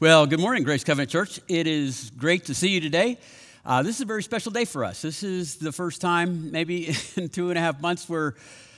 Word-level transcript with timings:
Well, 0.00 0.26
good 0.26 0.38
morning, 0.38 0.62
Grace 0.62 0.84
Covenant 0.84 1.10
Church. 1.10 1.40
It 1.48 1.66
is 1.66 2.12
great 2.16 2.44
to 2.44 2.54
see 2.54 2.68
you 2.68 2.80
today. 2.80 3.18
Uh, 3.66 3.82
this 3.82 3.96
is 3.96 4.02
a 4.02 4.04
very 4.04 4.22
special 4.22 4.52
day 4.52 4.64
for 4.64 4.84
us. 4.84 5.02
This 5.02 5.24
is 5.24 5.56
the 5.56 5.72
first 5.72 6.00
time, 6.00 6.52
maybe 6.52 6.94
in 7.16 7.28
two 7.28 7.48
and 7.48 7.58
a 7.58 7.60
half 7.60 7.80
months, 7.80 8.08
where 8.08 8.36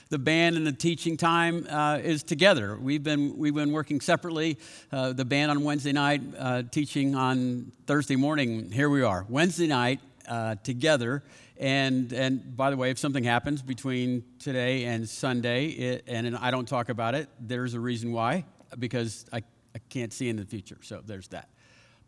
the 0.09 0.19
band 0.19 0.57
and 0.57 0.67
the 0.67 0.73
teaching 0.73 1.19
time 1.19 1.67
uh, 1.69 1.99
is 2.03 2.23
together. 2.23 2.75
We've 2.81 3.03
been 3.03 3.37
we've 3.37 3.55
been 3.55 3.71
working 3.71 4.01
separately. 4.01 4.57
Uh, 4.91 5.13
the 5.13 5.27
band 5.27 5.51
on 5.51 5.63
Wednesday 5.63 5.93
night, 5.93 6.23
uh, 6.39 6.63
teaching 6.63 7.15
on 7.15 7.71
Thursday 7.87 8.17
morning. 8.17 8.73
Here 8.73 8.89
we 8.89 9.03
are, 9.03 9.27
Wednesday 9.29 9.67
night 9.67 10.01
uh, 10.27 10.55
together. 10.65 11.23
And 11.59 12.15
and 12.15 12.57
by 12.57 12.71
the 12.71 12.79
way, 12.79 12.89
if 12.89 12.99
something 12.99 13.25
happens 13.25 13.61
between 13.61 14.25
today 14.39 14.85
and 14.85 15.07
Sunday, 15.07 15.67
it, 15.67 16.05
and 16.07 16.35
I 16.39 16.51
don't 16.51 16.67
talk 16.67 16.89
about 16.89 17.15
it, 17.15 17.29
there's 17.39 17.75
a 17.75 17.81
reason 17.81 18.11
why. 18.11 18.47
Because 18.79 19.27
I 19.35 19.43
I 19.75 19.79
can't 19.89 20.13
see 20.13 20.29
in 20.29 20.37
the 20.37 20.45
future. 20.45 20.79
So 20.83 21.03
there's 21.05 21.29
that. 21.29 21.49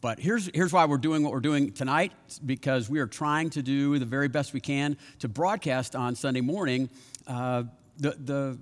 But 0.01 0.19
here's, 0.19 0.51
here's 0.53 0.73
why 0.73 0.85
we're 0.85 0.99
doing 0.99 1.23
what 1.23 1.33
we're 1.33 1.41
doing 1.41 1.73
tonight 1.73 2.13
because 2.45 2.91
we 2.91 2.99
are 2.99 3.07
trying 3.07 3.51
to 3.51 3.63
do 3.63 4.01
the 4.01 4.05
very 4.05 4.27
best 4.27 4.53
we 4.53 4.61
can 4.61 4.97
to 5.21 5.29
broadcast 5.29 5.95
on 5.95 6.17
Sunday 6.17 6.41
morning 6.41 6.91
uh, 7.29 7.63
the, 7.99 8.11
the, 8.19 8.59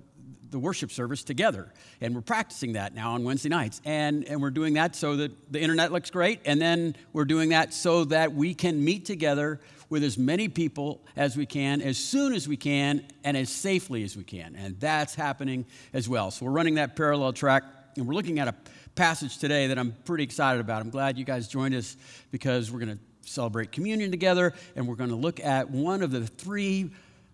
the 0.51 0.59
worship 0.59 0.91
service 0.91 1.23
together. 1.23 1.73
And 1.99 2.13
we're 2.13 2.21
practicing 2.21 2.73
that 2.73 2.93
now 2.93 3.13
on 3.13 3.23
Wednesday 3.23 3.49
nights. 3.49 3.81
And, 3.85 4.23
and 4.25 4.39
we're 4.39 4.51
doing 4.51 4.75
that 4.75 4.95
so 4.95 5.15
that 5.15 5.31
the 5.51 5.59
internet 5.59 5.91
looks 5.91 6.11
great. 6.11 6.41
And 6.45 6.61
then 6.61 6.95
we're 7.11 7.25
doing 7.25 7.49
that 7.49 7.73
so 7.73 8.05
that 8.05 8.33
we 8.33 8.53
can 8.53 8.83
meet 8.83 9.05
together 9.05 9.59
with 9.89 10.03
as 10.03 10.19
many 10.19 10.47
people 10.47 11.01
as 11.15 11.35
we 11.35 11.47
can, 11.47 11.81
as 11.81 11.97
soon 11.97 12.33
as 12.33 12.47
we 12.47 12.55
can, 12.55 13.05
and 13.23 13.35
as 13.35 13.49
safely 13.49 14.03
as 14.03 14.15
we 14.15 14.23
can. 14.23 14.55
And 14.55 14.79
that's 14.79 15.15
happening 15.15 15.65
as 15.91 16.07
well. 16.07 16.29
So 16.29 16.45
we're 16.45 16.51
running 16.51 16.75
that 16.75 16.95
parallel 16.95 17.33
track, 17.33 17.63
and 17.97 18.07
we're 18.07 18.13
looking 18.13 18.39
at 18.39 18.47
a 18.47 18.55
passage 19.01 19.39
today 19.39 19.65
that 19.65 19.79
I'm 19.79 19.95
pretty 20.05 20.23
excited 20.23 20.61
about. 20.61 20.79
I'm 20.79 20.91
glad 20.91 21.17
you 21.17 21.25
guys 21.25 21.47
joined 21.47 21.73
us 21.73 21.97
because 22.29 22.69
we're 22.69 22.81
going 22.81 22.99
to 22.99 23.27
celebrate 23.27 23.71
communion 23.71 24.11
together 24.11 24.53
and 24.75 24.87
we're 24.87 24.93
going 24.93 25.09
to 25.09 25.15
look 25.15 25.39
at 25.39 25.71
one 25.71 26.03
of 26.03 26.11
the 26.11 26.27
three 26.27 26.91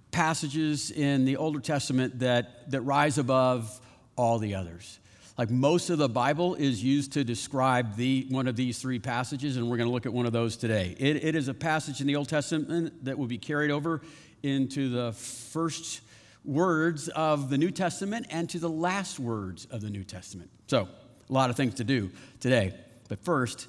passages 0.10 0.92
in 0.92 1.26
the 1.26 1.36
Older 1.36 1.60
Testament 1.60 2.20
that, 2.20 2.72
that 2.72 2.80
rise 2.84 3.18
above 3.18 3.82
all 4.16 4.40
the 4.40 4.56
others. 4.56 5.00
Like 5.38 5.50
most 5.50 5.90
of 5.90 5.98
the 5.98 6.08
Bible 6.08 6.56
is 6.56 6.82
used 6.82 7.12
to 7.12 7.26
describe 7.26 7.98
the, 7.98 8.28
one 8.30 8.48
of 8.48 8.56
these 8.56 8.80
three 8.80 9.00
passages, 9.00 9.58
and 9.58 9.70
we're 9.70 9.76
going 9.76 9.90
to 9.90 9.94
look 9.94 10.06
at 10.06 10.14
one 10.14 10.26
of 10.26 10.32
those 10.32 10.56
today. 10.56 10.96
It, 10.98 11.22
it 11.22 11.36
is 11.36 11.50
a 11.50 11.54
passage 11.54 12.00
in 12.00 12.08
the 12.08 12.16
Old 12.16 12.30
Testament 12.30 13.04
that 13.04 13.18
will 13.18 13.28
be 13.28 13.40
carried 13.40 13.72
over 13.72 14.00
into 14.42 14.88
the 14.88 15.12
first 15.12 16.00
words 16.46 17.10
of 17.10 17.50
the 17.50 17.58
New 17.58 17.72
Testament 17.72 18.28
and 18.30 18.50
to 18.52 18.58
the 18.58 18.70
last 18.70 19.20
words 19.20 19.66
of 19.66 19.82
the 19.82 19.90
New 19.90 20.06
Testament. 20.06 20.50
So, 20.68 20.88
a 21.30 21.34
lot 21.34 21.50
of 21.50 21.56
things 21.56 21.76
to 21.76 21.84
do 21.84 22.12
today. 22.40 22.74
But 23.10 23.24
first, 23.24 23.68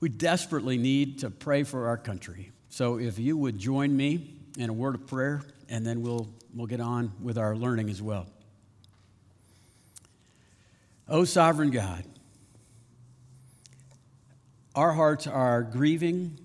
we 0.00 0.08
desperately 0.08 0.78
need 0.78 1.20
to 1.20 1.30
pray 1.30 1.62
for 1.62 1.88
our 1.88 1.96
country. 1.96 2.52
So 2.70 2.98
if 2.98 3.18
you 3.18 3.36
would 3.36 3.58
join 3.58 3.96
me 3.96 4.34
in 4.58 4.70
a 4.70 4.72
word 4.72 4.94
of 4.94 5.06
prayer, 5.06 5.42
and 5.68 5.86
then 5.86 6.02
we'll, 6.02 6.28
we'll 6.54 6.66
get 6.66 6.80
on 6.80 7.12
with 7.22 7.38
our 7.38 7.54
learning 7.54 7.90
as 7.90 8.02
well. 8.02 8.26
O 11.08 11.24
sovereign 11.24 11.70
God, 11.70 12.04
our 14.74 14.92
hearts 14.92 15.26
are 15.26 15.62
grieving 15.62 16.38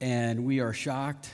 and 0.00 0.44
we 0.44 0.60
are 0.60 0.72
shocked 0.72 1.30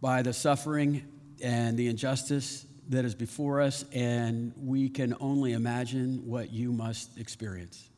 by 0.00 0.22
the 0.22 0.32
suffering 0.32 1.02
and 1.42 1.76
the 1.76 1.88
injustice 1.88 2.66
that 2.88 3.04
is 3.04 3.14
before 3.14 3.60
us, 3.60 3.84
and 3.92 4.52
we 4.56 4.88
can 4.88 5.14
only 5.20 5.52
imagine 5.52 6.26
what 6.26 6.52
you 6.52 6.72
must 6.72 7.18
experience. 7.18 7.88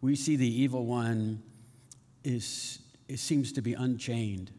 We 0.00 0.16
see 0.16 0.36
the 0.36 0.62
evil 0.62 0.86
one 0.86 1.42
is, 2.22 2.78
it 3.08 3.18
seems 3.18 3.52
to 3.52 3.62
be 3.62 3.74
unchained. 3.74 4.50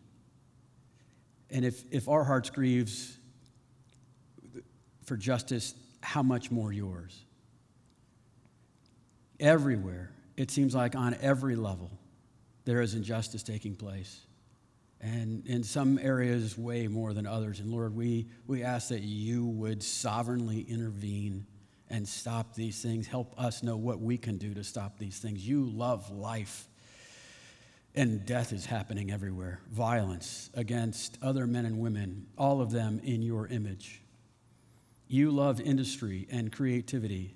And 1.50 1.66
if, 1.66 1.84
if 1.92 2.08
our 2.08 2.23
hearts 2.23 2.50
grieves 2.50 3.17
for 5.05 5.17
justice, 5.17 5.73
how 6.02 6.23
much 6.23 6.52
more 6.52 6.72
yours? 6.72 7.23
Everywhere, 9.39 10.11
it 10.38 10.52
seems 10.52 10.76
like 10.76 10.95
on 10.95 11.16
every 11.22 11.55
level, 11.55 11.92
there 12.66 12.82
is 12.82 12.94
injustice 12.94 13.44
taking 13.44 13.76
place 13.76 14.22
and 15.05 15.45
in 15.45 15.61
some 15.61 15.99
areas 15.99 16.58
way 16.58 16.88
more 16.88 17.14
than 17.14 17.27
others. 17.27 17.60
And 17.60 17.70
Lord, 17.70 17.95
we, 17.95 18.26
we 18.48 18.64
ask 18.64 18.89
that 18.89 19.04
you 19.04 19.45
would 19.45 19.83
sovereignly 19.83 20.61
intervene 20.61 21.45
and 21.92 22.08
stop 22.08 22.55
these 22.55 22.82
things. 22.82 23.05
Help 23.05 23.39
us 23.39 23.61
know 23.61 23.77
what 23.77 23.99
we 23.99 24.17
can 24.17 24.38
do 24.38 24.55
to 24.55 24.64
stop 24.64 24.98
these 24.98 25.20
things. 25.20 25.48
You 25.48 25.66
love 25.66 26.10
life, 26.10 26.67
and 27.93 28.26
death 28.26 28.52
is 28.52 28.66
happening 28.66 29.11
everywhere. 29.11 29.60
Violence 29.71 30.49
against 30.55 31.20
other 31.22 31.45
men 31.45 31.66
and 31.66 31.77
women, 31.77 32.26
all 32.36 32.60
of 32.60 32.72
them 32.72 32.99
in 33.04 33.22
your 33.22 33.45
image. 33.48 34.02
You 35.08 35.30
love 35.30 35.61
industry 35.61 36.27
and 36.32 36.52
creativity. 36.52 37.36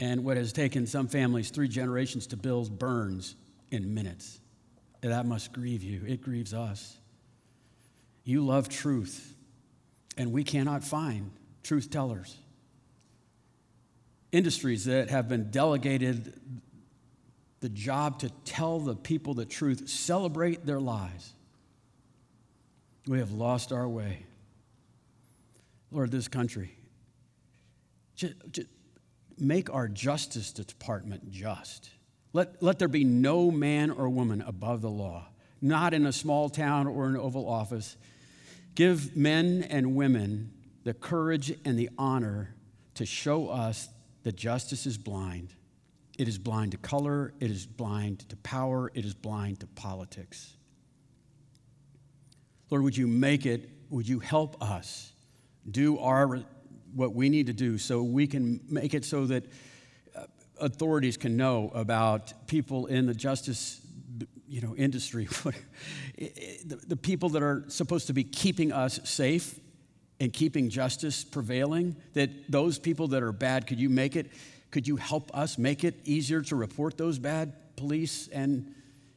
And 0.00 0.24
what 0.24 0.38
has 0.38 0.54
taken 0.54 0.86
some 0.86 1.06
families 1.06 1.50
three 1.50 1.68
generations 1.68 2.26
to 2.28 2.38
build 2.38 2.78
burns 2.78 3.36
in 3.70 3.92
minutes. 3.92 4.40
That 5.00 5.26
must 5.26 5.52
grieve 5.52 5.82
you. 5.82 6.02
It 6.06 6.22
grieves 6.22 6.52
us. 6.52 6.98
You 8.24 8.44
love 8.44 8.68
truth, 8.68 9.34
and 10.16 10.32
we 10.32 10.44
cannot 10.44 10.84
find 10.84 11.30
truth 11.62 11.90
tellers. 11.90 12.36
Industries 14.32 14.84
that 14.84 15.08
have 15.08 15.28
been 15.28 15.50
delegated 15.50 16.34
the 17.60 17.68
job 17.68 18.20
to 18.20 18.30
tell 18.44 18.78
the 18.78 18.94
people 18.94 19.34
the 19.34 19.44
truth, 19.44 19.88
celebrate 19.88 20.64
their 20.64 20.80
lies. 20.80 21.32
We 23.06 23.18
have 23.18 23.32
lost 23.32 23.72
our 23.72 23.88
way. 23.88 24.26
Lord, 25.90 26.10
this 26.10 26.28
country, 26.28 26.76
just, 28.14 28.34
just 28.50 28.68
make 29.38 29.72
our 29.72 29.88
justice 29.88 30.52
department 30.52 31.30
just. 31.30 31.90
Let, 32.32 32.62
let 32.62 32.78
there 32.78 32.88
be 32.88 33.04
no 33.04 33.50
man 33.50 33.90
or 33.90 34.08
woman 34.08 34.42
above 34.42 34.82
the 34.82 34.90
law, 34.90 35.28
not 35.60 35.94
in 35.94 36.06
a 36.06 36.12
small 36.12 36.48
town 36.48 36.86
or 36.86 37.06
an 37.06 37.16
Oval 37.16 37.48
Office. 37.48 37.96
Give 38.74 39.16
men 39.16 39.66
and 39.68 39.94
women 39.94 40.52
the 40.84 40.94
courage 40.94 41.52
and 41.64 41.78
the 41.78 41.90
honor 41.98 42.54
to 42.94 43.06
show 43.06 43.48
us 43.48 43.88
that 44.22 44.36
justice 44.36 44.86
is 44.86 44.98
blind. 44.98 45.54
It 46.18 46.28
is 46.28 46.38
blind 46.38 46.72
to 46.72 46.78
color, 46.78 47.32
it 47.40 47.50
is 47.50 47.66
blind 47.66 48.28
to 48.28 48.36
power, 48.38 48.90
it 48.94 49.04
is 49.04 49.14
blind 49.14 49.60
to 49.60 49.66
politics. 49.66 50.56
Lord, 52.70 52.82
would 52.82 52.96
you 52.96 53.06
make 53.06 53.46
it, 53.46 53.70
would 53.88 54.08
you 54.08 54.18
help 54.18 54.62
us 54.62 55.12
do 55.70 55.98
our 55.98 56.42
what 56.94 57.14
we 57.14 57.28
need 57.28 57.46
to 57.46 57.52
do 57.52 57.78
so 57.78 58.02
we 58.02 58.26
can 58.26 58.60
make 58.68 58.94
it 58.94 59.04
so 59.04 59.26
that 59.26 59.44
authorities 60.60 61.16
can 61.16 61.36
know 61.36 61.70
about 61.74 62.46
people 62.46 62.86
in 62.86 63.06
the 63.06 63.14
justice 63.14 63.80
you 64.48 64.62
know, 64.62 64.74
industry, 64.76 65.26
the 66.16 66.98
people 67.00 67.28
that 67.30 67.42
are 67.42 67.64
supposed 67.68 68.06
to 68.06 68.12
be 68.12 68.24
keeping 68.24 68.72
us 68.72 68.98
safe 69.04 69.60
and 70.20 70.32
keeping 70.32 70.70
justice 70.70 71.22
prevailing, 71.22 71.94
that 72.14 72.50
those 72.50 72.78
people 72.78 73.08
that 73.08 73.22
are 73.22 73.32
bad, 73.32 73.66
could 73.66 73.78
you 73.78 73.88
make 73.88 74.16
it, 74.16 74.30
could 74.70 74.88
you 74.88 74.96
help 74.96 75.30
us 75.34 75.58
make 75.58 75.84
it 75.84 75.94
easier 76.04 76.40
to 76.42 76.56
report 76.56 76.96
those 76.96 77.18
bad 77.18 77.52
police 77.76 78.28
and, 78.28 78.74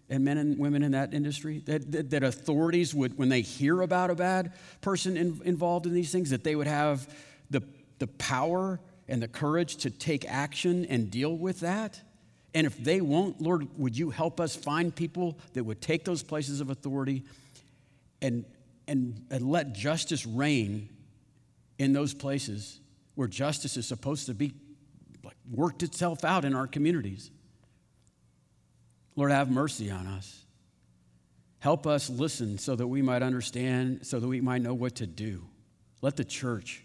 and 0.09 0.23
men 0.23 0.37
and 0.37 0.59
women 0.59 0.83
in 0.83 0.91
that 0.91 1.13
industry? 1.13 1.63
That, 1.65 1.91
that, 1.91 2.09
that 2.11 2.23
authorities 2.23 2.93
would, 2.93 3.17
when 3.17 3.29
they 3.29 3.41
hear 3.41 3.81
about 3.81 4.11
a 4.11 4.15
bad 4.15 4.53
person 4.81 5.17
in, 5.17 5.41
involved 5.45 5.85
in 5.85 5.93
these 5.93 6.11
things, 6.11 6.29
that 6.31 6.43
they 6.43 6.55
would 6.55 6.67
have 6.67 7.07
the, 7.49 7.63
the 7.99 8.07
power 8.07 8.79
and 9.11 9.21
the 9.21 9.27
courage 9.27 9.75
to 9.75 9.89
take 9.91 10.25
action 10.27 10.85
and 10.85 11.11
deal 11.11 11.37
with 11.37 11.59
that? 11.59 12.01
And 12.53 12.65
if 12.65 12.81
they 12.81 13.01
won't, 13.01 13.41
Lord, 13.41 13.67
would 13.77 13.97
you 13.97 14.09
help 14.09 14.39
us 14.39 14.55
find 14.55 14.95
people 14.95 15.37
that 15.53 15.65
would 15.65 15.81
take 15.81 16.05
those 16.05 16.23
places 16.23 16.61
of 16.61 16.69
authority 16.69 17.23
and, 18.21 18.45
and, 18.87 19.21
and 19.29 19.51
let 19.51 19.73
justice 19.73 20.25
reign 20.25 20.89
in 21.77 21.91
those 21.91 22.13
places 22.13 22.79
where 23.15 23.27
justice 23.27 23.75
is 23.75 23.85
supposed 23.85 24.27
to 24.27 24.33
be 24.33 24.53
like, 25.23 25.35
worked 25.51 25.83
itself 25.83 26.23
out 26.23 26.45
in 26.45 26.55
our 26.55 26.67
communities? 26.67 27.31
Lord, 29.17 29.31
have 29.31 29.51
mercy 29.51 29.91
on 29.91 30.07
us. 30.07 30.45
Help 31.59 31.85
us 31.85 32.09
listen 32.09 32.57
so 32.57 32.77
that 32.77 32.87
we 32.87 33.01
might 33.01 33.23
understand, 33.23 34.07
so 34.07 34.21
that 34.21 34.27
we 34.27 34.39
might 34.39 34.61
know 34.61 34.73
what 34.73 34.95
to 34.95 35.05
do. 35.05 35.43
Let 36.01 36.15
the 36.15 36.23
church 36.23 36.83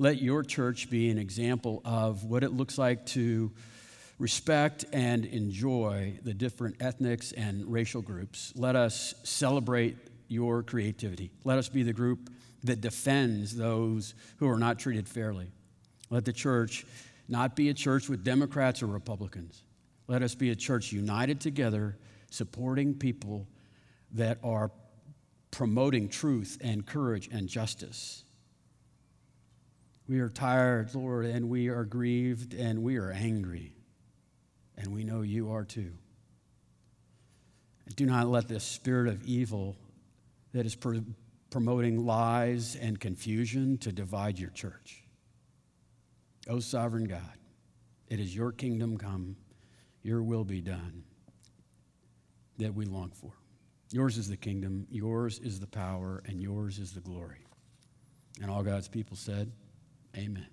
let 0.00 0.22
your 0.22 0.42
church 0.42 0.88
be 0.88 1.10
an 1.10 1.18
example 1.18 1.82
of 1.84 2.24
what 2.24 2.42
it 2.42 2.54
looks 2.54 2.78
like 2.78 3.04
to 3.04 3.52
respect 4.18 4.86
and 4.94 5.26
enjoy 5.26 6.18
the 6.24 6.32
different 6.32 6.76
ethnics 6.80 7.32
and 7.32 7.70
racial 7.70 8.00
groups. 8.00 8.50
Let 8.56 8.76
us 8.76 9.14
celebrate 9.24 9.98
your 10.26 10.62
creativity. 10.62 11.30
Let 11.44 11.58
us 11.58 11.68
be 11.68 11.82
the 11.82 11.92
group 11.92 12.30
that 12.64 12.80
defends 12.80 13.54
those 13.54 14.14
who 14.38 14.48
are 14.48 14.58
not 14.58 14.78
treated 14.78 15.06
fairly. 15.06 15.52
Let 16.08 16.24
the 16.24 16.32
church 16.32 16.86
not 17.28 17.54
be 17.54 17.68
a 17.68 17.74
church 17.74 18.08
with 18.08 18.24
Democrats 18.24 18.82
or 18.82 18.86
Republicans. 18.86 19.64
Let 20.08 20.22
us 20.22 20.34
be 20.34 20.48
a 20.48 20.56
church 20.56 20.92
united 20.92 21.42
together, 21.42 21.98
supporting 22.30 22.94
people 22.94 23.46
that 24.12 24.38
are 24.42 24.70
promoting 25.50 26.08
truth 26.08 26.56
and 26.62 26.86
courage 26.86 27.28
and 27.30 27.46
justice. 27.46 28.24
We 30.10 30.18
are 30.18 30.28
tired, 30.28 30.92
Lord, 30.92 31.24
and 31.24 31.48
we 31.48 31.68
are 31.68 31.84
grieved 31.84 32.52
and 32.52 32.82
we 32.82 32.96
are 32.96 33.12
angry. 33.12 33.76
And 34.76 34.88
we 34.88 35.04
know 35.04 35.20
you 35.20 35.52
are 35.52 35.62
too. 35.62 35.92
Do 37.94 38.06
not 38.06 38.26
let 38.26 38.48
this 38.48 38.64
spirit 38.64 39.06
of 39.06 39.22
evil 39.22 39.76
that 40.52 40.66
is 40.66 40.74
pro- 40.74 41.04
promoting 41.50 42.04
lies 42.04 42.74
and 42.74 42.98
confusion 42.98 43.78
to 43.78 43.92
divide 43.92 44.36
your 44.36 44.50
church. 44.50 45.04
O 46.48 46.58
sovereign 46.58 47.04
God, 47.04 47.38
it 48.08 48.18
is 48.18 48.34
your 48.34 48.50
kingdom 48.50 48.98
come, 48.98 49.36
your 50.02 50.24
will 50.24 50.44
be 50.44 50.60
done 50.60 51.04
that 52.58 52.74
we 52.74 52.84
long 52.84 53.12
for. 53.12 53.30
Yours 53.92 54.18
is 54.18 54.28
the 54.28 54.36
kingdom, 54.36 54.88
yours 54.90 55.38
is 55.38 55.60
the 55.60 55.68
power, 55.68 56.20
and 56.26 56.42
yours 56.42 56.80
is 56.80 56.90
the 56.90 57.00
glory. 57.00 57.46
And 58.42 58.50
all 58.50 58.64
God's 58.64 58.88
people 58.88 59.16
said, 59.16 59.52
Amen. 60.16 60.46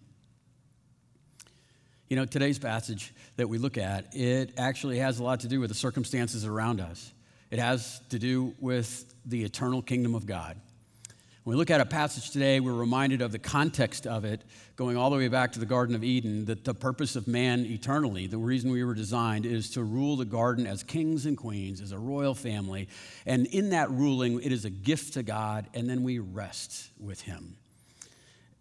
You 2.09 2.15
know, 2.15 2.25
today's 2.25 2.57
passage 2.57 3.13
that 3.35 3.49
we 3.49 3.57
look 3.57 3.77
at, 3.77 4.15
it 4.15 4.53
actually 4.57 4.99
has 4.99 5.19
a 5.19 5.23
lot 5.23 5.41
to 5.41 5.47
do 5.47 5.59
with 5.59 5.69
the 5.69 5.75
circumstances 5.75 6.45
around 6.45 6.79
us. 6.79 7.11
It 7.51 7.59
has 7.59 8.01
to 8.09 8.19
do 8.19 8.53
with 8.59 9.13
the 9.25 9.43
eternal 9.43 9.81
kingdom 9.81 10.15
of 10.15 10.25
God. 10.25 10.57
When 11.43 11.55
we 11.55 11.59
look 11.59 11.71
at 11.71 11.79
a 11.79 11.85
passage 11.85 12.31
today, 12.31 12.59
we're 12.59 12.73
reminded 12.73 13.21
of 13.21 13.31
the 13.31 13.39
context 13.39 14.05
of 14.05 14.25
it, 14.25 14.43
going 14.75 14.97
all 14.97 15.09
the 15.09 15.15
way 15.15 15.29
back 15.29 15.53
to 15.53 15.59
the 15.59 15.65
Garden 15.65 15.95
of 15.95 16.03
Eden, 16.03 16.43
that 16.45 16.65
the 16.65 16.73
purpose 16.73 17.15
of 17.15 17.25
man 17.25 17.65
eternally, 17.65 18.27
the 18.27 18.37
reason 18.37 18.69
we 18.69 18.83
were 18.83 18.93
designed, 18.93 19.45
is 19.45 19.69
to 19.71 19.83
rule 19.83 20.17
the 20.17 20.25
garden 20.25 20.67
as 20.67 20.83
kings 20.83 21.25
and 21.25 21.37
queens, 21.37 21.79
as 21.79 21.93
a 21.93 21.97
royal 21.97 22.35
family. 22.35 22.89
And 23.25 23.47
in 23.47 23.69
that 23.69 23.89
ruling, 23.91 24.41
it 24.41 24.51
is 24.51 24.65
a 24.65 24.69
gift 24.69 25.13
to 25.13 25.23
God, 25.23 25.67
and 25.73 25.89
then 25.89 26.03
we 26.03 26.19
rest 26.19 26.89
with 26.99 27.21
Him. 27.21 27.55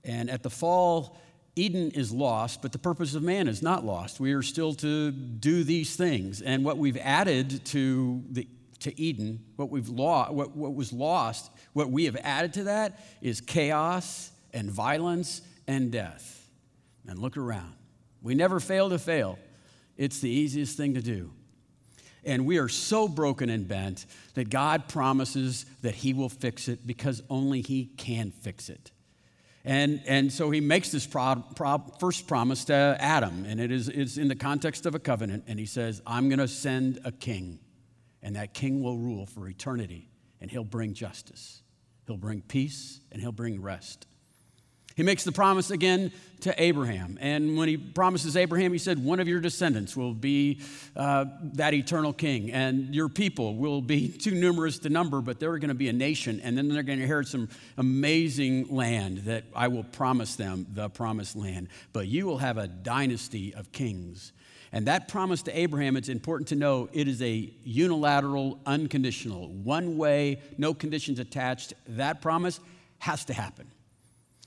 And 0.07 0.31
at 0.31 0.43
the 0.43 0.51
fall, 0.51 1.19
Eden 1.57 1.91
is 1.91 2.13
lost, 2.13 2.63
but 2.63 2.73
the 2.73 2.79
purpose 2.79 3.15
of 3.15 3.23
man 3.23 3.49
is 3.49 3.61
not 3.61 3.85
lost. 3.85 4.21
We 4.21 4.33
are 4.35 4.43
still 4.43 4.73
to 4.75 5.11
do 5.11 5.65
these 5.65 5.97
things. 5.97 6.41
And 6.41 6.65
what 6.65 6.79
we've 6.79 6.99
added 6.99 7.65
to, 7.67 8.23
the, 8.31 8.47
to 8.81 8.99
Eden, 9.01 9.41
what, 9.57 9.71
we've 9.71 9.89
lost, 9.89 10.33
what, 10.33 10.55
what 10.55 10.75
was 10.75 10.93
lost, 10.93 11.51
what 11.73 11.91
we 11.91 12.05
have 12.05 12.17
added 12.23 12.53
to 12.55 12.65
that 12.65 13.01
is 13.21 13.41
chaos 13.41 14.31
and 14.53 14.71
violence 14.71 15.43
and 15.67 15.91
death. 15.91 16.49
And 17.09 17.19
look 17.19 17.37
around. 17.37 17.75
We 18.23 18.35
never 18.35 18.61
fail 18.61 18.91
to 18.91 18.99
fail. 18.99 19.39
It's 19.97 20.21
the 20.21 20.31
easiest 20.31 20.77
thing 20.77 20.95
to 20.95 21.03
do. 21.03 21.33
And 22.25 22.45
we 22.45 22.59
are 22.59 22.69
so 22.69 23.09
broken 23.09 23.49
and 23.49 23.67
bent 23.67 24.05
that 24.35 24.51
God 24.51 24.89
promises 24.89 25.65
that 25.83 25.95
He 25.95 26.13
will 26.13 26.29
fix 26.29 26.69
it 26.69 26.87
because 26.87 27.23
only 27.31 27.63
He 27.63 27.87
can 27.97 28.31
fix 28.31 28.69
it. 28.69 28.91
And, 29.67 30.01
and 30.07 30.33
so 30.33 30.49
he 30.53 30.61
makes 30.61 30.93
this 30.93 31.09
pro, 31.09 31.43
pro, 31.57 31.79
first 31.99 32.29
promise 32.29 32.67
to 32.67 32.97
Adam, 33.01 33.45
and 33.45 33.61
it 33.61 33.73
is 33.73 33.89
it's 33.89 34.17
in 34.17 34.29
the 34.29 34.37
context 34.37 34.87
of 34.87 34.95
a 34.95 35.01
covenant. 35.01 35.43
And 35.49 35.59
he 35.59 35.67
says, 35.67 36.01
I'm 36.07 36.29
going 36.29 36.39
to 36.39 36.47
send 36.47 37.01
a 37.05 37.11
king, 37.11 37.59
and 38.23 38.37
that 38.37 38.55
king 38.55 38.81
will 38.81 38.97
rule 38.97 39.27
for 39.27 39.49
eternity, 39.49 40.09
and 40.41 40.53
he'll 40.53 40.63
bring 40.63 40.95
justice, 40.95 41.63
he'll 42.07 42.17
bring 42.17 42.43
peace, 42.43 43.01
and 43.11 43.21
he'll 43.21 43.33
bring 43.33 43.61
rest. 43.61 44.07
He 44.97 45.03
makes 45.03 45.25
the 45.25 45.33
promise 45.33 45.71
again 45.71 46.11
to 46.41 46.55
Abraham. 46.61 47.19
And 47.21 47.59
when 47.59 47.69
he 47.69 47.77
promises 47.77 48.35
Abraham, 48.35 48.73
he 48.73 48.79
said, 48.79 48.99
One 48.99 49.21
of 49.21 49.29
your 49.29 49.41
descendants 49.41 49.95
will 49.95 50.15
be 50.15 50.61
uh, 50.97 51.27
that 51.53 51.75
eternal 51.75 52.15
king, 52.15 52.51
and 52.51 52.95
your 52.95 53.11
people 53.11 53.57
will 53.57 53.83
be 53.83 54.09
too 54.25 54.31
numerous 54.31 54.79
to 54.81 54.89
number, 54.89 55.21
but 55.21 55.39
they're 55.39 55.59
going 55.59 55.69
to 55.69 55.75
be 55.75 55.91
a 55.91 55.93
nation, 55.93 56.41
and 56.43 56.57
then 56.57 56.69
they're 56.69 56.83
going 56.83 56.97
to 56.99 57.03
inherit 57.03 57.29
some 57.29 57.51
amazing 57.77 58.75
land 58.75 59.19
that 59.19 59.45
I 59.55 59.69
will 59.69 59.85
promise 59.85 60.35
them, 60.35 60.67
the 60.73 60.89
promised 60.89 61.37
land. 61.37 61.69
But 61.93 62.09
you 62.09 62.25
will 62.25 62.39
have 62.39 62.57
a 62.57 62.67
dynasty 62.67 63.55
of 63.55 63.73
kings. 63.73 64.33
And 64.73 64.87
that 64.87 65.09
promise 65.09 65.43
to 65.43 65.59
Abraham, 65.59 65.99
it's 65.99 66.09
important 66.09 66.49
to 66.49 66.55
know 66.55 66.89
it 66.95 67.07
is 67.07 67.21
a 67.21 67.53
unilateral, 67.65 68.59
unconditional, 68.65 69.49
one 69.49 69.99
way, 69.99 70.41
no 70.57 70.73
conditions 70.73 71.19
attached. 71.19 71.75
That 71.87 72.23
promise 72.23 72.61
has 73.01 73.27
to 73.27 73.35
happen. 73.35 73.71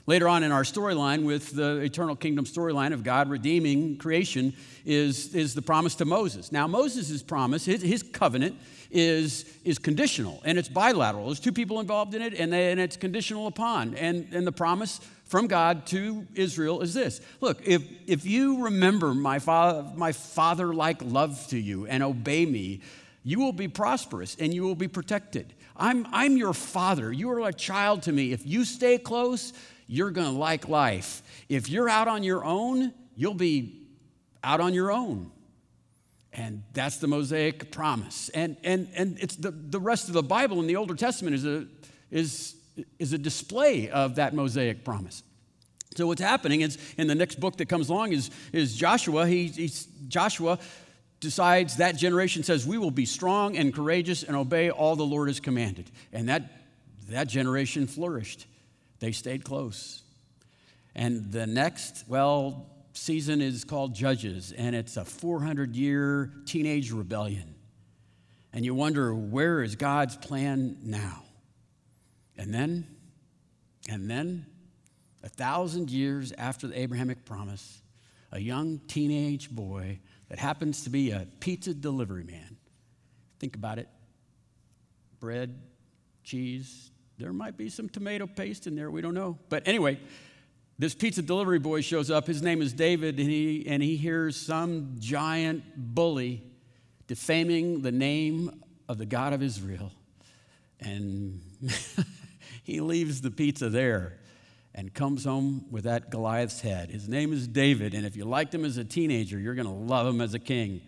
Later 0.09 0.27
on 0.27 0.41
in 0.41 0.51
our 0.51 0.63
storyline, 0.63 1.23
with 1.23 1.51
the 1.51 1.81
eternal 1.81 2.15
kingdom 2.15 2.43
storyline 2.43 2.93
of 2.93 3.03
God 3.03 3.29
redeeming 3.29 3.95
creation, 3.95 4.55
is, 4.83 5.35
is 5.35 5.53
the 5.53 5.61
promise 5.61 5.93
to 5.93 6.05
Moses. 6.05 6.51
Now, 6.51 6.65
Moses' 6.65 7.21
promise, 7.21 7.65
his, 7.65 7.83
his 7.83 8.01
covenant, 8.01 8.57
is, 8.89 9.45
is 9.63 9.77
conditional 9.77 10.41
and 10.45 10.57
it's 10.57 10.67
bilateral. 10.67 11.27
There's 11.27 11.39
two 11.39 11.51
people 11.51 11.79
involved 11.79 12.15
in 12.15 12.23
it, 12.23 12.33
and, 12.33 12.51
they, 12.51 12.71
and 12.71 12.81
it's 12.81 12.97
conditional 12.97 13.45
upon. 13.45 13.93
And, 13.93 14.27
and 14.33 14.47
the 14.47 14.51
promise 14.51 14.99
from 15.25 15.45
God 15.45 15.85
to 15.87 16.25
Israel 16.33 16.81
is 16.81 16.95
this 16.95 17.21
Look, 17.39 17.67
if, 17.67 17.83
if 18.07 18.25
you 18.25 18.63
remember 18.63 19.13
my, 19.13 19.37
fa- 19.37 19.93
my 19.95 20.11
father 20.11 20.73
like 20.73 21.03
love 21.03 21.45
to 21.49 21.59
you 21.59 21.85
and 21.85 22.01
obey 22.01 22.47
me, 22.47 22.81
you 23.23 23.37
will 23.37 23.53
be 23.53 23.67
prosperous 23.67 24.35
and 24.39 24.55
you 24.55 24.63
will 24.63 24.73
be 24.73 24.87
protected. 24.87 25.53
I'm, 25.77 26.07
I'm 26.11 26.35
your 26.35 26.53
father. 26.53 27.11
You 27.13 27.29
are 27.29 27.47
a 27.47 27.53
child 27.53 28.01
to 28.03 28.11
me. 28.11 28.33
If 28.33 28.43
you 28.47 28.65
stay 28.65 28.97
close, 28.97 29.53
you're 29.89 30.11
going 30.11 30.31
to 30.31 30.39
like 30.39 30.69
life. 30.69 31.23
If 31.49 31.67
you're 31.67 31.89
out 31.89 32.07
on 32.07 32.23
your 32.23 32.45
own, 32.45 32.93
you'll 33.15 33.33
be 33.33 33.87
out 34.43 34.61
on 34.61 34.75
your 34.75 34.91
own. 34.91 35.31
And 36.31 36.61
that's 36.73 36.97
the 36.97 37.07
Mosaic 37.07 37.71
promise. 37.71 38.29
And, 38.29 38.55
and, 38.63 38.87
and 38.95 39.17
it's 39.19 39.35
the, 39.35 39.49
the 39.49 39.79
rest 39.79 40.07
of 40.07 40.13
the 40.13 40.21
Bible 40.21 40.59
in 40.59 40.67
the 40.67 40.75
Older 40.75 40.93
Testament 40.93 41.35
is 41.35 41.43
a, 41.43 41.65
is, 42.11 42.55
is 42.99 43.13
a 43.13 43.17
display 43.17 43.89
of 43.89 44.15
that 44.15 44.35
Mosaic 44.35 44.85
promise. 44.85 45.23
So 45.95 46.05
what's 46.05 46.21
happening 46.21 46.61
is 46.61 46.77
in 46.99 47.07
the 47.07 47.15
next 47.15 47.39
book 47.39 47.57
that 47.57 47.67
comes 47.67 47.89
along 47.89 48.13
is, 48.13 48.29
is 48.53 48.75
Joshua. 48.75 49.25
He, 49.25 49.47
he's, 49.47 49.87
Joshua 50.07 50.59
decides 51.19 51.77
that 51.77 51.97
generation 51.97 52.43
says, 52.43 52.67
We 52.67 52.77
will 52.77 52.91
be 52.91 53.07
strong 53.07 53.57
and 53.57 53.73
courageous 53.73 54.21
and 54.21 54.37
obey 54.37 54.69
all 54.69 54.95
the 54.95 55.03
Lord 55.03 55.29
has 55.29 55.39
commanded. 55.39 55.89
And 56.13 56.29
that, 56.29 56.43
that 57.09 57.27
generation 57.27 57.87
flourished. 57.87 58.45
They 58.99 59.11
stayed 59.11 59.43
close. 59.43 60.03
And 60.95 61.31
the 61.31 61.47
next, 61.47 62.05
well, 62.07 62.67
season 62.93 63.41
is 63.41 63.63
called 63.63 63.95
Judges, 63.95 64.51
and 64.51 64.75
it's 64.75 64.97
a 64.97 65.05
400 65.05 65.75
year 65.75 66.31
teenage 66.45 66.91
rebellion. 66.91 67.55
And 68.51 68.65
you 68.65 68.73
wonder, 68.73 69.13
where 69.13 69.61
is 69.61 69.75
God's 69.75 70.17
plan 70.17 70.77
now? 70.81 71.23
And 72.37 72.53
then, 72.53 72.87
and 73.87 74.09
then, 74.09 74.45
a 75.23 75.29
thousand 75.29 75.91
years 75.91 76.31
after 76.37 76.67
the 76.67 76.79
Abrahamic 76.79 77.25
promise, 77.25 77.81
a 78.31 78.39
young 78.39 78.79
teenage 78.87 79.49
boy 79.49 79.99
that 80.29 80.39
happens 80.39 80.83
to 80.83 80.89
be 80.89 81.11
a 81.11 81.27
pizza 81.39 81.73
delivery 81.73 82.23
man. 82.23 82.57
Think 83.39 83.55
about 83.55 83.79
it 83.79 83.87
bread, 85.19 85.59
cheese, 86.23 86.91
there 87.19 87.33
might 87.33 87.57
be 87.57 87.69
some 87.69 87.89
tomato 87.89 88.25
paste 88.25 88.65
in 88.65 88.75
there, 88.75 88.89
we 88.89 89.01
don't 89.01 89.13
know. 89.13 89.37
But 89.49 89.67
anyway, 89.67 89.99
this 90.79 90.95
pizza 90.95 91.21
delivery 91.21 91.59
boy 91.59 91.81
shows 91.81 92.09
up. 92.09 92.25
His 92.25 92.41
name 92.41 92.61
is 92.61 92.71
David, 92.71 93.19
and 93.19 93.29
he, 93.29 93.65
and 93.67 93.83
he 93.83 93.97
hears 93.97 94.37
some 94.37 94.95
giant 94.99 95.63
bully 95.75 96.41
defaming 97.07 97.81
the 97.81 97.91
name 97.91 98.63
of 98.87 98.97
the 98.97 99.05
God 99.05 99.33
of 99.33 99.43
Israel. 99.43 99.91
And 100.79 101.41
he 102.63 102.79
leaves 102.79 103.19
the 103.19 103.31
pizza 103.31 103.67
there 103.67 104.17
and 104.73 104.93
comes 104.93 105.25
home 105.25 105.65
with 105.69 105.83
that 105.83 106.09
Goliath's 106.09 106.61
head. 106.61 106.89
His 106.89 107.09
name 107.09 107.33
is 107.33 107.49
David, 107.49 107.93
and 107.93 108.05
if 108.05 108.15
you 108.15 108.23
liked 108.23 108.55
him 108.55 108.63
as 108.63 108.77
a 108.77 108.85
teenager, 108.85 109.37
you're 109.37 109.55
going 109.55 109.67
to 109.67 109.73
love 109.73 110.07
him 110.07 110.21
as 110.21 110.33
a 110.33 110.39
king. 110.39 110.81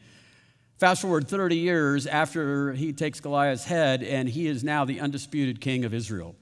Fast 0.81 1.03
forward 1.03 1.27
30 1.27 1.57
years 1.57 2.07
after 2.07 2.73
he 2.73 2.91
takes 2.91 3.19
Goliath's 3.19 3.65
head, 3.65 4.01
and 4.01 4.27
he 4.27 4.47
is 4.47 4.63
now 4.63 4.83
the 4.83 4.99
undisputed 4.99 5.61
king 5.61 5.85
of 5.85 5.93
Israel. 5.93 6.35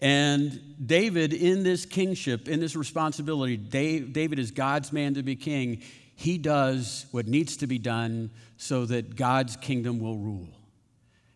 And 0.00 0.58
David, 0.86 1.34
in 1.34 1.62
this 1.62 1.84
kingship, 1.84 2.48
in 2.48 2.60
this 2.60 2.74
responsibility, 2.74 3.58
David 3.58 4.38
is 4.38 4.52
God's 4.52 4.90
man 4.90 5.12
to 5.16 5.22
be 5.22 5.36
king. 5.36 5.82
He 6.16 6.38
does 6.38 7.04
what 7.10 7.26
needs 7.26 7.58
to 7.58 7.66
be 7.66 7.78
done 7.78 8.30
so 8.56 8.86
that 8.86 9.16
God's 9.16 9.54
kingdom 9.54 9.98
will 9.98 10.16
rule. 10.16 10.48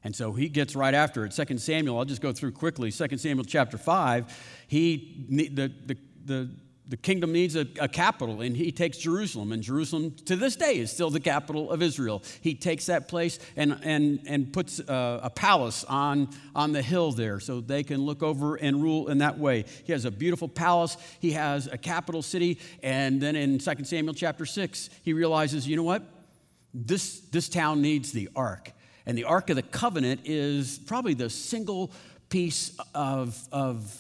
And 0.05 0.17
so 0.17 0.33
he 0.33 0.49
gets 0.49 0.75
right 0.75 0.95
after 0.95 1.27
it. 1.27 1.33
2 1.33 1.59
Samuel, 1.59 1.99
I'll 1.99 2.07
just 2.07 2.23
go 2.23 2.33
through 2.33 2.53
quickly. 2.53 2.91
2 2.93 3.19
Samuel 3.19 3.45
chapter 3.45 3.77
5, 3.77 4.67
he, 4.69 5.27
the, 5.29 5.49
the, 5.49 5.97
the 6.25 6.51
the 6.87 6.97
kingdom 6.97 7.33
needs 7.33 7.57
a, 7.57 7.67
a, 7.81 7.89
capital, 7.89 8.43
and 8.43 8.57
he 8.57 8.71
takes 8.71 8.99
Jerusalem. 8.99 9.53
And 9.53 9.63
Jerusalem, 9.63 10.15
to 10.27 10.37
this 10.37 10.55
day, 10.55 10.79
is 10.79 10.91
still 10.91 11.09
the 11.09 11.21
capital 11.21 11.71
of 11.71 11.83
Israel. 11.83 12.23
He 12.43 12.55
takes 12.55 12.87
that 12.87 13.09
place 13.09 13.39
and, 13.57 13.79
and, 13.83 14.21
and 14.27 14.53
puts 14.53 14.81
a, 14.81 15.21
a 15.23 15.31
palace 15.31 15.85
on, 15.85 16.29
on 16.55 16.73
the 16.73 16.83
hill 16.83 17.13
there 17.13 17.41
so 17.41 17.61
they 17.61 17.83
can 17.85 18.03
look 18.05 18.23
over 18.23 18.57
and 18.57 18.83
rule 18.83 19.09
in 19.09 19.19
that 19.19 19.39
way. 19.39 19.65
He 19.85 19.93
has 19.93 20.05
a 20.05 20.11
beautiful 20.11 20.49
palace, 20.49 20.97
he 21.21 21.33
has 21.33 21.67
a 21.67 21.79
capital 21.79 22.21
city. 22.21 22.59
And 22.83 23.21
then 23.21 23.35
in 23.35 23.59
2 23.59 23.85
Samuel 23.85 24.15
chapter 24.15 24.45
6, 24.45 24.91
he 25.03 25.15
realizes, 25.15 25.67
you 25.67 25.77
know 25.77 25.83
what? 25.83 26.03
this, 26.75 27.21
this 27.31 27.49
town 27.49 27.81
needs 27.81 28.13
the 28.13 28.29
ark. 28.35 28.73
And 29.07 29.17
the 29.17 29.25
Ark 29.25 29.51
of 29.51 29.57
the 29.57 29.63
Covenant 29.63 30.23
is 30.25 30.79
probably 30.79 31.15
the 31.15 31.31
single 31.31 31.93
piece 32.29 32.77
of, 32.95 33.39
of, 33.53 33.95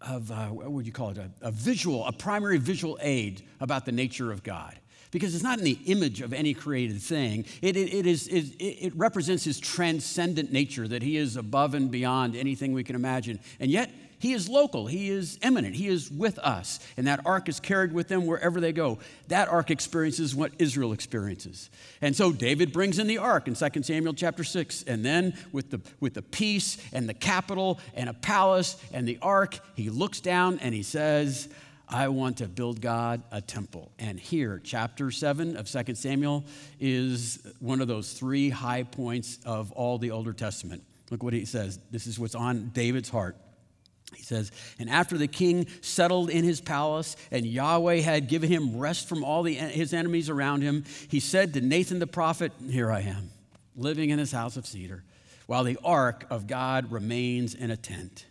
of 0.00 0.30
uh, 0.30 0.46
what 0.46 0.70
would 0.70 0.86
you 0.86 0.92
call 0.92 1.10
it, 1.10 1.18
a, 1.18 1.30
a 1.42 1.50
visual, 1.50 2.06
a 2.06 2.12
primary 2.12 2.58
visual 2.58 2.98
aid 3.00 3.42
about 3.60 3.84
the 3.84 3.92
nature 3.92 4.30
of 4.30 4.42
God 4.42 4.78
because 5.10 5.34
it's 5.34 5.44
not 5.44 5.58
in 5.58 5.64
the 5.64 5.78
image 5.86 6.20
of 6.20 6.32
any 6.32 6.54
created 6.54 7.00
thing. 7.00 7.44
It, 7.62 7.76
it, 7.76 7.94
it, 7.94 8.06
is, 8.06 8.26
it, 8.28 8.54
it 8.58 8.92
represents 8.94 9.44
his 9.44 9.58
transcendent 9.58 10.52
nature, 10.52 10.86
that 10.88 11.02
he 11.02 11.16
is 11.16 11.36
above 11.36 11.74
and 11.74 11.90
beyond 11.90 12.36
anything 12.36 12.72
we 12.72 12.84
can 12.84 12.94
imagine. 12.94 13.40
And 13.58 13.70
yet, 13.70 13.90
he 14.18 14.32
is 14.32 14.48
local, 14.48 14.86
He 14.86 15.10
is 15.10 15.38
immanent, 15.42 15.76
He 15.76 15.86
is 15.88 16.10
with 16.10 16.38
us. 16.38 16.80
And 16.96 17.06
that 17.06 17.24
ark 17.24 17.48
is 17.48 17.60
carried 17.60 17.92
with 17.92 18.08
them 18.08 18.26
wherever 18.26 18.60
they 18.60 18.72
go. 18.72 18.98
That 19.28 19.48
ark 19.48 19.70
experiences 19.70 20.34
what 20.34 20.52
Israel 20.58 20.92
experiences. 20.92 21.70
And 22.00 22.16
so 22.16 22.32
David 22.32 22.72
brings 22.72 22.98
in 22.98 23.06
the 23.06 23.18
ark 23.18 23.46
in 23.46 23.54
2 23.54 23.82
Samuel 23.82 24.14
chapter 24.14 24.42
6. 24.42 24.82
And 24.84 25.04
then 25.04 25.34
with 25.52 25.70
the, 25.70 25.80
with 26.00 26.14
the 26.14 26.22
peace 26.22 26.78
and 26.92 27.08
the 27.08 27.14
capital 27.14 27.78
and 27.94 28.08
a 28.08 28.14
palace 28.14 28.76
and 28.92 29.06
the 29.06 29.18
ark, 29.22 29.60
he 29.76 29.88
looks 29.88 30.20
down 30.20 30.58
and 30.58 30.74
he 30.74 30.82
says, 30.82 31.48
I 31.88 32.08
want 32.08 32.38
to 32.38 32.48
build 32.48 32.80
God 32.80 33.22
a 33.30 33.40
temple. 33.40 33.92
And 33.98 34.20
here, 34.20 34.60
chapter 34.62 35.10
7 35.10 35.56
of 35.56 35.70
2 35.70 35.94
Samuel 35.94 36.44
is 36.80 37.38
one 37.60 37.80
of 37.80 37.88
those 37.88 38.12
three 38.12 38.50
high 38.50 38.82
points 38.82 39.38
of 39.46 39.72
all 39.72 39.96
the 39.96 40.10
Older 40.10 40.32
Testament. 40.32 40.82
Look 41.10 41.22
what 41.22 41.32
he 41.32 41.46
says. 41.46 41.78
This 41.90 42.06
is 42.06 42.18
what's 42.18 42.34
on 42.34 42.70
David's 42.74 43.08
heart. 43.08 43.36
He 44.14 44.22
says, 44.22 44.50
And 44.78 44.88
after 44.88 45.18
the 45.18 45.28
king 45.28 45.66
settled 45.80 46.30
in 46.30 46.44
his 46.44 46.60
palace, 46.60 47.16
and 47.30 47.46
Yahweh 47.46 48.00
had 48.00 48.28
given 48.28 48.50
him 48.50 48.76
rest 48.78 49.08
from 49.08 49.24
all 49.24 49.42
the, 49.42 49.54
his 49.54 49.92
enemies 49.92 50.28
around 50.28 50.62
him, 50.62 50.84
he 51.08 51.20
said 51.20 51.54
to 51.54 51.60
Nathan 51.60 51.98
the 51.98 52.06
prophet, 52.06 52.52
Here 52.68 52.90
I 52.90 53.00
am, 53.00 53.30
living 53.76 54.10
in 54.10 54.18
his 54.18 54.32
house 54.32 54.56
of 54.56 54.66
cedar, 54.66 55.04
while 55.46 55.64
the 55.64 55.78
ark 55.84 56.26
of 56.30 56.46
God 56.46 56.90
remains 56.90 57.54
in 57.54 57.70
a 57.70 57.76
tent. 57.76 58.26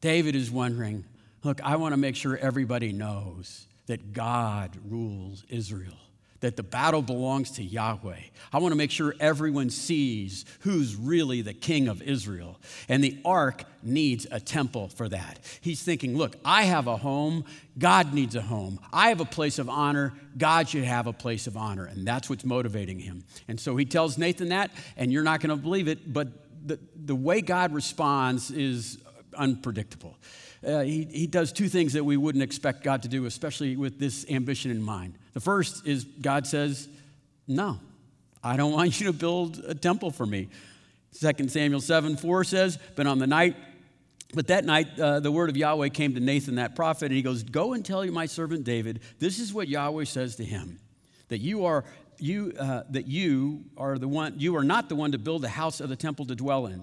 David 0.00 0.34
is 0.34 0.50
wondering, 0.50 1.04
Look, 1.44 1.60
I 1.62 1.76
want 1.76 1.92
to 1.92 1.96
make 1.96 2.16
sure 2.16 2.36
everybody 2.36 2.92
knows 2.92 3.66
that 3.86 4.12
God 4.12 4.76
rules 4.84 5.44
Israel 5.48 5.96
that 6.40 6.56
the 6.56 6.62
battle 6.62 7.02
belongs 7.02 7.50
to 7.52 7.62
Yahweh. 7.62 8.20
I 8.52 8.58
want 8.58 8.72
to 8.72 8.76
make 8.76 8.90
sure 8.90 9.14
everyone 9.18 9.70
sees 9.70 10.44
who's 10.60 10.94
really 10.94 11.42
the 11.42 11.52
king 11.52 11.88
of 11.88 12.00
Israel. 12.02 12.60
And 12.88 13.02
the 13.02 13.18
ark 13.24 13.64
needs 13.82 14.26
a 14.30 14.40
temple 14.40 14.88
for 14.88 15.08
that. 15.08 15.40
He's 15.60 15.82
thinking, 15.82 16.16
look, 16.16 16.36
I 16.44 16.62
have 16.62 16.86
a 16.86 16.96
home, 16.96 17.44
God 17.78 18.14
needs 18.14 18.36
a 18.36 18.42
home. 18.42 18.78
I 18.92 19.08
have 19.08 19.20
a 19.20 19.24
place 19.24 19.58
of 19.58 19.68
honor, 19.68 20.14
God 20.36 20.68
should 20.68 20.84
have 20.84 21.06
a 21.06 21.12
place 21.12 21.46
of 21.46 21.56
honor. 21.56 21.84
And 21.84 22.06
that's 22.06 22.30
what's 22.30 22.44
motivating 22.44 22.98
him. 22.98 23.24
And 23.48 23.58
so 23.58 23.76
he 23.76 23.84
tells 23.84 24.18
Nathan 24.18 24.50
that, 24.50 24.70
and 24.96 25.12
you're 25.12 25.24
not 25.24 25.40
going 25.40 25.56
to 25.56 25.62
believe 25.62 25.88
it, 25.88 26.12
but 26.12 26.28
the, 26.66 26.78
the 26.94 27.14
way 27.14 27.40
God 27.40 27.72
responds 27.72 28.50
is 28.50 28.98
unpredictable. 29.36 30.16
Uh, 30.66 30.80
he, 30.80 31.04
he 31.04 31.26
does 31.26 31.52
two 31.52 31.68
things 31.68 31.92
that 31.92 32.04
we 32.04 32.16
wouldn't 32.16 32.42
expect 32.42 32.82
God 32.82 33.02
to 33.02 33.08
do, 33.08 33.26
especially 33.26 33.76
with 33.76 33.98
this 33.98 34.26
ambition 34.28 34.70
in 34.70 34.82
mind. 34.82 35.14
The 35.32 35.40
first 35.40 35.86
is 35.86 36.04
God 36.04 36.46
says, 36.46 36.88
No, 37.46 37.78
I 38.42 38.56
don't 38.56 38.72
want 38.78 39.00
you 39.00 39.06
to 39.06 39.12
build 39.12 39.58
a 39.66 39.74
temple 39.74 40.10
for 40.10 40.26
me. 40.26 40.48
2 41.20 41.48
Samuel 41.48 41.80
7 41.80 42.16
4 42.16 42.44
says, 42.44 42.78
But 42.96 43.06
on 43.06 43.18
the 43.18 43.26
night, 43.26 43.56
but 44.34 44.48
that 44.48 44.64
night, 44.64 44.98
uh, 44.98 45.20
the 45.20 45.32
word 45.32 45.48
of 45.48 45.56
Yahweh 45.56 45.88
came 45.88 46.14
to 46.14 46.20
Nathan, 46.20 46.56
that 46.56 46.76
prophet, 46.76 47.06
and 47.06 47.14
he 47.14 47.22
goes, 47.22 47.42
Go 47.42 47.72
and 47.72 47.84
tell 47.84 48.04
my 48.06 48.26
servant 48.26 48.64
David, 48.64 49.00
this 49.18 49.38
is 49.38 49.54
what 49.54 49.68
Yahweh 49.68 50.04
says 50.04 50.36
to 50.36 50.44
him, 50.44 50.80
that 51.28 51.38
you 51.38 51.64
are 51.64 51.84
you 52.20 52.52
uh, 52.58 52.82
that 52.90 53.06
you 53.06 53.64
are 53.76 53.96
the 53.96 54.08
one 54.08 54.34
you 54.38 54.56
are 54.56 54.64
not 54.64 54.88
the 54.88 54.96
one 54.96 55.12
to 55.12 55.18
build 55.18 55.42
the 55.42 55.48
house 55.48 55.80
of 55.80 55.88
the 55.88 55.96
temple 55.96 56.26
to 56.26 56.34
dwell 56.34 56.66
in 56.66 56.82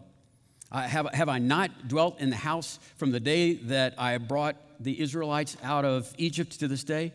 uh, 0.72 0.82
have, 0.82 1.08
have 1.14 1.30
I 1.30 1.40
not 1.40 1.88
dwelt 1.88 2.20
in 2.20 2.30
the 2.30 2.36
house 2.36 2.80
from 2.98 3.12
the 3.12 3.20
day 3.20 3.54
that 3.54 3.96
I 3.98 4.18
brought 4.18 4.56
the 4.80 5.00
Israelites 5.00 5.58
out 5.64 5.86
of 5.86 6.14
Egypt 6.18 6.60
to 6.60 6.68
this 6.68 6.84
day? 6.84 7.14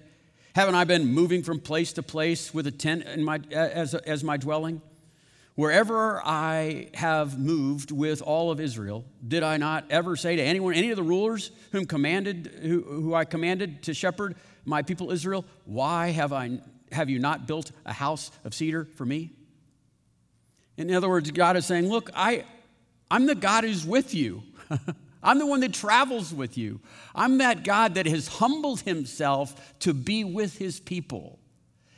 Haven't 0.55 0.75
I 0.75 0.85
been 0.85 1.07
moving 1.07 1.43
from 1.43 1.61
place 1.61 1.93
to 1.95 2.03
place 2.03 2.53
with 2.53 2.67
a 2.67 2.71
tent 2.71 3.05
my, 3.19 3.41
as, 3.51 3.95
as 3.95 4.25
my 4.25 4.37
dwelling? 4.37 4.83
Wherever 5.55 6.23
I 6.25 6.89
have 6.95 7.39
moved 7.39 7.91
with 7.91 8.23
all 8.23 8.51
of 8.51 8.61
Israel, 8.61 9.05
did 9.27 9.43
I 9.43 9.59
not 9.59 9.85
ever 9.91 10.17
say 10.17 10.37
to 10.37 10.43
anyone, 10.43 10.75
any 10.75 10.91
of 10.91 10.97
the 10.97 11.03
rulers 11.03 11.51
whom 11.73 11.85
commanded, 11.85 12.47
who, 12.63 12.83
who 12.83 13.15
I 13.15 13.25
commanded 13.25 13.83
to 13.83 13.95
shepherd 13.95 14.37
my 14.65 14.83
people 14.83 15.11
Israel, 15.11 15.45
why 15.65 16.11
have, 16.11 16.33
I, 16.33 16.61
have 16.93 17.11
you 17.11 17.19
not 17.19 17.47
built 17.47 17.73
a 17.85 17.93
house 17.93 18.31
of 18.45 18.55
cedar 18.55 18.87
for 18.97 19.05
me? 19.05 19.33
In 20.77 20.93
other 20.95 21.09
words, 21.09 21.31
God 21.31 21.57
is 21.57 21.67
saying, 21.67 21.89
Look, 21.89 22.11
I, 22.15 22.45
I'm 23.11 23.27
the 23.27 23.35
God 23.35 23.65
who's 23.65 23.85
with 23.85 24.15
you. 24.15 24.43
I'm 25.23 25.39
the 25.39 25.47
one 25.47 25.61
that 25.61 25.75
travels 25.75 26.33
with 26.33 26.57
you. 26.57 26.81
I'm 27.15 27.39
that 27.39 27.65
God 27.65 27.95
that 27.95 28.07
has 28.07 28.29
humbled 28.29 28.81
himself 28.81 29.79
to 29.81 29.93
be 29.93 30.25
with 30.25 30.57
his 30.57 30.81
people. 30.81 31.39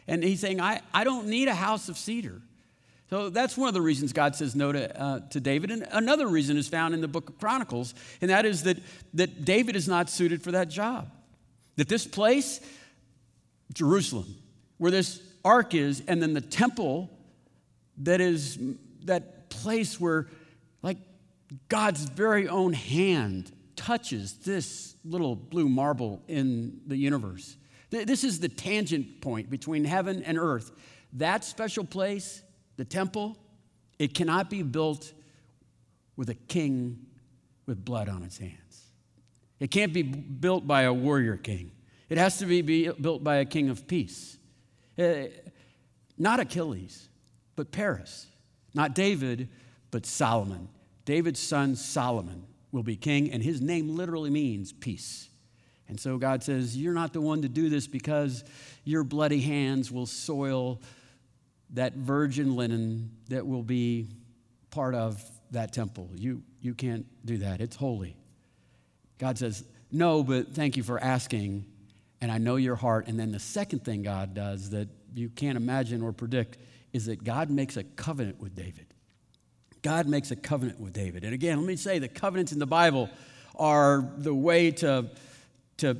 And 0.08 0.24
he's 0.24 0.40
saying, 0.40 0.60
I, 0.60 0.80
I 0.92 1.04
don't 1.04 1.28
need 1.28 1.48
a 1.48 1.54
house 1.54 1.88
of 1.88 1.96
cedar. 1.96 2.42
So 3.10 3.28
that's 3.28 3.58
one 3.58 3.68
of 3.68 3.74
the 3.74 3.82
reasons 3.82 4.12
God 4.12 4.34
says 4.34 4.56
no 4.56 4.72
to, 4.72 5.00
uh, 5.00 5.20
to 5.30 5.40
David. 5.40 5.70
And 5.70 5.86
another 5.92 6.26
reason 6.26 6.56
is 6.56 6.66
found 6.66 6.94
in 6.94 7.02
the 7.02 7.08
book 7.08 7.28
of 7.28 7.38
Chronicles, 7.38 7.94
and 8.20 8.30
that 8.30 8.46
is 8.46 8.62
that, 8.62 8.78
that 9.14 9.44
David 9.44 9.76
is 9.76 9.86
not 9.86 10.08
suited 10.08 10.42
for 10.42 10.52
that 10.52 10.68
job. 10.68 11.10
That 11.76 11.88
this 11.88 12.06
place, 12.06 12.60
Jerusalem, 13.74 14.34
where 14.78 14.90
this 14.90 15.20
ark 15.44 15.74
is, 15.74 16.02
and 16.08 16.22
then 16.22 16.32
the 16.32 16.40
temple 16.40 17.10
that 17.98 18.20
is 18.20 18.58
that 19.04 19.50
place 19.50 20.00
where 20.00 20.26
like 20.82 20.98
God's 21.68 22.04
very 22.04 22.48
own 22.48 22.72
hand 22.72 23.52
touches 23.76 24.34
this 24.34 24.96
little 25.04 25.34
blue 25.34 25.68
marble 25.68 26.22
in 26.28 26.80
the 26.86 26.96
universe. 26.96 27.56
This 27.90 28.24
is 28.24 28.40
the 28.40 28.48
tangent 28.48 29.20
point 29.20 29.50
between 29.50 29.84
heaven 29.84 30.22
and 30.22 30.38
earth. 30.38 30.72
That 31.14 31.44
special 31.44 31.84
place, 31.84 32.42
the 32.76 32.84
temple, 32.84 33.36
it 33.98 34.14
cannot 34.14 34.48
be 34.48 34.62
built 34.62 35.12
with 36.16 36.30
a 36.30 36.34
king 36.34 37.06
with 37.66 37.84
blood 37.84 38.08
on 38.08 38.22
its 38.22 38.38
hands. 38.38 38.86
It 39.60 39.70
can't 39.70 39.92
be 39.92 40.02
built 40.02 40.66
by 40.66 40.82
a 40.82 40.92
warrior 40.92 41.36
king. 41.36 41.70
It 42.08 42.18
has 42.18 42.38
to 42.38 42.46
be 42.46 42.62
built 42.88 43.22
by 43.22 43.36
a 43.36 43.44
king 43.44 43.68
of 43.68 43.86
peace. 43.86 44.36
Uh, 44.98 45.24
not 46.18 46.40
Achilles, 46.40 47.08
but 47.56 47.70
Paris. 47.70 48.26
Not 48.74 48.94
David, 48.94 49.48
but 49.92 50.04
Solomon. 50.06 50.68
David's 51.04 51.38
son 51.38 51.76
Solomon 51.76 52.44
will 52.72 52.82
be 52.82 52.96
king, 52.96 53.30
and 53.30 53.42
his 53.42 53.60
name 53.60 53.94
literally 53.94 54.30
means 54.30 54.72
peace. 54.72 55.28
And 55.86 56.00
so 56.00 56.18
God 56.18 56.42
says, 56.42 56.76
You're 56.76 56.94
not 56.94 57.12
the 57.12 57.20
one 57.20 57.42
to 57.42 57.48
do 57.48 57.68
this 57.68 57.86
because 57.86 58.42
your 58.82 59.04
bloody 59.04 59.40
hands 59.40 59.92
will 59.92 60.06
soil 60.06 60.80
that 61.74 61.94
virgin 61.94 62.56
linen 62.56 63.10
that 63.28 63.46
will 63.46 63.62
be 63.62 64.08
part 64.70 64.94
of 64.94 65.22
that 65.50 65.72
temple. 65.72 66.08
You, 66.14 66.42
you 66.60 66.74
can't 66.74 67.06
do 67.24 67.38
that, 67.38 67.60
it's 67.60 67.76
holy. 67.76 68.16
God 69.18 69.38
says, 69.38 69.64
No, 69.90 70.22
but 70.22 70.54
thank 70.54 70.76
you 70.76 70.82
for 70.82 70.98
asking, 70.98 71.66
and 72.20 72.32
I 72.32 72.38
know 72.38 72.56
your 72.56 72.76
heart. 72.76 73.06
And 73.08 73.20
then 73.20 73.30
the 73.30 73.38
second 73.38 73.84
thing 73.84 74.02
God 74.02 74.32
does 74.32 74.70
that 74.70 74.88
you 75.14 75.28
can't 75.28 75.58
imagine 75.58 76.00
or 76.00 76.12
predict 76.12 76.56
is 76.94 77.06
that 77.06 77.22
God 77.22 77.50
makes 77.50 77.76
a 77.76 77.84
covenant 77.84 78.40
with 78.40 78.54
David. 78.54 78.86
God 79.82 80.06
makes 80.06 80.30
a 80.30 80.36
covenant 80.36 80.80
with 80.80 80.92
David. 80.92 81.24
And 81.24 81.34
again, 81.34 81.58
let 81.58 81.66
me 81.66 81.76
say 81.76 81.98
the 81.98 82.08
covenants 82.08 82.52
in 82.52 82.58
the 82.58 82.66
Bible 82.66 83.10
are 83.56 84.08
the 84.16 84.34
way 84.34 84.70
to, 84.70 85.10
to 85.78 85.96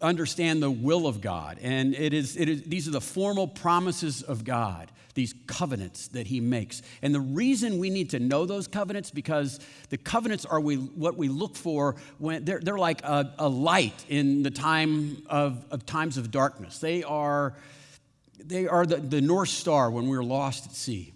understand 0.00 0.62
the 0.62 0.70
will 0.70 1.06
of 1.06 1.20
God. 1.20 1.58
And 1.60 1.94
it 1.94 2.12
is, 2.12 2.36
it 2.36 2.48
is, 2.48 2.62
these 2.62 2.88
are 2.88 2.92
the 2.92 3.00
formal 3.00 3.46
promises 3.46 4.22
of 4.22 4.44
God, 4.44 4.90
these 5.14 5.34
covenants 5.46 6.08
that 6.08 6.26
He 6.26 6.40
makes. 6.40 6.82
And 7.02 7.14
the 7.14 7.20
reason 7.20 7.78
we 7.78 7.90
need 7.90 8.10
to 8.10 8.18
know 8.18 8.46
those 8.46 8.68
covenants, 8.68 9.10
because 9.10 9.60
the 9.90 9.98
covenants 9.98 10.44
are 10.46 10.60
we, 10.60 10.76
what 10.76 11.16
we 11.16 11.28
look 11.28 11.56
for 11.56 11.96
when 12.18 12.44
they're, 12.44 12.60
they're 12.60 12.78
like 12.78 13.02
a, 13.04 13.34
a 13.38 13.48
light 13.48 14.04
in 14.08 14.42
the 14.42 14.50
time 14.50 15.22
of, 15.28 15.64
of 15.70 15.84
times 15.86 16.16
of 16.16 16.30
darkness. 16.30 16.78
They 16.78 17.02
are, 17.02 17.54
they 18.42 18.66
are 18.66 18.86
the, 18.86 18.96
the 18.96 19.20
North 19.20 19.50
Star 19.50 19.90
when 19.90 20.08
we're 20.08 20.24
lost 20.24 20.66
at 20.66 20.72
sea. 20.72 21.12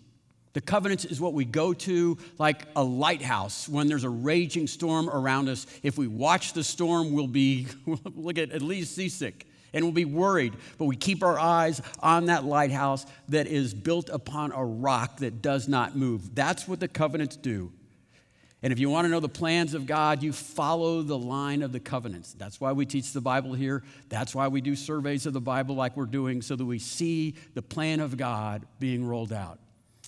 The 0.53 0.61
covenants 0.61 1.05
is 1.05 1.21
what 1.21 1.33
we 1.33 1.45
go 1.45 1.73
to 1.73 2.19
like 2.39 2.67
a 2.75 2.83
lighthouse 2.83 3.69
when 3.69 3.87
there's 3.87 4.05
a 4.05 4.11
raging 4.11 4.67
storm 4.67 5.09
around 5.09 5.49
us. 5.49 5.67
If 5.83 5.97
we 5.97 6.09
watch 6.09 6.55
the 6.55 6.65
storm, 6.65 7.13
we'll 7.13 7.29
be, 7.29 7.69
we'll 8.15 8.35
get 8.35 8.51
at 8.51 8.63
least 8.63 8.95
seasick 8.97 9.47
and 9.73 9.85
we'll 9.85 9.93
be 9.93 10.05
worried. 10.05 10.55
But 10.79 10.87
we 10.87 10.97
keep 10.97 11.23
our 11.23 11.39
eyes 11.39 11.81
on 12.01 12.27
that 12.27 12.45
lighthouse 12.45 13.07
that 13.29 13.47
is 13.47 13.75
built 13.75 14.09
upon 14.09 14.51
a 14.53 14.65
rock 14.65 15.19
that 15.19 15.41
does 15.41 15.69
not 15.69 15.97
move. 15.97 16.35
That's 16.35 16.67
what 16.67 16.81
the 16.81 16.89
covenants 16.89 17.37
do. 17.37 17.73
And 18.63 18.73
if 18.75 18.79
you 18.79 18.91
want 18.91 19.07
to 19.07 19.09
know 19.09 19.21
the 19.21 19.29
plans 19.29 19.73
of 19.73 19.87
God, 19.87 20.23
you 20.23 20.33
follow 20.33 21.01
the 21.01 21.17
line 21.17 21.63
of 21.63 21.73
the 21.73 21.81
covenants. 21.81 22.35
That's 22.35 22.61
why 22.61 22.73
we 22.73 22.85
teach 22.85 23.13
the 23.13 23.21
Bible 23.21 23.55
here. 23.55 23.83
That's 24.11 24.35
why 24.35 24.49
we 24.49 24.61
do 24.61 24.77
surveys 24.77 25.25
of 25.25 25.33
the 25.33 25.41
Bible 25.41 25.77
like 25.77 25.97
we're 25.97 26.05
doing, 26.05 26.43
so 26.43 26.57
that 26.57 26.65
we 26.65 26.79
see 26.79 27.37
the 27.55 27.63
plan 27.63 28.01
of 28.01 28.19
God 28.19 28.67
being 28.79 29.07
rolled 29.07 29.33
out. 29.33 29.59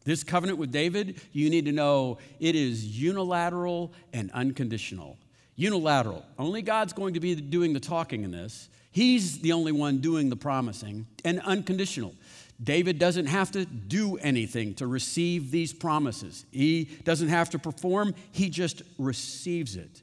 This 0.05 0.25
covenant 0.25 0.59
with 0.59 0.73
David, 0.73 1.21
you 1.33 1.51
need 1.51 1.67
to 1.67 1.73
know 1.73 2.19
it 2.41 2.55
is 2.55 2.85
unilateral 2.85 3.93
and 4.13 4.31
unconditional. 4.33 5.17
Unilateral. 5.57 6.25
Only 6.39 6.63
God's 6.63 6.93
going 6.93 7.15
to 7.15 7.21
be 7.21 7.35
doing 7.35 7.73
the 7.73 7.81
talking 7.81 8.25
in 8.25 8.31
this. 8.31 8.69
He's 8.91 9.39
the 9.39 9.53
only 9.53 9.73
one 9.73 9.99
doing 9.99 10.29
the 10.29 10.37
promising. 10.37 11.07
And 11.25 11.41
unconditional. 11.41 12.15
David 12.63 12.99
doesn't 12.99 13.27
have 13.27 13.51
to 13.53 13.65
do 13.65 14.17
anything 14.19 14.75
to 14.75 14.87
receive 14.87 15.51
these 15.51 15.73
promises. 15.73 16.45
He 16.53 16.85
doesn't 17.05 17.29
have 17.29 17.51
to 17.51 17.59
perform, 17.59 18.15
he 18.31 18.51
just 18.51 18.83
receives 18.99 19.77
it. 19.77 20.03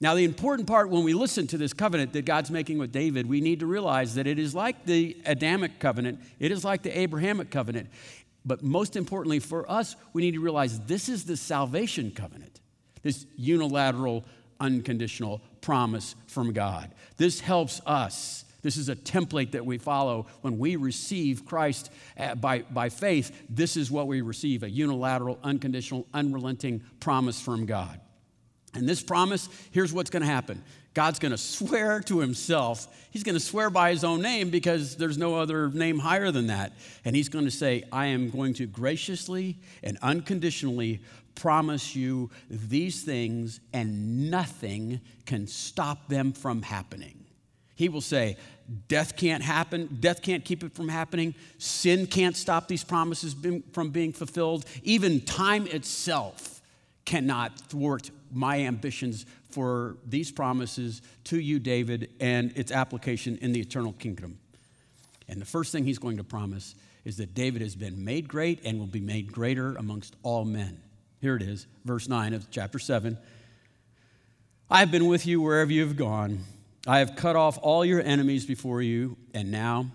Now, 0.00 0.14
the 0.14 0.24
important 0.24 0.68
part 0.68 0.90
when 0.90 1.04
we 1.04 1.14
listen 1.14 1.46
to 1.48 1.58
this 1.58 1.72
covenant 1.72 2.12
that 2.12 2.24
God's 2.24 2.50
making 2.50 2.78
with 2.78 2.92
David, 2.92 3.26
we 3.26 3.40
need 3.40 3.60
to 3.60 3.66
realize 3.66 4.16
that 4.16 4.26
it 4.26 4.38
is 4.38 4.54
like 4.54 4.84
the 4.84 5.16
Adamic 5.24 5.78
covenant, 5.78 6.20
it 6.38 6.50
is 6.50 6.64
like 6.64 6.82
the 6.82 6.98
Abrahamic 6.98 7.50
covenant. 7.50 7.88
But 8.44 8.62
most 8.62 8.96
importantly 8.96 9.38
for 9.38 9.70
us, 9.70 9.96
we 10.12 10.22
need 10.22 10.34
to 10.34 10.40
realize 10.40 10.80
this 10.80 11.08
is 11.08 11.24
the 11.24 11.36
salvation 11.36 12.10
covenant, 12.10 12.60
this 13.02 13.26
unilateral, 13.36 14.24
unconditional 14.60 15.40
promise 15.60 16.14
from 16.26 16.52
God. 16.52 16.90
This 17.16 17.40
helps 17.40 17.80
us 17.86 18.44
this 18.64 18.78
is 18.78 18.88
a 18.88 18.96
template 18.96 19.50
that 19.50 19.66
we 19.66 19.76
follow 19.76 20.26
when 20.40 20.58
we 20.58 20.76
receive 20.76 21.44
Christ 21.44 21.90
uh, 22.18 22.34
by, 22.34 22.62
by 22.62 22.88
faith. 22.88 23.44
This 23.50 23.76
is 23.76 23.90
what 23.90 24.06
we 24.06 24.22
receive 24.22 24.62
a 24.62 24.70
unilateral, 24.70 25.38
unconditional, 25.44 26.06
unrelenting 26.14 26.82
promise 26.98 27.38
from 27.38 27.66
God. 27.66 28.00
And 28.72 28.88
this 28.88 29.02
promise, 29.02 29.50
here's 29.70 29.92
what's 29.92 30.08
going 30.08 30.22
to 30.22 30.28
happen 30.28 30.64
God's 30.94 31.18
going 31.18 31.32
to 31.32 31.38
swear 31.38 32.00
to 32.02 32.20
himself. 32.20 32.86
He's 33.10 33.24
going 33.24 33.34
to 33.34 33.40
swear 33.40 33.68
by 33.68 33.90
his 33.90 34.04
own 34.04 34.22
name 34.22 34.50
because 34.50 34.96
there's 34.96 35.18
no 35.18 35.34
other 35.34 35.68
name 35.70 35.98
higher 35.98 36.30
than 36.30 36.46
that. 36.46 36.72
And 37.04 37.16
he's 37.16 37.28
going 37.28 37.44
to 37.44 37.50
say, 37.50 37.82
I 37.92 38.06
am 38.06 38.30
going 38.30 38.54
to 38.54 38.66
graciously 38.66 39.58
and 39.82 39.98
unconditionally 40.02 41.02
promise 41.34 41.96
you 41.96 42.30
these 42.48 43.02
things, 43.02 43.58
and 43.72 44.30
nothing 44.30 45.00
can 45.26 45.48
stop 45.48 46.08
them 46.08 46.32
from 46.32 46.62
happening. 46.62 47.24
He 47.74 47.88
will 47.88 48.00
say, 48.00 48.36
Death 48.88 49.16
can't 49.16 49.42
happen. 49.42 49.98
Death 50.00 50.22
can't 50.22 50.44
keep 50.44 50.64
it 50.64 50.72
from 50.72 50.88
happening. 50.88 51.34
Sin 51.58 52.06
can't 52.06 52.34
stop 52.36 52.66
these 52.66 52.82
promises 52.82 53.36
from 53.72 53.90
being 53.90 54.12
fulfilled. 54.12 54.64
Even 54.82 55.20
time 55.20 55.66
itself 55.66 56.62
cannot 57.04 57.58
thwart 57.58 58.10
my 58.32 58.60
ambitions 58.60 59.26
for 59.54 59.96
these 60.04 60.30
promises 60.30 61.02
to 61.24 61.38
you, 61.38 61.58
David, 61.58 62.10
and 62.20 62.52
its 62.56 62.72
application 62.72 63.38
in 63.40 63.52
the 63.52 63.60
eternal 63.60 63.92
kingdom. 63.92 64.38
And 65.28 65.40
the 65.40 65.46
first 65.46 65.72
thing 65.72 65.84
he's 65.84 65.98
going 65.98 66.18
to 66.18 66.24
promise 66.24 66.74
is 67.04 67.16
that 67.18 67.34
David 67.34 67.62
has 67.62 67.76
been 67.76 68.04
made 68.04 68.28
great 68.28 68.60
and 68.64 68.78
will 68.78 68.86
be 68.86 69.00
made 69.00 69.32
greater 69.32 69.74
amongst 69.76 70.16
all 70.22 70.44
men. 70.44 70.80
Here 71.20 71.36
it 71.36 71.42
is, 71.42 71.66
verse 71.84 72.08
9 72.08 72.34
of 72.34 72.50
chapter 72.50 72.78
7. 72.78 73.16
I 74.70 74.80
have 74.80 74.90
been 74.90 75.06
with 75.06 75.26
you 75.26 75.40
wherever 75.40 75.72
you 75.72 75.86
have 75.86 75.96
gone 75.96 76.40
I 76.86 76.98
have 76.98 77.16
cut 77.16 77.34
off 77.34 77.58
all 77.62 77.82
your 77.82 78.02
enemies 78.02 78.44
before 78.44 78.82
you, 78.82 79.16
and 79.32 79.50
now 79.50 79.86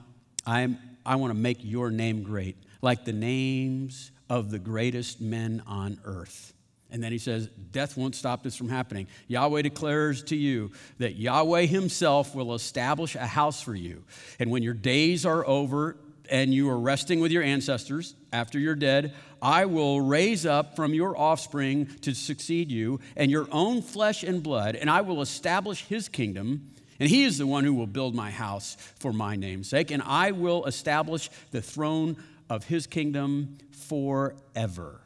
I, 0.46 0.62
am, 0.62 0.80
I 1.06 1.18
want 1.18 1.32
to 1.32 1.38
make 1.38 1.60
your 1.62 1.92
name 1.92 2.24
great, 2.24 2.58
like 2.82 3.06
the 3.06 3.14
names 3.14 4.12
of 4.28 4.50
the 4.50 4.58
greatest 4.58 5.22
men 5.22 5.62
on 5.68 6.00
earth. 6.04 6.54
And 6.92 7.04
then 7.04 7.12
he 7.12 7.18
says, 7.18 7.50
Death 7.72 7.98
won't 7.98 8.16
stop 8.16 8.44
this 8.44 8.56
from 8.56 8.70
happening. 8.70 9.08
Yahweh 9.28 9.62
declares 9.62 10.24
to 10.24 10.36
you 10.36 10.72
that 10.98 11.16
Yahweh 11.16 11.66
himself 11.66 12.34
will 12.34 12.54
establish 12.54 13.16
a 13.16 13.28
house 13.28 13.62
for 13.62 13.76
you. 13.76 14.04
And 14.40 14.50
when 14.50 14.64
your 14.64 14.74
days 14.74 15.26
are 15.26 15.46
over 15.46 15.98
and 16.30 16.54
you 16.54 16.70
are 16.70 16.80
resting 16.80 17.20
with 17.20 17.32
your 17.32 17.44
ancestors 17.44 18.16
after 18.34 18.60
you're 18.60 18.76
dead, 18.76 19.14
I 19.42 19.66
will 19.66 20.02
raise 20.02 20.46
up 20.46 20.76
from 20.76 20.94
your 20.94 21.18
offspring 21.18 21.88
to 22.02 22.14
succeed 22.14 22.72
you 22.72 23.00
and 23.16 23.30
your 23.30 23.48
own 23.52 23.82
flesh 23.82 24.24
and 24.24 24.42
blood, 24.42 24.76
and 24.76 24.90
I 24.90 25.02
will 25.02 25.22
establish 25.22 25.86
his 25.86 26.10
kingdom 26.10 26.72
and 27.00 27.10
he 27.10 27.24
is 27.24 27.38
the 27.38 27.48
one 27.48 27.64
who 27.64 27.74
will 27.74 27.88
build 27.88 28.14
my 28.14 28.30
house 28.30 28.76
for 29.00 29.14
my 29.14 29.36
name's 29.36 29.70
sake, 29.70 29.90
and 29.90 30.04
I 30.04 30.32
will 30.32 30.66
establish 30.66 31.30
the 31.52 31.62
throne 31.62 32.18
of 32.50 32.66
his 32.66 32.88
kingdom 32.88 33.58
forever. 33.72 35.02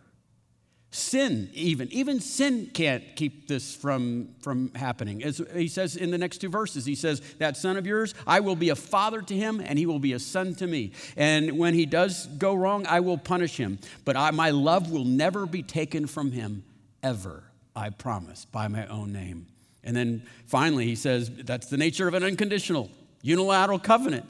Sin, 0.96 1.50
even, 1.56 1.92
even 1.92 2.20
sin 2.20 2.70
can't 2.72 3.04
keep 3.16 3.48
this 3.48 3.76
from, 3.76 4.30
from 4.42 4.72
happening. 4.76 5.24
As 5.24 5.42
he 5.56 5.68
says 5.68 5.96
in 5.96 6.12
the 6.12 6.20
next 6.20 6.38
two 6.38 6.50
verses, 6.50 6.86
he 6.86 6.94
says, 6.94 7.20
That 7.40 7.58
son 7.58 7.78
of 7.78 7.88
yours, 7.88 8.14
I 8.28 8.42
will 8.42 8.56
be 8.56 8.70
a 8.70 8.76
father 8.76 9.24
to 9.24 9.36
him, 9.36 9.60
and 9.60 9.80
he 9.80 9.88
will 9.88 9.98
be 9.98 10.14
a 10.14 10.20
son 10.20 10.54
to 10.54 10.68
me. 10.68 10.92
And 11.18 11.58
when 11.58 11.74
he 11.74 11.88
does 11.88 12.28
go 12.28 12.54
wrong, 12.54 12.86
I 12.86 13.00
will 13.00 13.18
punish 13.18 13.58
him. 13.58 13.80
But 14.06 14.16
I, 14.16 14.30
my 14.30 14.52
love 14.52 14.92
will 14.92 15.04
never 15.04 15.48
be 15.48 15.64
taken 15.64 16.06
from 16.06 16.32
him, 16.32 16.64
ever, 17.02 17.42
I 17.76 17.90
promise, 17.90 18.46
by 18.46 18.68
my 18.68 18.86
own 18.86 19.12
name. 19.12 19.48
And 19.84 19.96
then 19.96 20.22
finally, 20.46 20.86
he 20.86 20.96
says 20.96 21.28
that's 21.28 21.72
the 21.72 21.78
nature 21.78 22.08
of 22.08 22.14
an 22.14 22.24
unconditional, 22.24 22.92
unilateral 23.24 23.80
covenant. 23.80 24.28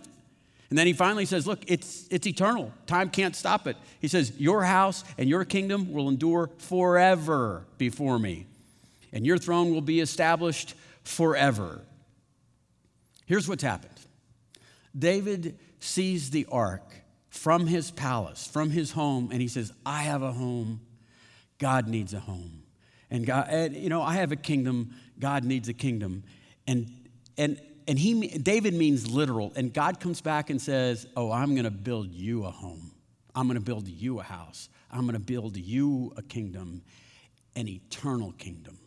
And 0.73 0.77
then 0.79 0.87
he 0.87 0.93
finally 0.93 1.25
says, 1.25 1.45
Look, 1.45 1.59
it's, 1.67 2.07
it's 2.09 2.25
eternal. 2.25 2.73
Time 2.87 3.11
can't 3.11 3.35
stop 3.35 3.67
it. 3.67 3.77
He 3.99 4.07
says, 4.07 4.33
Your 4.39 4.63
house 4.63 5.03
and 5.19 5.29
your 5.29 5.45
kingdom 5.45 5.93
will 5.93 6.09
endure 6.09 6.49
forever 6.57 7.67
before 7.77 8.17
me, 8.17 8.47
and 9.11 9.23
your 9.23 9.37
throne 9.37 9.71
will 9.71 9.81
be 9.81 9.99
established 9.99 10.73
forever. 11.03 11.83
Here's 13.27 13.47
what's 13.47 13.61
happened 13.61 13.93
David 14.97 15.59
sees 15.79 16.31
the 16.31 16.47
ark 16.51 16.91
from 17.29 17.67
his 17.67 17.91
palace, 17.91 18.47
from 18.47 18.71
his 18.71 18.93
home, 18.93 19.29
and 19.31 19.43
he 19.43 19.47
says, 19.47 19.71
I 19.85 20.01
have 20.01 20.23
a 20.23 20.31
home. 20.31 20.81
God 21.59 21.87
needs 21.87 22.15
a 22.15 22.19
home. 22.19 22.63
And 23.11 23.27
God, 23.27 23.45
and, 23.47 23.75
you 23.75 23.89
know, 23.89 24.01
I 24.01 24.15
have 24.15 24.31
a 24.31 24.35
kingdom. 24.35 24.95
God 25.19 25.43
needs 25.43 25.69
a 25.69 25.73
kingdom. 25.75 26.23
And, 26.65 26.89
and, 27.37 27.61
and 27.87 27.97
he, 27.97 28.27
David 28.37 28.73
means 28.73 29.09
literal. 29.09 29.53
And 29.55 29.73
God 29.73 29.99
comes 29.99 30.21
back 30.21 30.49
and 30.49 30.61
says, 30.61 31.07
Oh, 31.15 31.31
I'm 31.31 31.51
going 31.51 31.65
to 31.65 31.71
build 31.71 32.11
you 32.11 32.45
a 32.45 32.51
home. 32.51 32.91
I'm 33.35 33.47
going 33.47 33.59
to 33.59 33.65
build 33.65 33.87
you 33.87 34.19
a 34.19 34.23
house. 34.23 34.69
I'm 34.91 35.01
going 35.01 35.13
to 35.13 35.19
build 35.19 35.57
you 35.57 36.13
a 36.17 36.21
kingdom, 36.21 36.83
an 37.55 37.67
eternal 37.67 38.31
kingdom. 38.33 38.77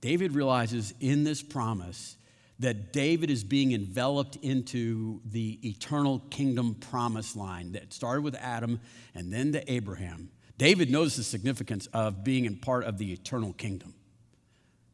David 0.00 0.34
realizes 0.34 0.94
in 1.00 1.24
this 1.24 1.42
promise 1.42 2.16
that 2.58 2.92
David 2.92 3.30
is 3.30 3.44
being 3.44 3.72
enveloped 3.72 4.36
into 4.36 5.20
the 5.24 5.58
eternal 5.68 6.20
kingdom 6.30 6.74
promise 6.74 7.36
line 7.36 7.72
that 7.72 7.92
started 7.92 8.22
with 8.22 8.34
Adam 8.36 8.80
and 9.14 9.32
then 9.32 9.52
to 9.52 9.72
Abraham. 9.72 10.30
David 10.56 10.90
knows 10.90 11.16
the 11.16 11.22
significance 11.22 11.86
of 11.92 12.24
being 12.24 12.46
in 12.46 12.56
part 12.56 12.84
of 12.84 12.96
the 12.98 13.12
eternal 13.12 13.52
kingdom. 13.52 13.94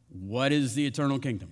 What 0.08 0.50
is 0.50 0.74
the 0.74 0.86
eternal 0.86 1.18
kingdom? 1.18 1.50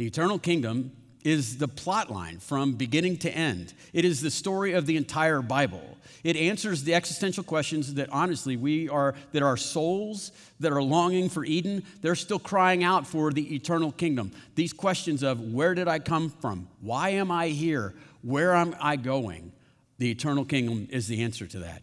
The 0.00 0.06
eternal 0.06 0.38
kingdom 0.38 0.92
is 1.24 1.58
the 1.58 1.68
plot 1.68 2.10
line 2.10 2.38
from 2.38 2.72
beginning 2.72 3.18
to 3.18 3.30
end. 3.30 3.74
It 3.92 4.06
is 4.06 4.22
the 4.22 4.30
story 4.30 4.72
of 4.72 4.86
the 4.86 4.96
entire 4.96 5.42
Bible. 5.42 5.98
It 6.24 6.36
answers 6.36 6.84
the 6.84 6.94
existential 6.94 7.44
questions 7.44 7.92
that 7.92 8.08
honestly 8.10 8.56
we 8.56 8.88
are 8.88 9.14
that 9.32 9.42
our 9.42 9.58
souls 9.58 10.32
that 10.58 10.72
are 10.72 10.82
longing 10.82 11.28
for 11.28 11.44
Eden, 11.44 11.82
they're 12.00 12.14
still 12.14 12.38
crying 12.38 12.82
out 12.82 13.06
for 13.06 13.30
the 13.30 13.54
eternal 13.54 13.92
kingdom. 13.92 14.32
These 14.54 14.72
questions 14.72 15.22
of 15.22 15.38
where 15.52 15.74
did 15.74 15.86
I 15.86 15.98
come 15.98 16.30
from? 16.30 16.68
Why 16.80 17.10
am 17.10 17.30
I 17.30 17.48
here? 17.48 17.92
Where 18.22 18.54
am 18.54 18.74
I 18.80 18.96
going? 18.96 19.52
The 19.98 20.10
eternal 20.10 20.46
kingdom 20.46 20.88
is 20.90 21.08
the 21.08 21.22
answer 21.22 21.46
to 21.46 21.58
that. 21.58 21.82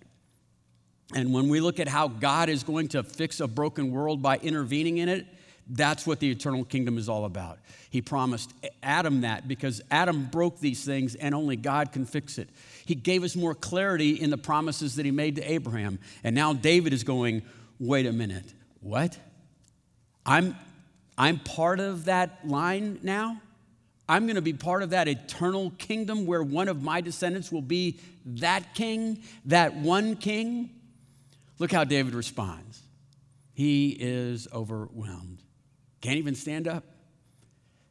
And 1.14 1.36
when 1.36 1.50
we 1.50 1.60
look 1.62 1.80
at 1.80 1.88
how 1.88 2.08
God 2.08 2.50
is 2.50 2.64
going 2.64 2.88
to 2.90 3.04
fix 3.04 3.42
a 3.42 3.48
broken 3.48 3.92
world 3.92 4.24
by 4.24 4.38
intervening 4.38 4.98
in 4.98 5.08
it, 5.08 5.28
that's 5.70 6.08
what 6.08 6.20
the 6.20 6.30
eternal 6.30 6.64
kingdom 6.64 6.98
is 6.98 7.10
all 7.10 7.26
about. 7.26 7.60
He 7.90 8.02
promised 8.02 8.54
Adam 8.82 9.22
that 9.22 9.48
because 9.48 9.82
Adam 9.92 10.26
broke 10.26 10.60
these 10.60 10.84
things 10.84 11.16
and 11.16 11.34
only 11.36 11.56
God 11.56 11.92
can 11.92 12.06
fix 12.06 12.38
it. 12.38 12.50
He 12.86 12.96
gave 12.96 13.24
us 13.24 13.36
more 13.36 13.56
clarity 13.56 14.12
in 14.12 14.30
the 14.30 14.38
promises 14.38 14.96
that 14.96 15.06
he 15.06 15.12
made 15.12 15.36
to 15.36 15.52
Abraham. 15.52 16.00
And 16.24 16.36
now 16.36 16.54
David 16.54 16.94
is 16.94 17.04
going, 17.04 17.44
wait 17.80 18.06
a 18.06 18.14
minute, 18.14 18.54
what? 18.82 19.18
I'm, 20.26 20.56
I'm 21.18 21.40
part 21.40 21.80
of 21.80 22.06
that 22.06 22.48
line 22.48 23.00
now? 23.04 23.42
I'm 24.10 24.26
going 24.26 24.36
to 24.36 24.42
be 24.42 24.54
part 24.54 24.84
of 24.84 24.92
that 24.92 25.08
eternal 25.08 25.72
kingdom 25.78 26.26
where 26.26 26.42
one 26.42 26.70
of 26.70 26.82
my 26.82 27.02
descendants 27.02 27.52
will 27.52 27.62
be 27.62 28.00
that 28.26 28.74
king, 28.74 29.22
that 29.46 29.76
one 29.76 30.16
king? 30.16 30.70
Look 31.60 31.72
how 31.72 31.84
David 31.84 32.14
responds. 32.14 32.82
He 33.54 33.90
is 33.90 34.48
overwhelmed. 34.54 35.44
Can't 36.02 36.18
even 36.18 36.36
stand 36.36 36.68
up. 36.68 36.84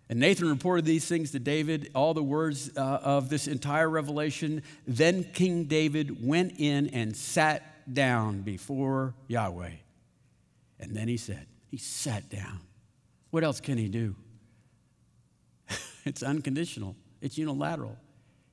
And 0.08 0.20
Nathan 0.20 0.48
reported 0.48 0.84
these 0.84 1.06
things 1.06 1.32
to 1.32 1.40
David, 1.40 1.90
all 1.94 2.14
the 2.14 2.22
words 2.22 2.70
uh, 2.76 3.00
of 3.02 3.28
this 3.28 3.48
entire 3.48 3.90
revelation. 3.90 4.62
Then 4.86 5.24
King 5.24 5.64
David 5.64 6.24
went 6.24 6.54
in 6.58 6.88
and 6.88 7.16
sat 7.16 7.92
down 7.92 8.42
before 8.42 9.14
Yahweh. 9.26 9.72
And 10.78 10.94
then 10.94 11.08
he 11.08 11.16
said, 11.16 11.46
He 11.68 11.76
sat 11.76 12.28
down. 12.28 12.60
What 13.30 13.42
else 13.42 13.60
can 13.60 13.78
he 13.78 13.88
do? 13.88 14.14
it's 16.04 16.22
unconditional, 16.22 16.96
it's 17.20 17.36
unilateral. 17.36 17.96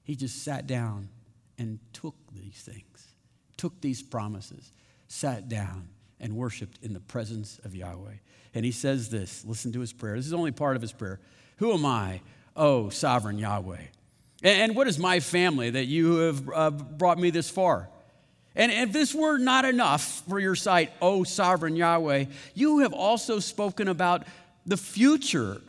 He 0.03 0.15
just 0.15 0.43
sat 0.43 0.67
down 0.67 1.09
and 1.57 1.79
took 1.93 2.15
these 2.33 2.61
things, 2.61 3.15
took 3.57 3.79
these 3.79 4.01
promises, 4.01 4.71
sat 5.07 5.47
down 5.47 5.89
and 6.19 6.35
worshiped 6.35 6.79
in 6.81 6.93
the 6.93 6.99
presence 6.99 7.59
of 7.63 7.75
Yahweh. 7.75 8.15
And 8.53 8.63
he 8.65 8.71
says 8.71 9.09
this 9.09 9.43
listen 9.45 9.71
to 9.73 9.79
his 9.79 9.93
prayer. 9.93 10.15
This 10.15 10.27
is 10.27 10.33
only 10.33 10.51
part 10.51 10.75
of 10.75 10.81
his 10.81 10.91
prayer. 10.91 11.19
Who 11.57 11.73
am 11.73 11.85
I, 11.85 12.21
oh 12.55 12.89
sovereign 12.89 13.37
Yahweh? 13.37 13.81
And 14.43 14.75
what 14.75 14.87
is 14.87 14.99
my 14.99 15.21
family 15.21 15.69
that 15.69 15.85
you 15.85 16.15
have 16.17 16.49
uh, 16.53 16.69
brought 16.69 17.17
me 17.17 17.29
this 17.29 17.49
far? 17.49 17.87
And 18.55 18.71
if 18.71 18.91
this 18.91 19.15
were 19.15 19.37
not 19.37 19.65
enough 19.65 20.21
for 20.27 20.39
your 20.39 20.55
sight, 20.55 20.91
O 21.01 21.23
sovereign 21.23 21.75
Yahweh, 21.75 22.25
you 22.53 22.79
have 22.79 22.93
also 22.93 23.39
spoken 23.39 23.87
about 23.87 24.25
the 24.65 24.77
future 24.77 25.61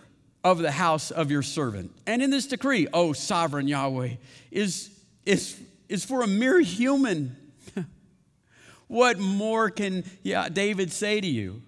of 0.42 0.58
the 0.58 0.70
house 0.70 1.10
of 1.10 1.30
your 1.30 1.42
servant. 1.42 1.92
And 2.06 2.22
in 2.22 2.30
this 2.30 2.46
decree, 2.46 2.86
O 2.92 3.14
sovereign 3.14 3.68
Yahweh, 3.68 4.14
is, 4.50 4.90
is, 5.24 5.58
is 5.88 6.04
for 6.04 6.22
a 6.22 6.26
mere 6.26 6.60
human. 6.60 7.36
what 8.88 9.18
more 9.18 9.70
can 9.70 10.04
yeah, 10.22 10.50
David 10.50 10.92
say 10.92 11.20
to 11.20 11.26
you? 11.26 11.62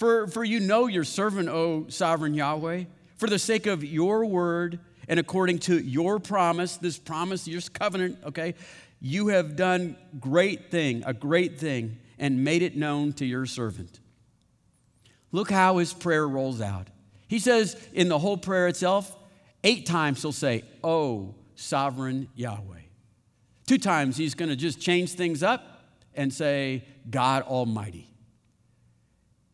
For, 0.00 0.28
for 0.28 0.42
you 0.42 0.60
know 0.60 0.86
your 0.86 1.04
servant, 1.04 1.50
O 1.50 1.84
sovereign 1.90 2.32
Yahweh, 2.32 2.84
for 3.18 3.28
the 3.28 3.38
sake 3.38 3.66
of 3.66 3.84
your 3.84 4.24
word 4.24 4.80
and 5.06 5.20
according 5.20 5.58
to 5.58 5.78
your 5.78 6.18
promise, 6.18 6.78
this 6.78 6.98
promise, 6.98 7.46
your 7.46 7.60
covenant, 7.60 8.16
okay, 8.24 8.54
you 8.98 9.28
have 9.28 9.56
done 9.56 9.98
great 10.18 10.70
thing, 10.70 11.02
a 11.04 11.12
great 11.12 11.58
thing, 11.60 11.98
and 12.18 12.42
made 12.42 12.62
it 12.62 12.78
known 12.78 13.12
to 13.12 13.26
your 13.26 13.44
servant. 13.44 14.00
Look 15.32 15.50
how 15.50 15.76
his 15.76 15.92
prayer 15.92 16.26
rolls 16.26 16.62
out. 16.62 16.88
He 17.28 17.38
says 17.38 17.76
in 17.92 18.08
the 18.08 18.18
whole 18.18 18.38
prayer 18.38 18.68
itself, 18.68 19.14
eight 19.64 19.84
times 19.84 20.22
he'll 20.22 20.32
say, 20.32 20.64
Oh, 20.82 21.34
sovereign 21.56 22.30
Yahweh. 22.36 22.84
Two 23.66 23.76
times 23.76 24.16
he's 24.16 24.32
going 24.32 24.48
to 24.48 24.56
just 24.56 24.80
change 24.80 25.12
things 25.12 25.42
up 25.42 25.84
and 26.14 26.32
say, 26.32 26.84
God 27.10 27.42
Almighty. 27.42 28.09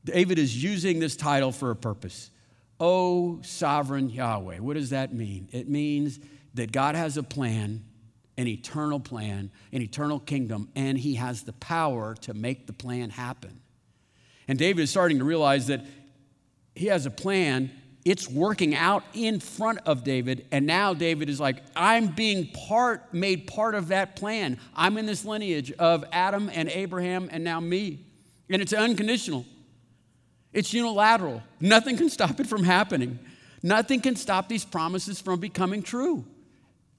David 0.07 0.39
is 0.39 0.63
using 0.63 1.01
this 1.01 1.17
title 1.17 1.53
for 1.53 1.71
a 1.71 1.77
purpose. 1.77 2.31
Oh, 2.79 3.41
sovereign 3.43 4.09
Yahweh. 4.09 4.59
What 4.59 4.75
does 4.75 4.91
that 4.91 5.13
mean? 5.13 5.49
It 5.53 5.69
means 5.69 6.21
that 6.55 6.73
God 6.73 6.95
has 6.95 7.17
a 7.17 7.23
plan, 7.23 7.85
an 8.39 8.47
eternal 8.47 9.01
plan, 9.01 9.51
an 9.73 9.83
eternal 9.83 10.21
kingdom, 10.21 10.69
and 10.77 10.97
he 10.97 11.15
has 11.15 11.43
the 11.43 11.55
power 11.55 12.15
to 12.23 12.35
make 12.35 12.67
the 12.67 12.73
plan 12.73 13.11
happen. 13.11 13.61
And 14.47 14.59
David 14.59 14.83
is 14.83 14.91
starting 14.91 15.19
to 15.19 15.25
realize 15.25 15.67
that 15.67 15.85
he 16.75 16.87
has 16.87 17.05
a 17.05 17.11
plan. 17.11 17.71
It's 18.05 18.31
working 18.31 18.77
out 18.77 19.03
in 19.13 19.41
front 19.41 19.81
of 19.87 20.05
David. 20.05 20.47
And 20.53 20.67
now 20.67 20.95
David 20.95 21.29
is 21.29 21.41
like, 21.41 21.63
I'm 21.75 22.09
being 22.09 22.47
part, 22.69 23.13
made 23.13 23.49
part 23.49 23.75
of 23.75 23.89
that 23.89 24.15
plan. 24.15 24.61
I'm 24.77 24.99
in 24.99 25.07
this 25.07 25.25
lineage 25.25 25.73
of 25.73 26.05
Adam 26.13 26.49
and 26.55 26.69
Abraham 26.69 27.29
and 27.33 27.43
now 27.43 27.59
me. 27.59 28.07
And 28.49 28.63
it's 28.63 28.73
unconditional. 28.73 29.45
It's 30.57 30.73
unilateral. 30.73 31.43
Nothing 31.61 31.99
can 31.99 32.09
stop 32.09 32.41
it 32.41 32.47
from 32.47 32.65
happening. 32.65 33.19
Nothing 33.63 34.01
can 34.01 34.17
stop 34.17 34.49
these 34.49 34.65
promises 34.65 35.21
from 35.21 35.39
becoming 35.39 35.83
true. 35.83 36.25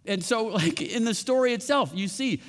And 0.05 0.23
so, 0.23 0.45
like 0.61 0.79
in 0.79 1.05
the 1.05 1.15
story 1.15 1.53
itself, 1.53 1.91
you 1.95 2.07
see, 2.07 2.39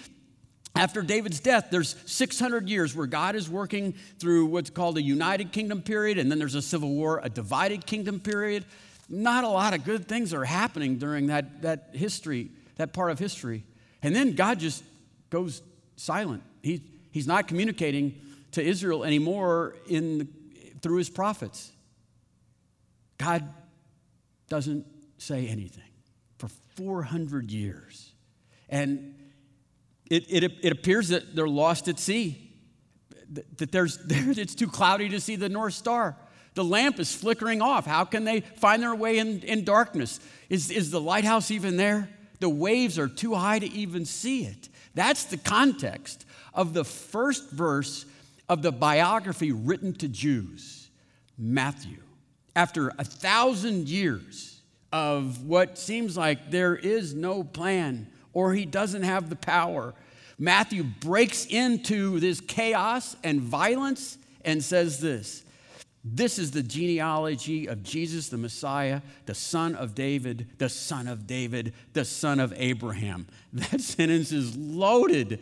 after 0.77 1.01
David's 1.01 1.40
death, 1.40 1.68
there's 1.71 1.97
600 2.05 2.68
years 2.68 2.94
where 2.94 3.07
God 3.07 3.37
is 3.37 3.49
working 3.49 3.94
through 4.18 4.47
what's 4.47 4.68
called 4.68 4.99
a 4.99 5.03
united 5.03 5.51
kingdom 5.51 5.81
period, 5.81 6.18
and 6.18 6.31
then 6.31 6.38
there's 6.38 6.55
a 6.55 6.61
civil 6.61 6.90
war, 6.90 7.23
a 7.25 7.31
divided 7.31 7.87
kingdom 7.87 8.21
period. 8.21 8.66
Not 9.09 9.44
a 9.44 9.49
lot 9.49 9.73
of 9.73 9.85
good 9.85 10.09
things 10.09 10.35
are 10.35 10.44
happening 10.44 10.99
during 10.99 11.29
that, 11.29 11.62
that 11.62 11.88
history, 11.94 12.51
that 12.77 12.92
part 12.92 13.11
of 13.11 13.18
history. 13.18 13.64
And 14.03 14.14
then 14.14 14.35
God 14.35 14.61
just 14.61 14.85
goes 15.31 15.62
silent. 15.97 16.42
He, 16.62 16.83
he's 17.12 17.27
not 17.27 17.49
communicating 17.49 18.21
to 18.53 18.62
Israel 18.62 19.05
anymore 19.05 19.75
in 19.88 20.18
the 20.18 20.29
through 20.83 20.99
his 20.99 21.11
prophets. 21.11 21.73
God 23.19 23.49
doesn't 24.49 24.87
say 25.19 25.49
anything 25.49 25.83
for 26.38 26.49
400 26.77 27.51
years. 27.51 28.12
And 28.69 29.14
it, 30.11 30.25
it, 30.29 30.45
it 30.62 30.73
appears 30.73 31.09
that 31.09 31.35
they're 31.35 31.49
lost 31.49 31.88
at 31.88 31.99
sea, 31.99 32.51
that 33.57 33.73
there's, 33.73 33.99
it's 34.09 34.55
too 34.55 34.69
cloudy 34.69 35.09
to 35.11 35.21
see 35.21 35.37
the 35.37 35.49
North 35.49 35.75
Star. 35.75 36.17
The 36.55 36.64
lamp 36.64 36.99
is 36.99 37.14
flickering 37.14 37.62
off. 37.62 37.87
How 37.87 38.05
can 38.05 38.25
they 38.25 38.41
find 38.41 38.83
their 38.83 38.95
way 38.95 39.19
in, 39.19 39.41
in 39.41 39.64
darkness? 39.64 40.19
Is, 40.49 40.71
is 40.71 40.91
the 40.91 41.01
lighthouse 41.01 41.51
even 41.51 41.77
there? 41.77 42.09
The 42.41 42.49
waves 42.49 42.99
are 42.99 43.09
too 43.09 43.35
high 43.35 43.59
to 43.59 43.67
even 43.67 44.05
see 44.05 44.45
it. 44.45 44.69
That's 44.95 45.25
the 45.25 45.37
context 45.37 46.25
of 46.55 46.73
the 46.73 46.85
first 46.85 47.51
verse 47.51 48.07
of 48.49 48.63
the 48.63 48.73
biography 48.73 49.53
written 49.53 49.93
to 49.95 50.09
Jews, 50.09 50.91
Matthew. 51.37 51.99
After 52.57 52.89
a 52.99 53.05
thousand 53.05 53.89
years 53.89 54.61
of 54.93 55.45
what 55.45 55.79
seems 55.79 56.17
like 56.17 56.51
there 56.51 56.75
is 56.75 57.15
no 57.15 57.45
plan 57.45 58.09
or 58.33 58.55
he 58.55 58.65
doesn't 58.65 59.03
have 59.03 59.29
the 59.29 59.37
power, 59.37 59.95
Matthew 60.39 60.85
breaks 60.85 61.47
into 61.47 62.21
this 62.21 62.41
chaos 62.41 63.17
and 63.23 63.41
violence 63.41 64.19
and 64.45 64.63
says 64.63 65.01
this 65.01 65.45
This 66.05 66.39
is 66.39 66.53
the 66.53 66.63
genealogy 66.63 67.67
of 67.67 67.83
Jesus, 67.83 68.29
the 68.29 68.39
Messiah, 68.39 69.03
the 69.27 69.35
son 69.35 69.75
of 69.75 69.95
David, 69.95 70.47
the 70.59 70.69
son 70.69 71.07
of 71.07 71.27
David, 71.27 71.75
the 71.93 72.05
son 72.05 72.41
of 72.41 72.53
Abraham. 72.57 73.27
That 73.53 73.81
sentence 73.81 74.31
is 74.31 74.57
loaded 74.57 75.41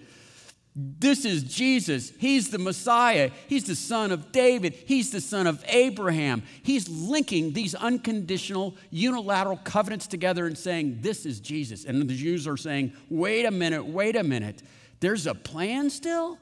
this 0.79 1.25
is 1.25 1.43
Jesus. 1.43 2.13
He's 2.19 2.51
the 2.51 2.59
Messiah. 2.59 3.31
He's 3.49 3.65
the 3.65 3.75
son 3.75 4.13
of 4.13 4.31
David. 4.31 4.75
He's 4.75 5.11
the 5.11 5.23
son 5.23 5.47
of 5.47 5.65
Abraham. 5.69 6.43
He's 6.63 6.87
linking 6.87 7.55
these 7.55 7.75
unconditional, 7.75 8.77
unilateral 8.91 9.57
covenants 9.65 10.07
together 10.07 10.47
and 10.47 10.57
saying, 10.57 10.99
This 11.01 11.25
is 11.25 11.41
Jesus. 11.41 11.87
And 11.87 12.07
the 12.07 12.15
Jews 12.15 12.47
are 12.47 12.59
saying, 12.59 12.93
Wait 13.09 13.47
a 13.47 13.51
minute, 13.51 13.87
wait 13.87 14.17
a 14.17 14.23
minute. 14.23 14.63
There's 15.01 15.27
a 15.27 15.35
plan 15.35 15.89
still? 15.89 16.39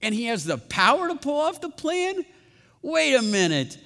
And 0.00 0.14
he 0.14 0.26
has 0.26 0.44
the 0.44 0.56
power 0.56 1.08
to 1.08 1.16
pull 1.16 1.40
off 1.40 1.60
the 1.60 1.70
plan? 1.70 2.24
Wait 2.82 3.14
a 3.14 3.22
minute. 3.22 3.78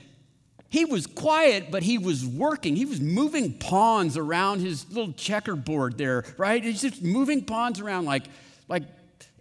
He 0.69 0.85
was 0.85 1.07
quiet, 1.07 1.71
but 1.71 1.83
he 1.83 1.97
was 1.97 2.27
working. 2.27 2.77
He 2.77 2.85
was 2.85 3.01
moving 3.01 3.55
pawns 3.55 4.19
around 4.19 4.61
his 4.61 4.91
little 4.91 5.15
checkerboard 5.15 5.97
there, 5.97 6.25
right? 6.37 6.63
He's 6.63 6.83
just 6.83 7.03
moving 7.03 7.45
pawns 7.47 7.81
around 7.81 8.05
like, 8.05 8.25
like 8.69 8.83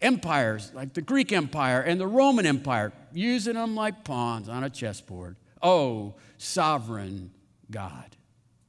empires 0.03 0.71
like 0.73 0.93
the 0.93 1.01
Greek 1.01 1.31
Empire 1.31 1.81
and 1.81 1.99
the 1.99 2.07
Roman 2.07 2.45
Empire, 2.45 2.93
using 3.13 3.55
them 3.55 3.75
like 3.75 4.03
pawns 4.03 4.49
on 4.49 4.63
a 4.63 4.69
chessboard. 4.69 5.35
Oh, 5.61 6.15
sovereign 6.37 7.31
God. 7.71 8.15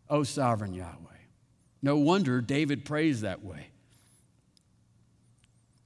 Oh, 0.08 0.22
sovereign 0.22 0.74
Yahweh. 0.74 0.94
No 1.82 1.96
wonder 1.96 2.40
David 2.40 2.84
prays 2.84 3.22
that 3.22 3.44
way. 3.44 3.68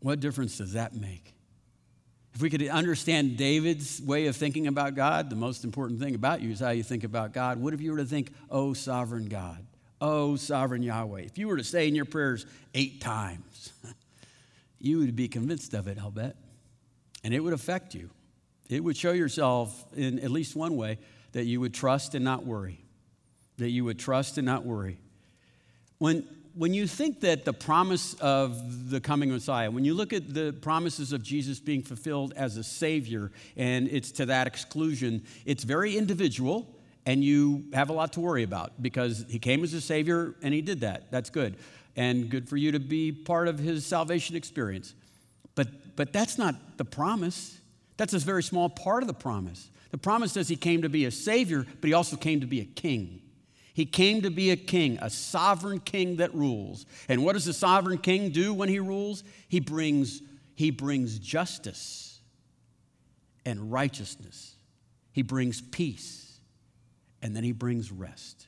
What 0.01 0.21
difference 0.21 0.59
does 0.59 0.75
that 0.75 0.95
make? 0.95 1.35
If 2.35 2.43
we 2.43 2.51
could 2.51 2.63
understand 2.69 3.37
David's 3.37 4.01
way 4.01 4.27
of 4.27 4.37
thinking 4.37 4.69
about 4.69 4.95
God, 4.95 5.29
the 5.29 5.35
most 5.35 5.65
important 5.65 5.99
thing 5.99 6.15
about 6.15 6.41
you 6.41 6.51
is 6.51 6.61
how 6.61 6.71
you 6.71 6.85
think 6.85 7.03
about 7.03 7.33
God. 7.33 7.59
What 7.59 7.75
if 7.75 7.81
you 7.81 7.91
were 7.91 7.99
to 7.99 8.05
think, 8.05 8.31
oh, 8.49 8.75
sovereign 8.75 9.27
God? 9.27 9.67
Oh, 10.01 10.37
sovereign 10.37 10.83
Yahweh. 10.83 11.23
If 11.23 11.37
you 11.37 11.49
were 11.49 11.57
to 11.57 11.65
say 11.65 11.89
in 11.89 11.97
your 11.97 12.05
prayers 12.05 12.47
eight 12.75 13.01
times, 13.01 13.73
you 14.81 14.99
would 14.99 15.17
be 15.17 15.29
convinced 15.29 15.75
of 15.75 15.88
it, 15.88 15.99
I'll 15.99 16.11
bet. 16.11 16.37
And 17.25 17.35
it 17.35 17.41
would 17.41 17.53
affect 17.53 17.95
you. 17.95 18.11
It 18.69 18.85
would 18.85 18.97
show 18.97 19.12
yourself 19.12 19.87
in 19.97 20.19
at 20.21 20.31
least 20.31 20.55
one 20.55 20.77
way 20.77 20.99
that 21.33 21.45
you 21.45 21.61
would 21.61 21.75
trust 21.75 22.14
and 22.14 22.25
not 22.25 22.45
worry. 22.45 22.85
That 23.57 23.71
you 23.71 23.85
would 23.85 23.99
trust 23.99 24.38
and 24.38 24.47
not 24.47 24.64
worry. 24.64 24.99
When, 25.99 26.27
when 26.55 26.75
you 26.75 26.87
think 26.87 27.21
that 27.21 27.45
the 27.45 27.53
promise 27.53 28.14
of 28.14 28.91
the 28.91 29.01
coming 29.01 29.31
Messiah, 29.31 29.71
when 29.71 29.85
you 29.85 29.95
look 29.95 30.12
at 30.12 30.33
the 30.33 30.53
promises 30.53 31.12
of 31.12 31.23
Jesus 31.23 31.59
being 31.59 31.83
fulfilled 31.83 32.35
as 32.37 32.57
a 32.57 32.62
Savior, 32.62 33.33
and 33.57 33.88
it's 33.88 34.12
to 34.12 34.27
that 34.27 34.47
exclusion, 34.47 35.25
it's 35.45 35.64
very 35.64 35.97
individual, 35.97 36.73
and 37.05 37.25
you 37.25 37.64
have 37.73 37.91
a 37.91 37.93
lot 37.93 38.12
to 38.12 38.21
worry 38.21 38.45
about 38.45 38.81
because 38.81 39.25
He 39.29 39.41
came 39.41 39.64
as 39.64 39.75
a 39.75 39.81
Savior 39.81 40.37
and 40.43 40.55
He 40.55 40.62
did 40.62 40.83
that. 40.83 41.11
That's 41.11 41.31
good 41.31 41.57
and 41.99 42.31
good 42.31 42.49
for 42.49 42.57
you 42.57 42.73
to 42.73 42.81
be 42.81 43.13
part 43.13 43.47
of 43.47 43.59
his 43.59 43.85
salvation 43.85 44.37
experience. 44.37 44.95
But, 45.55 45.97
but 45.97 46.13
that's 46.15 46.39
not 46.39 46.79
the 46.79 46.85
promise. 46.87 47.59
That's 47.99 48.15
a 48.15 48.19
very 48.19 48.43
small 48.43 48.71
part 48.71 49.03
of 49.03 49.07
the 49.07 49.15
promise. 49.15 49.71
The 49.91 49.99
promise 49.99 50.33
says 50.33 50.49
he 50.49 50.57
came 50.57 50.83
to 50.83 50.89
be 50.89 51.05
a 51.05 51.11
savior, 51.11 51.67
but 51.81 51.89
he 51.89 51.93
also 51.93 52.17
came 52.17 52.41
to 52.41 52.47
be 52.47 52.61
a 52.61 52.65
king. 52.65 53.21
He 53.75 53.85
came 53.85 54.23
to 54.23 54.31
be 54.31 54.51
a 54.51 54.57
king, 54.57 54.99
a 55.03 55.11
sovereign 55.11 55.81
king 55.81 56.17
that 56.17 56.35
rules. 56.35 56.87
And 57.09 57.23
what 57.23 57.35
does 57.35 57.47
a 57.47 57.53
sovereign 57.53 57.99
king 57.99 58.31
do 58.31 58.55
when 58.55 58.69
he 58.71 58.81
rules? 58.81 59.25
He 59.49 59.61
brings, 59.61 60.23
he 60.55 60.71
brings 60.71 61.19
justice 61.19 62.21
and 63.45 63.71
righteousness 63.71 64.57
he 65.19 65.23
brings 65.23 65.61
peace, 65.61 66.39
and 67.23 67.35
then 67.35 67.43
he 67.43 67.51
brings 67.51 67.91
rest. 67.91 68.47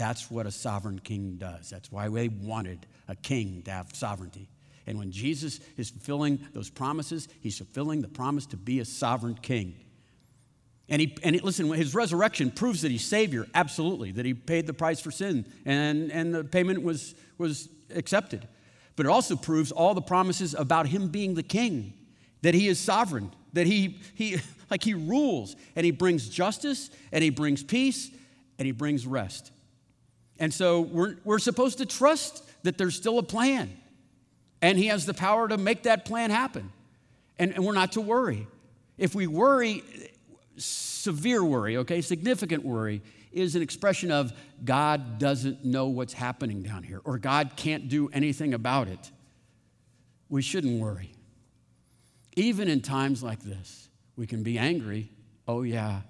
That's 0.00 0.30
what 0.30 0.46
a 0.46 0.50
sovereign 0.50 0.98
king 0.98 1.36
does. 1.36 1.68
That's 1.68 1.92
why 1.92 2.08
they 2.08 2.28
wanted 2.28 2.86
a 3.06 3.14
king 3.14 3.60
to 3.66 3.70
have 3.70 3.94
sovereignty. 3.94 4.48
And 4.86 4.98
when 4.98 5.12
Jesus 5.12 5.60
is 5.76 5.90
fulfilling 5.90 6.40
those 6.54 6.70
promises, 6.70 7.28
he's 7.42 7.58
fulfilling 7.58 8.00
the 8.00 8.08
promise 8.08 8.46
to 8.46 8.56
be 8.56 8.80
a 8.80 8.86
sovereign 8.86 9.34
king. 9.34 9.74
And 10.88 11.02
he, 11.02 11.18
and 11.22 11.34
he, 11.34 11.42
listen, 11.42 11.70
his 11.70 11.94
resurrection 11.94 12.50
proves 12.50 12.80
that 12.80 12.90
he's 12.90 13.04
Savior, 13.04 13.46
absolutely, 13.54 14.10
that 14.12 14.24
he 14.24 14.32
paid 14.32 14.66
the 14.66 14.72
price 14.72 15.00
for 15.00 15.10
sin 15.10 15.44
and, 15.66 16.10
and 16.10 16.34
the 16.34 16.44
payment 16.44 16.82
was, 16.82 17.14
was 17.36 17.68
accepted. 17.94 18.48
But 18.96 19.04
it 19.04 19.10
also 19.10 19.36
proves 19.36 19.70
all 19.70 19.92
the 19.92 20.00
promises 20.00 20.54
about 20.54 20.86
him 20.86 21.08
being 21.08 21.34
the 21.34 21.42
king, 21.42 21.92
that 22.40 22.54
he 22.54 22.68
is 22.68 22.80
sovereign, 22.80 23.32
that 23.52 23.66
he, 23.66 24.00
he, 24.14 24.38
like 24.70 24.82
he 24.82 24.94
rules, 24.94 25.56
and 25.76 25.84
he 25.84 25.90
brings 25.90 26.26
justice, 26.30 26.88
and 27.12 27.22
he 27.22 27.28
brings 27.28 27.62
peace, 27.62 28.10
and 28.58 28.64
he 28.64 28.72
brings 28.72 29.06
rest. 29.06 29.52
And 30.40 30.52
so 30.52 30.80
we're, 30.80 31.16
we're 31.22 31.38
supposed 31.38 31.78
to 31.78 31.86
trust 31.86 32.42
that 32.64 32.78
there's 32.78 32.96
still 32.96 33.18
a 33.18 33.22
plan, 33.22 33.70
and 34.60 34.76
he 34.76 34.86
has 34.86 35.06
the 35.06 35.14
power 35.14 35.46
to 35.46 35.56
make 35.56 35.84
that 35.84 36.04
plan 36.04 36.30
happen. 36.30 36.72
And, 37.38 37.52
and 37.52 37.64
we're 37.64 37.74
not 37.74 37.92
to 37.92 38.00
worry. 38.00 38.46
If 38.98 39.14
we 39.14 39.26
worry, 39.26 39.84
severe 40.56 41.44
worry, 41.44 41.76
okay, 41.78 42.00
significant 42.00 42.64
worry, 42.64 43.02
is 43.32 43.54
an 43.54 43.62
expression 43.62 44.10
of 44.10 44.32
God 44.64 45.18
doesn't 45.18 45.64
know 45.64 45.88
what's 45.88 46.14
happening 46.14 46.62
down 46.62 46.82
here, 46.82 47.00
or 47.04 47.18
God 47.18 47.52
can't 47.56 47.88
do 47.88 48.08
anything 48.12 48.54
about 48.54 48.88
it. 48.88 49.10
We 50.28 50.42
shouldn't 50.42 50.80
worry. 50.80 51.12
Even 52.34 52.68
in 52.68 52.80
times 52.80 53.22
like 53.22 53.42
this, 53.42 53.88
we 54.16 54.26
can 54.26 54.42
be 54.42 54.56
angry. 54.56 55.10
Oh, 55.46 55.62
yeah. 55.62 56.00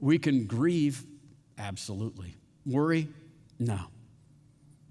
We 0.00 0.18
can 0.18 0.46
grieve. 0.46 1.02
Absolutely. 1.56 2.34
Worry? 2.66 3.08
No. 3.58 3.78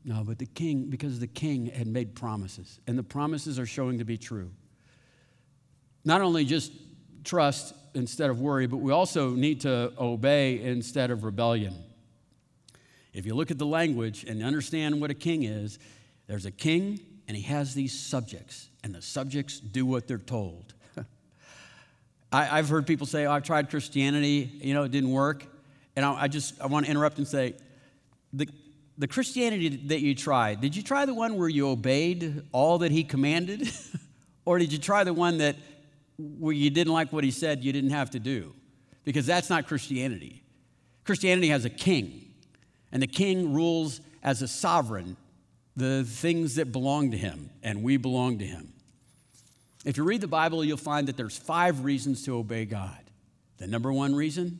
No, 0.05 0.23
but 0.25 0.37
the 0.37 0.45
king, 0.45 0.89
because 0.89 1.19
the 1.19 1.27
king 1.27 1.67
had 1.67 1.87
made 1.87 2.13
promises, 2.13 2.79
and 2.87 2.97
the 2.97 3.03
promises 3.03 3.57
are 3.57 3.65
showing 3.65 3.99
to 3.99 4.05
be 4.05 4.17
true. 4.17 4.51
Not 6.03 6.21
only 6.21 6.43
just 6.43 6.73
trust 7.23 7.73
instead 7.93 8.29
of 8.29 8.41
worry, 8.41 8.67
but 8.67 8.77
we 8.77 8.91
also 8.91 9.29
need 9.29 9.61
to 9.61 9.93
obey 9.97 10.61
instead 10.61 11.09
of 11.09 11.23
rebellion. 11.23 11.73
If 13.13 13.25
you 13.25 13.35
look 13.35 13.51
at 13.51 13.57
the 13.57 13.65
language 13.65 14.25
and 14.25 14.43
understand 14.43 14.99
what 14.99 15.11
a 15.11 15.13
king 15.13 15.43
is, 15.43 15.79
there's 16.27 16.45
a 16.45 16.51
king 16.51 16.99
and 17.27 17.37
he 17.37 17.43
has 17.43 17.73
these 17.73 17.97
subjects, 17.97 18.69
and 18.83 18.93
the 18.93 19.01
subjects 19.01 19.59
do 19.59 19.85
what 19.85 20.07
they're 20.07 20.17
told. 20.17 20.73
I, 22.31 22.57
have 22.57 22.67
heard 22.67 22.85
people 22.85 23.07
say, 23.07 23.25
oh, 23.25 23.31
I've 23.31 23.43
tried 23.43 23.69
Christianity, 23.69 24.51
you 24.55 24.73
know, 24.73 24.83
it 24.83 24.91
didn't 24.91 25.11
work. 25.11 25.45
And 25.95 26.03
I, 26.03 26.23
I 26.23 26.27
just 26.27 26.59
I 26.59 26.65
want 26.65 26.85
to 26.85 26.91
interrupt 26.91 27.19
and 27.19 27.27
say, 27.27 27.53
the, 28.33 28.49
the 28.97 29.07
Christianity 29.07 29.69
that 29.87 30.01
you 30.01 30.15
tried, 30.15 30.59
did 30.61 30.75
you 30.75 30.83
try 30.83 31.05
the 31.05 31.13
one 31.13 31.37
where 31.37 31.49
you 31.49 31.69
obeyed 31.69 32.43
all 32.51 32.79
that 32.79 32.91
he 32.91 33.03
commanded? 33.03 33.71
or 34.45 34.59
did 34.59 34.73
you 34.73 34.79
try 34.79 35.03
the 35.03 35.13
one 35.13 35.37
that 35.37 35.55
where 36.17 36.53
you 36.53 36.69
didn't 36.69 36.93
like 36.93 37.13
what 37.13 37.23
he 37.23 37.31
said, 37.31 37.63
you 37.63 37.71
didn't 37.71 37.91
have 37.91 38.11
to 38.11 38.19
do? 38.19 38.53
Because 39.03 39.25
that's 39.25 39.49
not 39.49 39.67
Christianity. 39.67 40.43
Christianity 41.03 41.49
has 41.49 41.65
a 41.65 41.69
king, 41.69 42.33
and 42.91 43.01
the 43.01 43.07
king 43.07 43.53
rules 43.53 44.01
as 44.21 44.41
a 44.41 44.47
sovereign 44.47 45.17
the 45.75 46.03
things 46.03 46.55
that 46.55 46.71
belong 46.71 47.11
to 47.11 47.17
him, 47.17 47.49
and 47.63 47.83
we 47.83 47.97
belong 47.97 48.37
to 48.39 48.45
him. 48.45 48.73
If 49.85 49.97
you 49.97 50.03
read 50.03 50.21
the 50.21 50.27
Bible, 50.27 50.63
you'll 50.63 50.77
find 50.77 51.07
that 51.07 51.17
there's 51.17 51.37
five 51.37 51.83
reasons 51.83 52.23
to 52.25 52.37
obey 52.37 52.65
God. 52.65 52.99
The 53.57 53.67
number 53.67 53.91
one 53.91 54.15
reason, 54.15 54.59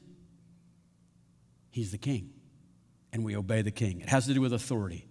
he's 1.69 1.91
the 1.91 1.97
king, 1.97 2.31
and 3.13 3.23
we 3.23 3.38
obey 3.38 3.62
the 3.62 3.71
king. 3.71 4.02
It 4.02 4.10
has 4.10 4.26
to 4.26 4.34
do 4.34 4.41
with 4.41 4.52
authority. 4.52 5.08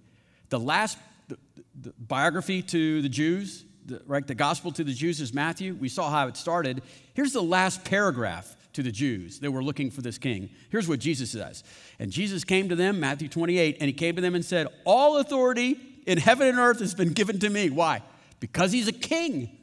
The 0.51 0.61
last 0.61 0.99
the, 1.29 1.38
the 1.81 1.95
biography 1.99 2.62
to 2.62 3.01
the 3.01 3.09
Jews, 3.09 3.65
the, 3.87 4.03
right, 4.07 4.27
the 4.27 4.35
gospel 4.35 4.73
to 4.73 4.85
the 4.85 4.93
Jews 4.93 5.21
is 5.21 5.33
Matthew. 5.33 5.75
We 5.75 5.88
saw 5.88 6.11
how 6.11 6.27
it 6.27 6.37
started. 6.37 6.83
Here's 7.15 7.33
the 7.33 7.43
last 7.43 7.85
paragraph 7.85 8.57
to 8.75 8.83
the 8.83 8.93
Jews 8.93 9.38
that 9.41 9.51
were 9.51 9.62
looking 9.62 9.91
for 9.91 10.03
this 10.03 10.19
king. 10.19 10.51
Here's 10.71 10.88
what 10.88 10.99
Jesus 10.99 11.31
says. 11.31 11.62
And 11.99 12.11
Jesus 12.11 12.45
came 12.45 12.69
to 12.69 12.75
them, 12.75 13.01
Matthew 13.01 13.29
28, 13.29 13.79
and 13.81 13.87
he 13.87 13.93
came 13.93 14.17
to 14.17 14.23
them 14.23 14.35
and 14.35 14.45
said, 14.45 14.67
All 14.85 15.19
authority 15.19 15.79
in 16.07 16.19
heaven 16.19 16.49
and 16.49 16.59
earth 16.59 16.81
has 16.81 16.95
been 16.95 17.12
given 17.12 17.38
to 17.41 17.51
me. 17.51 17.71
Why? 17.71 18.03
Because 18.41 18.73
he's 18.73 18.88
a 18.88 18.93
king. 18.93 19.57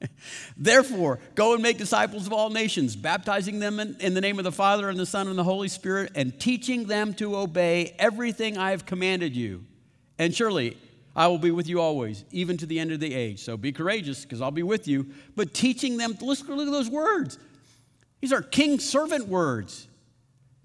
Therefore, 0.56 1.18
go 1.34 1.54
and 1.54 1.62
make 1.62 1.78
disciples 1.78 2.26
of 2.26 2.32
all 2.32 2.50
nations, 2.50 2.96
baptizing 2.96 3.58
them 3.58 3.80
in, 3.80 3.96
in, 4.00 4.14
the 4.14 4.20
name 4.20 4.38
of 4.38 4.44
the 4.44 4.52
Father 4.52 4.88
and 4.88 4.98
the 4.98 5.06
Son 5.06 5.28
and 5.28 5.38
the 5.38 5.44
Holy 5.44 5.68
Spirit, 5.68 6.12
and 6.14 6.38
teaching 6.38 6.86
them 6.86 7.14
to 7.14 7.36
obey 7.36 7.94
everything 7.98 8.58
I 8.58 8.70
have 8.70 8.86
commanded 8.86 9.34
you. 9.34 9.64
And 10.18 10.34
surely 10.34 10.76
I 11.14 11.28
will 11.28 11.38
be 11.38 11.50
with 11.50 11.68
you 11.68 11.80
always, 11.80 12.24
even 12.30 12.56
to 12.58 12.66
the 12.66 12.78
end 12.78 12.92
of 12.92 13.00
the 13.00 13.14
age. 13.14 13.40
So 13.40 13.56
be 13.56 13.72
courageous, 13.72 14.22
because 14.22 14.40
I'll 14.40 14.50
be 14.50 14.62
with 14.62 14.86
you. 14.86 15.06
But 15.34 15.54
teaching 15.54 15.96
them, 15.96 16.16
listen, 16.20 16.54
look 16.54 16.66
at 16.66 16.72
those 16.72 16.90
words. 16.90 17.38
These 18.20 18.32
are 18.32 18.42
king 18.42 18.78
servant 18.78 19.28
words. 19.28 19.88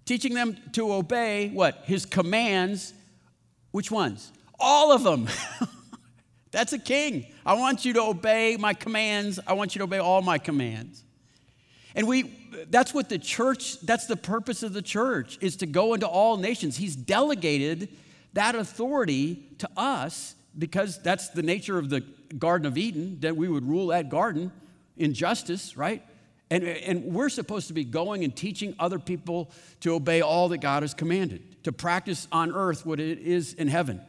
Teaching 0.06 0.34
them 0.34 0.58
to 0.74 0.92
obey 0.92 1.50
what? 1.50 1.84
His 1.86 2.06
commands. 2.06 2.94
Which 3.72 3.92
ones? 3.92 4.32
All 4.60 4.92
of 4.92 5.04
them. 5.04 5.28
That's 6.52 6.74
a 6.74 6.80
king. 6.80 7.28
I 7.46 7.54
want 7.54 7.86
you 7.86 7.94
to 7.94 8.02
obey 8.02 8.58
my 8.58 8.74
commands. 8.74 9.40
I 9.48 9.54
want 9.54 9.74
you 9.74 9.80
to 9.80 9.84
obey 9.86 10.00
all 10.00 10.22
my 10.22 10.38
commands. 10.38 11.04
And 11.96 12.08
we 12.08 12.38
that's 12.70 12.94
what 12.94 13.10
the 13.10 13.18
church, 13.18 13.80
that's 13.82 14.08
the 14.08 14.16
purpose 14.16 14.64
of 14.64 14.74
the 14.74 14.82
church, 14.82 15.38
is 15.42 15.56
to 15.58 15.66
go 15.66 15.94
into 15.94 16.08
all 16.08 16.38
nations. 16.38 16.78
He's 16.78 16.96
delegated 16.96 17.90
that 18.34 18.56
authority 18.56 19.44
to 19.60 19.70
us 19.78 20.36
because 20.58 21.02
that's 21.02 21.30
the 21.30 21.44
nature 21.44 21.78
of 21.78 21.90
the 21.90 22.02
Garden 22.38 22.68
of 22.68 22.78
Eden, 22.78 23.20
that 23.22 23.36
we 23.36 23.48
would 23.48 23.68
rule 23.68 23.88
that 23.88 24.10
garden 24.10 24.52
in 24.98 25.14
justice, 25.14 25.76
right? 25.76 26.04
And, 26.50 26.64
and 26.64 27.06
we're 27.06 27.30
supposed 27.30 27.68
to 27.68 27.74
be 27.74 27.86
going 27.86 28.24
and 28.24 28.36
teaching 28.36 28.76
other 28.80 29.00
people 29.00 29.52
to 29.82 29.96
obey 29.96 30.22
all 30.22 30.50
that 30.50 30.60
God 30.60 30.84
has 30.84 30.94
commanded, 30.94 31.64
to 31.64 31.72
practice 31.72 32.28
on 32.32 32.52
earth 32.54 32.86
what 32.86 33.00
it 33.00 33.20
is 33.20 33.54
in 33.54 33.68
heaven. 33.68 34.02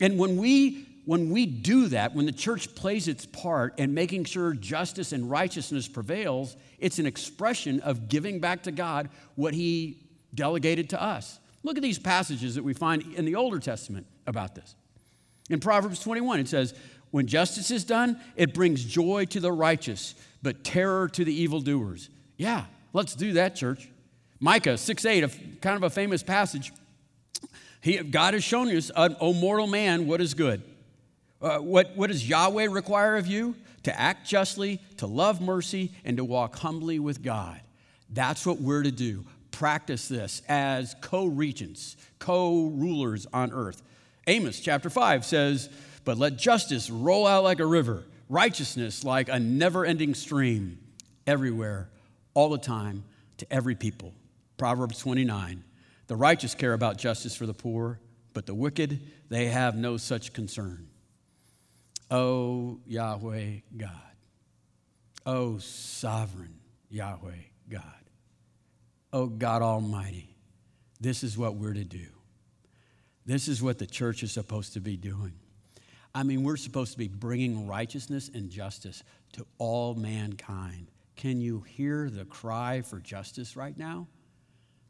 And 0.00 0.18
when 0.18 0.36
we 0.36 0.86
when 1.04 1.30
we 1.30 1.44
do 1.44 1.88
that, 1.88 2.14
when 2.14 2.26
the 2.26 2.32
church 2.32 2.74
plays 2.74 3.08
its 3.08 3.26
part 3.26 3.78
in 3.78 3.92
making 3.92 4.24
sure 4.24 4.54
justice 4.54 5.12
and 5.12 5.30
righteousness 5.30 5.86
prevails, 5.86 6.56
it's 6.78 6.98
an 6.98 7.06
expression 7.06 7.80
of 7.80 8.08
giving 8.08 8.40
back 8.40 8.62
to 8.62 8.72
God 8.72 9.10
what 9.34 9.52
He 9.52 9.98
delegated 10.34 10.90
to 10.90 11.02
us. 11.02 11.38
Look 11.62 11.76
at 11.76 11.82
these 11.82 11.98
passages 11.98 12.54
that 12.54 12.64
we 12.64 12.72
find 12.72 13.02
in 13.14 13.24
the 13.24 13.34
Older 13.34 13.58
Testament 13.58 14.06
about 14.26 14.54
this. 14.54 14.74
In 15.50 15.60
Proverbs 15.60 16.00
21, 16.00 16.40
it 16.40 16.48
says, 16.48 16.74
When 17.10 17.26
justice 17.26 17.70
is 17.70 17.84
done, 17.84 18.18
it 18.34 18.54
brings 18.54 18.82
joy 18.82 19.26
to 19.26 19.40
the 19.40 19.52
righteous, 19.52 20.14
but 20.42 20.64
terror 20.64 21.08
to 21.08 21.24
the 21.24 21.34
evildoers. 21.34 22.08
Yeah, 22.38 22.64
let's 22.94 23.14
do 23.14 23.34
that, 23.34 23.56
church. 23.56 23.90
Micah 24.40 24.78
6 24.78 25.04
8, 25.04 25.24
a, 25.24 25.28
kind 25.60 25.76
of 25.76 25.82
a 25.82 25.90
famous 25.90 26.22
passage. 26.22 26.72
He, 27.82 27.98
God 27.98 28.32
has 28.32 28.42
shown 28.42 28.74
us, 28.74 28.90
O 28.96 29.34
mortal 29.34 29.66
man, 29.66 30.06
what 30.06 30.22
is 30.22 30.32
good 30.32 30.62
uh, 31.40 31.58
what, 31.58 31.96
what 31.96 32.08
does 32.10 32.28
Yahweh 32.28 32.68
require 32.70 33.16
of 33.16 33.26
you? 33.26 33.54
To 33.84 34.00
act 34.00 34.26
justly, 34.26 34.80
to 34.96 35.06
love 35.06 35.40
mercy, 35.40 35.92
and 36.04 36.16
to 36.16 36.24
walk 36.24 36.56
humbly 36.56 36.98
with 36.98 37.22
God. 37.22 37.60
That's 38.08 38.46
what 38.46 38.60
we're 38.60 38.82
to 38.82 38.90
do. 38.90 39.24
Practice 39.50 40.08
this 40.08 40.42
as 40.48 40.96
co 41.00 41.26
regents, 41.26 41.96
co 42.18 42.66
rulers 42.68 43.26
on 43.32 43.52
earth. 43.52 43.82
Amos 44.26 44.58
chapter 44.58 44.88
5 44.88 45.24
says, 45.24 45.68
But 46.04 46.16
let 46.16 46.36
justice 46.36 46.88
roll 46.88 47.26
out 47.26 47.44
like 47.44 47.60
a 47.60 47.66
river, 47.66 48.04
righteousness 48.28 49.04
like 49.04 49.28
a 49.28 49.38
never 49.38 49.84
ending 49.84 50.14
stream, 50.14 50.78
everywhere, 51.26 51.90
all 52.32 52.48
the 52.48 52.58
time, 52.58 53.04
to 53.38 53.52
every 53.52 53.74
people. 53.74 54.14
Proverbs 54.56 54.98
29. 55.00 55.62
The 56.06 56.16
righteous 56.16 56.54
care 56.54 56.72
about 56.72 56.98
justice 56.98 57.36
for 57.36 57.46
the 57.46 57.54
poor, 57.54 57.98
but 58.32 58.46
the 58.46 58.54
wicked, 58.54 59.00
they 59.28 59.46
have 59.46 59.76
no 59.76 59.96
such 59.96 60.32
concern. 60.32 60.88
O 62.10 62.80
Yahweh 62.86 63.60
God. 63.76 63.90
O 65.26 65.58
sovereign 65.58 66.58
Yahweh 66.90 67.32
God. 67.68 67.82
O 69.12 69.26
God 69.26 69.62
Almighty. 69.62 70.36
This 71.00 71.22
is 71.22 71.36
what 71.36 71.56
we're 71.56 71.74
to 71.74 71.84
do. 71.84 72.06
This 73.26 73.48
is 73.48 73.62
what 73.62 73.78
the 73.78 73.86
church 73.86 74.22
is 74.22 74.32
supposed 74.32 74.74
to 74.74 74.80
be 74.80 74.96
doing. 74.96 75.32
I 76.14 76.22
mean, 76.22 76.44
we're 76.44 76.56
supposed 76.56 76.92
to 76.92 76.98
be 76.98 77.08
bringing 77.08 77.66
righteousness 77.66 78.30
and 78.32 78.50
justice 78.50 79.02
to 79.32 79.46
all 79.58 79.94
mankind. 79.94 80.90
Can 81.16 81.40
you 81.40 81.60
hear 81.62 82.10
the 82.10 82.24
cry 82.24 82.82
for 82.82 83.00
justice 83.00 83.56
right 83.56 83.76
now? 83.76 84.06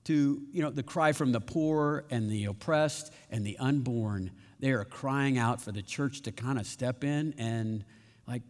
To, 0.04 0.42
you 0.52 0.62
know, 0.62 0.70
the 0.70 0.82
cry 0.82 1.12
from 1.12 1.32
the 1.32 1.40
poor 1.40 2.04
and 2.10 2.30
the 2.30 2.44
oppressed 2.44 3.12
and 3.30 3.46
the 3.46 3.56
unborn 3.58 4.32
they 4.64 4.72
are 4.72 4.86
crying 4.86 5.36
out 5.36 5.60
for 5.60 5.72
the 5.72 5.82
church 5.82 6.22
to 6.22 6.32
kind 6.32 6.58
of 6.58 6.66
step 6.66 7.04
in 7.04 7.34
and 7.36 7.84
like 8.26 8.40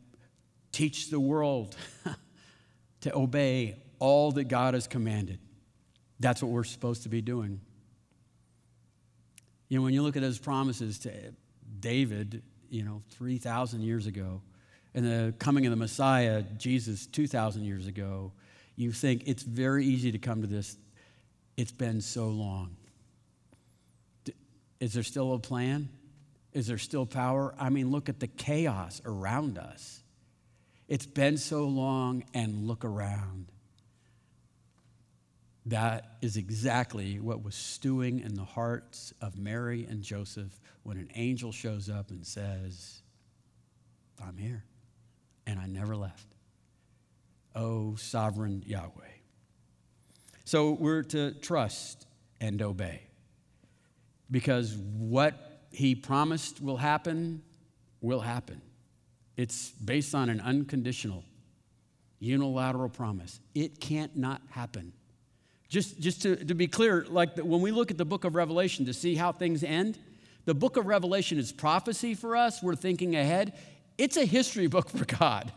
teach 0.70 1.10
the 1.10 1.18
world 1.18 1.74
to 3.00 3.12
obey 3.16 3.82
all 3.98 4.30
that 4.30 4.44
God 4.44 4.74
has 4.74 4.86
commanded. 4.86 5.40
That's 6.20 6.40
what 6.40 6.52
we're 6.52 6.62
supposed 6.62 7.02
to 7.02 7.08
be 7.08 7.20
doing. 7.20 7.60
You 9.68 9.78
know, 9.78 9.82
when 9.82 9.92
you 9.92 10.02
look 10.02 10.14
at 10.14 10.22
those 10.22 10.38
promises 10.38 11.00
to 11.00 11.10
David, 11.80 12.44
you 12.70 12.84
know, 12.84 13.02
3,000 13.10 13.82
years 13.82 14.06
ago, 14.06 14.40
and 14.94 15.04
the 15.04 15.34
coming 15.40 15.66
of 15.66 15.70
the 15.70 15.76
Messiah, 15.76 16.42
Jesus, 16.56 17.08
2,000 17.08 17.64
years 17.64 17.88
ago, 17.88 18.30
you 18.76 18.92
think 18.92 19.24
it's 19.26 19.42
very 19.42 19.84
easy 19.84 20.12
to 20.12 20.18
come 20.18 20.42
to 20.42 20.46
this. 20.46 20.76
It's 21.56 21.72
been 21.72 22.00
so 22.00 22.28
long. 22.28 22.76
Is 24.78 24.92
there 24.92 25.02
still 25.02 25.34
a 25.34 25.40
plan? 25.40 25.88
Is 26.54 26.68
there 26.68 26.78
still 26.78 27.04
power? 27.04 27.52
I 27.58 27.68
mean, 27.68 27.90
look 27.90 28.08
at 28.08 28.20
the 28.20 28.28
chaos 28.28 29.02
around 29.04 29.58
us. 29.58 30.02
It's 30.86 31.06
been 31.06 31.36
so 31.36 31.64
long, 31.64 32.24
and 32.32 32.68
look 32.68 32.84
around. 32.84 33.46
That 35.66 36.16
is 36.22 36.36
exactly 36.36 37.18
what 37.18 37.42
was 37.42 37.54
stewing 37.54 38.20
in 38.20 38.34
the 38.34 38.44
hearts 38.44 39.12
of 39.20 39.36
Mary 39.36 39.86
and 39.88 40.02
Joseph 40.02 40.60
when 40.82 40.98
an 40.98 41.08
angel 41.14 41.52
shows 41.52 41.88
up 41.90 42.10
and 42.10 42.24
says, 42.24 43.02
I'm 44.24 44.36
here, 44.36 44.62
and 45.46 45.58
I 45.58 45.66
never 45.66 45.96
left. 45.96 46.26
Oh, 47.56 47.96
sovereign 47.96 48.62
Yahweh. 48.66 48.90
So 50.44 50.72
we're 50.72 51.02
to 51.04 51.32
trust 51.32 52.06
and 52.40 52.60
obey 52.60 53.00
because 54.30 54.76
what 54.76 55.53
he 55.74 55.94
promised 55.94 56.60
will 56.60 56.76
happen 56.76 57.42
will 58.00 58.20
happen. 58.20 58.60
It's 59.36 59.70
based 59.70 60.14
on 60.14 60.28
an 60.28 60.40
unconditional, 60.40 61.24
unilateral 62.20 62.88
promise. 62.88 63.40
It 63.54 63.80
can't 63.80 64.16
not 64.16 64.42
happen. 64.50 64.92
Just, 65.68 65.98
just 65.98 66.22
to, 66.22 66.36
to 66.36 66.54
be 66.54 66.68
clear, 66.68 67.04
like 67.08 67.34
the, 67.34 67.44
when 67.44 67.60
we 67.60 67.72
look 67.72 67.90
at 67.90 67.98
the 67.98 68.04
book 68.04 68.24
of 68.24 68.34
Revelation 68.34 68.84
to 68.86 68.94
see 68.94 69.14
how 69.14 69.32
things 69.32 69.64
end, 69.64 69.98
the 70.44 70.54
book 70.54 70.76
of 70.76 70.86
Revelation 70.86 71.38
is 71.38 71.50
prophecy 71.50 72.14
for 72.14 72.36
us. 72.36 72.62
We're 72.62 72.76
thinking 72.76 73.16
ahead. 73.16 73.54
It's 73.98 74.16
a 74.16 74.24
history 74.24 74.66
book 74.66 74.88
for 74.96 75.04
God. 75.04 75.52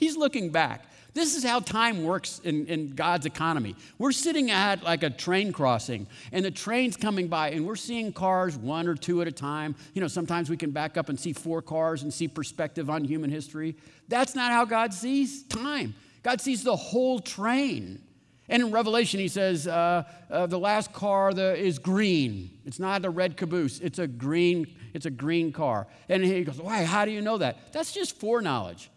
He's 0.00 0.16
looking 0.16 0.48
back. 0.48 0.86
This 1.12 1.36
is 1.36 1.44
how 1.44 1.60
time 1.60 2.04
works 2.04 2.40
in, 2.42 2.66
in, 2.66 2.90
God's 2.94 3.26
economy. 3.26 3.76
We're 3.98 4.12
sitting 4.12 4.50
at 4.50 4.82
like 4.82 5.02
a 5.02 5.10
train 5.10 5.52
crossing, 5.52 6.06
and 6.32 6.42
the 6.42 6.50
train's 6.50 6.96
coming 6.96 7.28
by, 7.28 7.50
and 7.50 7.66
we're 7.66 7.76
seeing 7.76 8.10
cars 8.10 8.56
one 8.56 8.88
or 8.88 8.94
two 8.94 9.20
at 9.20 9.28
a 9.28 9.32
time. 9.32 9.74
You 9.92 10.00
know, 10.00 10.08
sometimes 10.08 10.48
we 10.48 10.56
can 10.56 10.70
back 10.70 10.96
up 10.96 11.10
and 11.10 11.20
see 11.20 11.34
four 11.34 11.60
cars 11.60 12.02
and 12.02 12.14
see 12.14 12.28
perspective 12.28 12.88
on 12.88 13.04
human 13.04 13.28
history. 13.28 13.76
That's 14.08 14.34
not 14.34 14.52
how 14.52 14.64
God 14.64 14.94
sees 14.94 15.42
time. 15.42 15.94
God 16.22 16.40
sees 16.40 16.64
the 16.64 16.76
whole 16.76 17.18
train. 17.18 18.00
And 18.48 18.62
in 18.62 18.70
Revelation, 18.70 19.20
he 19.20 19.28
says 19.28 19.66
uh, 19.66 20.04
uh, 20.30 20.46
the 20.46 20.58
last 20.58 20.94
car 20.94 21.34
the, 21.34 21.56
is 21.56 21.78
green. 21.78 22.50
It's 22.64 22.80
not 22.80 23.04
a 23.04 23.10
red 23.10 23.36
caboose. 23.36 23.80
It's 23.80 23.98
a 23.98 24.06
green. 24.06 24.66
It's 24.94 25.06
a 25.06 25.10
green 25.10 25.52
car. 25.52 25.86
And 26.08 26.24
he 26.24 26.42
goes, 26.44 26.58
"Why? 26.60 26.84
How 26.84 27.04
do 27.04 27.10
you 27.10 27.20
know 27.20 27.36
that? 27.38 27.72
That's 27.72 27.92
just 27.92 28.18
foreknowledge. 28.18 28.90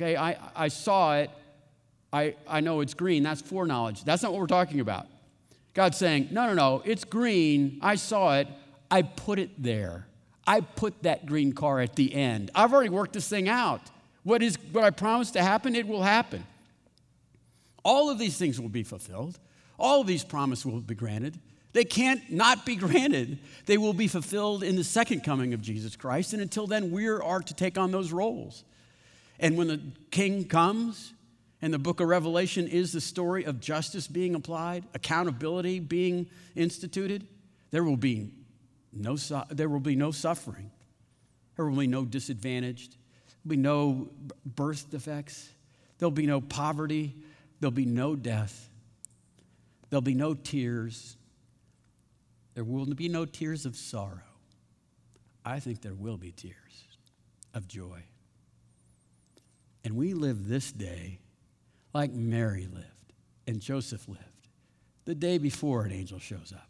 Okay, 0.00 0.16
I, 0.16 0.36
I 0.54 0.68
saw 0.68 1.16
it. 1.16 1.30
I, 2.12 2.36
I 2.46 2.60
know 2.60 2.80
it's 2.82 2.94
green. 2.94 3.24
That's 3.24 3.42
foreknowledge. 3.42 4.04
That's 4.04 4.22
not 4.22 4.30
what 4.30 4.40
we're 4.40 4.46
talking 4.46 4.78
about. 4.78 5.08
God's 5.74 5.96
saying, 5.96 6.28
no, 6.30 6.46
no, 6.46 6.54
no. 6.54 6.82
It's 6.84 7.02
green. 7.02 7.80
I 7.82 7.96
saw 7.96 8.38
it. 8.38 8.46
I 8.92 9.02
put 9.02 9.40
it 9.40 9.60
there. 9.60 10.06
I 10.46 10.60
put 10.60 11.02
that 11.02 11.26
green 11.26 11.52
car 11.52 11.80
at 11.80 11.96
the 11.96 12.14
end. 12.14 12.52
I've 12.54 12.72
already 12.72 12.90
worked 12.90 13.12
this 13.12 13.28
thing 13.28 13.48
out. 13.48 13.82
What 14.22 14.40
is 14.40 14.56
what 14.70 14.84
I 14.84 14.90
promised 14.90 15.32
to 15.32 15.42
happen? 15.42 15.74
It 15.74 15.88
will 15.88 16.02
happen. 16.04 16.44
All 17.84 18.08
of 18.08 18.18
these 18.18 18.36
things 18.36 18.60
will 18.60 18.68
be 18.68 18.84
fulfilled. 18.84 19.36
All 19.78 20.00
of 20.00 20.06
these 20.06 20.22
promises 20.22 20.64
will 20.64 20.80
be 20.80 20.94
granted. 20.94 21.40
They 21.72 21.84
can't 21.84 22.30
not 22.30 22.64
be 22.64 22.76
granted. 22.86 23.40
They 23.66 23.78
will 23.78 23.92
be 23.92 24.06
fulfilled 24.06 24.62
in 24.62 24.76
the 24.76 24.84
second 24.84 25.24
coming 25.24 25.54
of 25.54 25.60
Jesus 25.60 25.96
Christ. 25.96 26.34
And 26.34 26.40
until 26.40 26.68
then, 26.68 26.92
we 26.92 27.08
are 27.08 27.40
to 27.40 27.54
take 27.54 27.76
on 27.76 27.90
those 27.90 28.12
roles. 28.12 28.62
And 29.38 29.56
when 29.56 29.68
the 29.68 29.80
king 30.10 30.44
comes, 30.44 31.12
and 31.60 31.74
the 31.74 31.78
book 31.78 32.00
of 32.00 32.08
Revelation 32.08 32.68
is 32.68 32.92
the 32.92 33.00
story 33.00 33.44
of 33.44 33.60
justice 33.60 34.06
being 34.06 34.34
applied, 34.34 34.84
accountability 34.94 35.80
being 35.80 36.28
instituted, 36.54 37.26
there 37.70 37.82
will 37.82 37.96
be 37.96 38.30
no, 38.92 39.16
there 39.50 39.68
will 39.68 39.80
be 39.80 39.96
no 39.96 40.10
suffering. 40.10 40.70
There 41.56 41.66
will 41.66 41.76
be 41.76 41.86
no 41.86 42.04
disadvantaged. 42.04 42.92
There 42.92 43.36
will 43.44 43.50
be 43.50 43.56
no 43.56 44.08
birth 44.46 44.90
defects. 44.90 45.50
There'll 45.98 46.10
be 46.10 46.26
no 46.26 46.40
poverty. 46.40 47.14
There'll 47.60 47.72
be 47.72 47.84
no 47.84 48.14
death. 48.14 48.68
There'll 49.90 50.00
be 50.00 50.14
no 50.14 50.34
tears. 50.34 51.16
There 52.54 52.64
will 52.64 52.86
be 52.86 53.08
no 53.08 53.24
tears 53.24 53.66
of 53.66 53.76
sorrow. 53.76 54.22
I 55.44 55.60
think 55.60 55.82
there 55.82 55.94
will 55.94 56.16
be 56.16 56.30
tears 56.30 56.54
of 57.54 57.66
joy. 57.66 58.02
And 59.84 59.96
we 59.96 60.14
live 60.14 60.48
this 60.48 60.72
day 60.72 61.20
like 61.94 62.12
Mary 62.12 62.66
lived 62.72 63.12
and 63.46 63.60
Joseph 63.60 64.06
lived 64.08 64.22
the 65.08 65.14
day 65.14 65.38
before 65.38 65.84
an 65.84 65.90
angel 65.90 66.18
shows 66.18 66.52
up, 66.54 66.68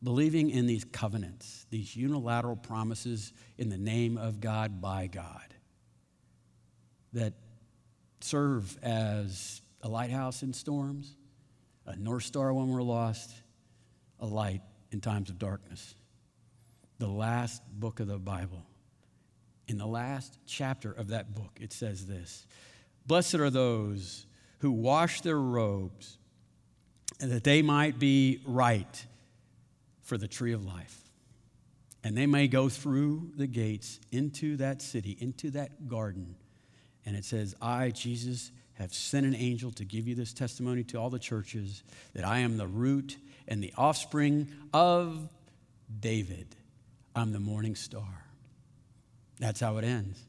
believing 0.00 0.48
in 0.48 0.66
these 0.66 0.84
covenants, 0.84 1.66
these 1.70 1.96
unilateral 1.96 2.54
promises 2.54 3.32
in 3.58 3.68
the 3.68 3.76
name 3.76 4.16
of 4.16 4.40
God 4.40 4.80
by 4.80 5.08
God 5.08 5.52
that 7.14 7.32
serve 8.20 8.78
as 8.80 9.60
a 9.80 9.88
lighthouse 9.88 10.44
in 10.44 10.52
storms, 10.52 11.16
a 11.84 11.96
North 11.96 12.22
Star 12.22 12.54
when 12.54 12.68
we're 12.68 12.80
lost, 12.80 13.32
a 14.20 14.26
light 14.26 14.62
in 14.92 15.00
times 15.00 15.28
of 15.28 15.40
darkness. 15.40 15.96
The 17.00 17.08
last 17.08 17.60
book 17.72 17.98
of 17.98 18.06
the 18.06 18.20
Bible. 18.20 18.64
In 19.68 19.78
the 19.78 19.86
last 19.86 20.38
chapter 20.46 20.92
of 20.92 21.08
that 21.08 21.34
book, 21.34 21.58
it 21.60 21.72
says 21.72 22.06
this 22.06 22.46
Blessed 23.06 23.36
are 23.36 23.50
those 23.50 24.26
who 24.58 24.70
wash 24.70 25.20
their 25.20 25.40
robes, 25.40 26.18
and 27.20 27.30
that 27.30 27.44
they 27.44 27.62
might 27.62 27.98
be 27.98 28.40
right 28.46 29.06
for 30.02 30.18
the 30.18 30.28
tree 30.28 30.52
of 30.52 30.64
life. 30.64 30.98
And 32.04 32.16
they 32.16 32.26
may 32.26 32.48
go 32.48 32.68
through 32.68 33.30
the 33.36 33.46
gates 33.46 34.00
into 34.10 34.56
that 34.56 34.82
city, 34.82 35.16
into 35.20 35.50
that 35.52 35.88
garden. 35.88 36.34
And 37.06 37.16
it 37.16 37.24
says, 37.24 37.54
I, 37.62 37.90
Jesus, 37.90 38.50
have 38.74 38.92
sent 38.92 39.26
an 39.26 39.34
angel 39.34 39.70
to 39.72 39.84
give 39.84 40.08
you 40.08 40.14
this 40.14 40.32
testimony 40.32 40.82
to 40.84 40.98
all 40.98 41.10
the 41.10 41.18
churches 41.18 41.82
that 42.14 42.24
I 42.24 42.38
am 42.40 42.56
the 42.56 42.66
root 42.66 43.16
and 43.46 43.62
the 43.62 43.72
offspring 43.76 44.48
of 44.72 45.28
David. 46.00 46.56
I'm 47.14 47.32
the 47.32 47.40
morning 47.40 47.76
star. 47.76 48.24
That's 49.42 49.58
how 49.58 49.76
it 49.78 49.84
ends. 49.84 50.22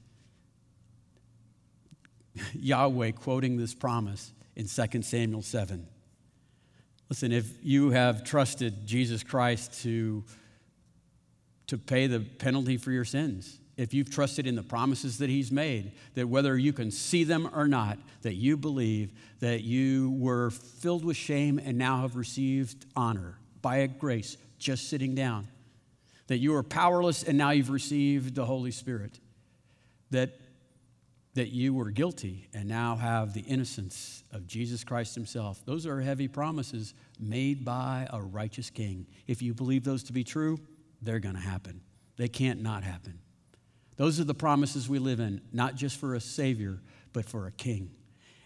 Yahweh 2.55 3.11
quoting 3.11 3.57
this 3.57 3.75
promise 3.75 4.33
in 4.55 4.67
2 4.67 5.03
Samuel 5.03 5.43
7. 5.43 5.85
Listen, 7.09 7.31
if 7.31 7.63
you 7.63 7.91
have 7.91 8.23
trusted 8.23 8.87
Jesus 8.87 9.21
Christ 9.21 9.83
to, 9.83 10.23
to 11.67 11.77
pay 11.77 12.07
the 12.07 12.21
penalty 12.21 12.75
for 12.75 12.89
your 12.89 13.05
sins, 13.05 13.59
if 13.77 13.93
you've 13.93 14.09
trusted 14.09 14.47
in 14.47 14.55
the 14.55 14.63
promises 14.63 15.19
that 15.19 15.29
he's 15.29 15.51
made, 15.51 15.91
that 16.15 16.27
whether 16.27 16.57
you 16.57 16.73
can 16.73 16.89
see 16.89 17.23
them 17.23 17.47
or 17.53 17.67
not, 17.67 17.99
that 18.23 18.33
you 18.33 18.57
believe 18.57 19.11
that 19.41 19.61
you 19.61 20.09
were 20.17 20.49
filled 20.49 21.05
with 21.05 21.17
shame 21.17 21.59
and 21.63 21.77
now 21.77 22.01
have 22.01 22.15
received 22.15 22.87
honor 22.95 23.37
by 23.61 23.77
a 23.77 23.87
grace 23.87 24.37
just 24.57 24.89
sitting 24.89 25.13
down, 25.13 25.47
that 26.27 26.37
you 26.37 26.51
were 26.53 26.63
powerless 26.63 27.23
and 27.23 27.37
now 27.37 27.51
you've 27.51 27.69
received 27.69 28.35
the 28.35 28.45
Holy 28.45 28.71
Spirit, 28.71 29.19
that, 30.11 30.39
that 31.33 31.49
you 31.49 31.73
were 31.73 31.91
guilty 31.91 32.47
and 32.53 32.67
now 32.67 32.95
have 32.95 33.33
the 33.33 33.41
innocence 33.41 34.23
of 34.31 34.47
Jesus 34.47 34.83
Christ 34.83 35.15
himself. 35.15 35.65
Those 35.65 35.85
are 35.85 35.99
heavy 35.99 36.27
promises 36.27 36.93
made 37.19 37.65
by 37.65 38.07
a 38.11 38.21
righteous 38.21 38.69
king. 38.69 39.07
If 39.27 39.41
you 39.41 39.53
believe 39.53 39.83
those 39.83 40.03
to 40.03 40.13
be 40.13 40.23
true, 40.23 40.59
they're 41.01 41.19
going 41.19 41.35
to 41.35 41.41
happen. 41.41 41.81
They 42.17 42.27
can't 42.27 42.61
not 42.61 42.83
happen. 42.83 43.19
Those 43.97 44.19
are 44.19 44.23
the 44.23 44.33
promises 44.33 44.89
we 44.89 44.99
live 44.99 45.19
in, 45.19 45.41
not 45.51 45.75
just 45.75 45.99
for 45.99 46.15
a 46.15 46.21
Savior, 46.21 46.79
but 47.11 47.25
for 47.25 47.47
a 47.47 47.51
King. 47.51 47.91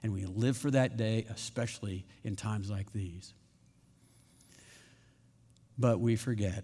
And 0.03 0.13
we 0.13 0.25
live 0.25 0.57
for 0.57 0.71
that 0.71 0.97
day, 0.97 1.25
especially 1.29 2.05
in 2.23 2.35
times 2.35 2.69
like 2.69 2.91
these. 2.91 3.33
But 5.77 5.99
we 5.99 6.15
forget. 6.15 6.63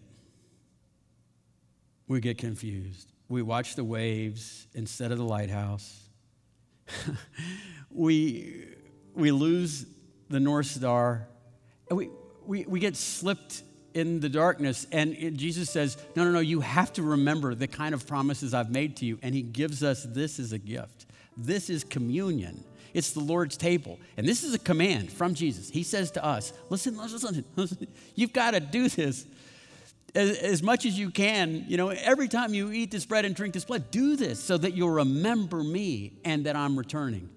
We 2.07 2.19
get 2.19 2.37
confused. 2.37 3.11
We 3.29 3.41
watch 3.41 3.75
the 3.75 3.83
waves 3.83 4.67
instead 4.73 5.11
of 5.11 5.17
the 5.17 5.23
lighthouse. 5.23 6.01
we, 7.91 8.65
we 9.15 9.31
lose 9.31 9.85
the 10.29 10.39
North 10.39 10.67
Star. 10.67 11.27
We, 11.89 12.09
we, 12.45 12.65
we 12.65 12.79
get 12.79 12.95
slipped 12.95 13.63
in 13.93 14.19
the 14.19 14.29
darkness. 14.29 14.87
And 14.91 15.13
it, 15.13 15.35
Jesus 15.35 15.69
says, 15.69 15.97
No, 16.15 16.23
no, 16.23 16.31
no, 16.31 16.39
you 16.39 16.61
have 16.61 16.91
to 16.93 17.03
remember 17.03 17.55
the 17.55 17.67
kind 17.67 17.93
of 17.93 18.05
promises 18.05 18.53
I've 18.53 18.71
made 18.71 18.97
to 18.97 19.05
you. 19.05 19.19
And 19.21 19.33
he 19.33 19.41
gives 19.41 19.83
us 19.83 20.03
this 20.03 20.39
as 20.39 20.51
a 20.51 20.59
gift 20.59 21.05
This 21.37 21.69
is 21.69 21.83
communion. 21.83 22.63
It's 22.93 23.11
the 23.11 23.21
Lord's 23.21 23.57
table. 23.57 23.99
And 24.17 24.27
this 24.27 24.43
is 24.43 24.53
a 24.53 24.59
command 24.59 25.11
from 25.11 25.33
Jesus. 25.33 25.67
He 25.69 25.81
says 25.81 26.11
to 26.11 26.23
us, 26.23 26.53
listen, 26.69 26.95
listen, 26.95 27.43
listen. 27.55 27.87
You've 28.13 28.33
got 28.33 28.51
to 28.51 28.59
do 28.59 28.87
this 28.87 29.25
as, 30.15 30.37
as, 30.37 30.63
much 30.63 30.85
as 30.85 30.97
you 30.97 31.09
can. 31.09 31.65
You 31.67 31.77
know, 31.77 31.89
every 31.89 32.27
time 32.27 32.53
you 32.53 32.71
eat 32.71 32.91
this 32.91 33.05
bread 33.05 33.25
and 33.25 33.35
drink 33.35 33.53
this 33.53 33.65
blood, 33.65 33.91
do 33.91 34.15
this 34.15 34.39
so 34.39 34.57
that 34.57 34.73
you'll 34.73 34.89
remember 34.89 35.63
me 35.63 36.13
and 36.23 36.45
that 36.45 36.55
I'm 36.55 36.77
returning. 36.77 37.29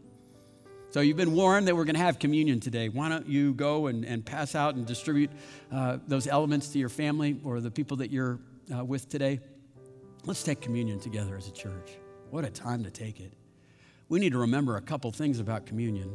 So 0.91 1.01
you've 1.01 1.17
been 1.17 1.35
warned 1.35 1.69
that 1.69 1.77
we're 1.77 1.85
going 1.85 1.97
to 1.97 2.03
have 2.03 2.19
communion 2.19 2.61
today. 2.61 2.89
Why 2.89 3.09
don't 3.09 3.27
you 3.27 3.53
go 3.55 3.89
and, 3.89 4.05
and 4.05 4.25
pass 4.25 4.55
out 4.55 4.77
and 4.77 4.87
distribute 4.87 5.31
uh, 5.71 5.99
those 6.07 6.27
elements 6.27 6.69
to 6.69 6.79
your 6.79 6.89
family 6.89 7.39
or 7.45 7.61
the 7.61 7.71
people 7.71 7.99
that 7.99 8.11
you're 8.11 8.39
uh, 8.75 8.85
with 8.85 9.09
today? 9.09 9.41
Let's 10.25 10.43
take 10.43 10.61
communion 10.61 10.99
together 11.01 11.37
as 11.37 11.49
a 11.49 11.53
church. 11.53 11.99
What 12.31 12.45
a 12.45 12.51
time 12.51 12.83
to 12.85 12.91
take 12.91 13.21
it 13.21 13.33
we 14.09 14.21
need 14.21 14.33
to 14.33 14.39
remember 14.39 14.77
a 14.77 14.81
couple 14.81 15.11
things 15.11 15.41
about 15.41 15.67
communion. 15.67 16.11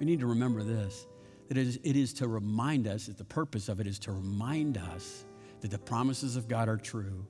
We 0.00 0.06
need 0.06 0.20
to 0.20 0.26
remember 0.26 0.62
this 0.62 1.06
that 1.48 1.56
it 1.56 1.66
is, 1.66 1.80
it 1.82 1.96
is 1.96 2.12
to 2.12 2.28
remind 2.28 2.86
us, 2.86 3.06
that 3.06 3.16
the 3.16 3.24
purpose 3.24 3.70
of 3.70 3.80
it 3.80 3.86
is 3.86 3.98
to 4.00 4.12
remind 4.12 4.76
us 4.76 5.24
that 5.60 5.70
the 5.70 5.78
promises 5.78 6.36
of 6.36 6.48
God 6.48 6.68
are 6.68 6.76
true. 6.76 7.26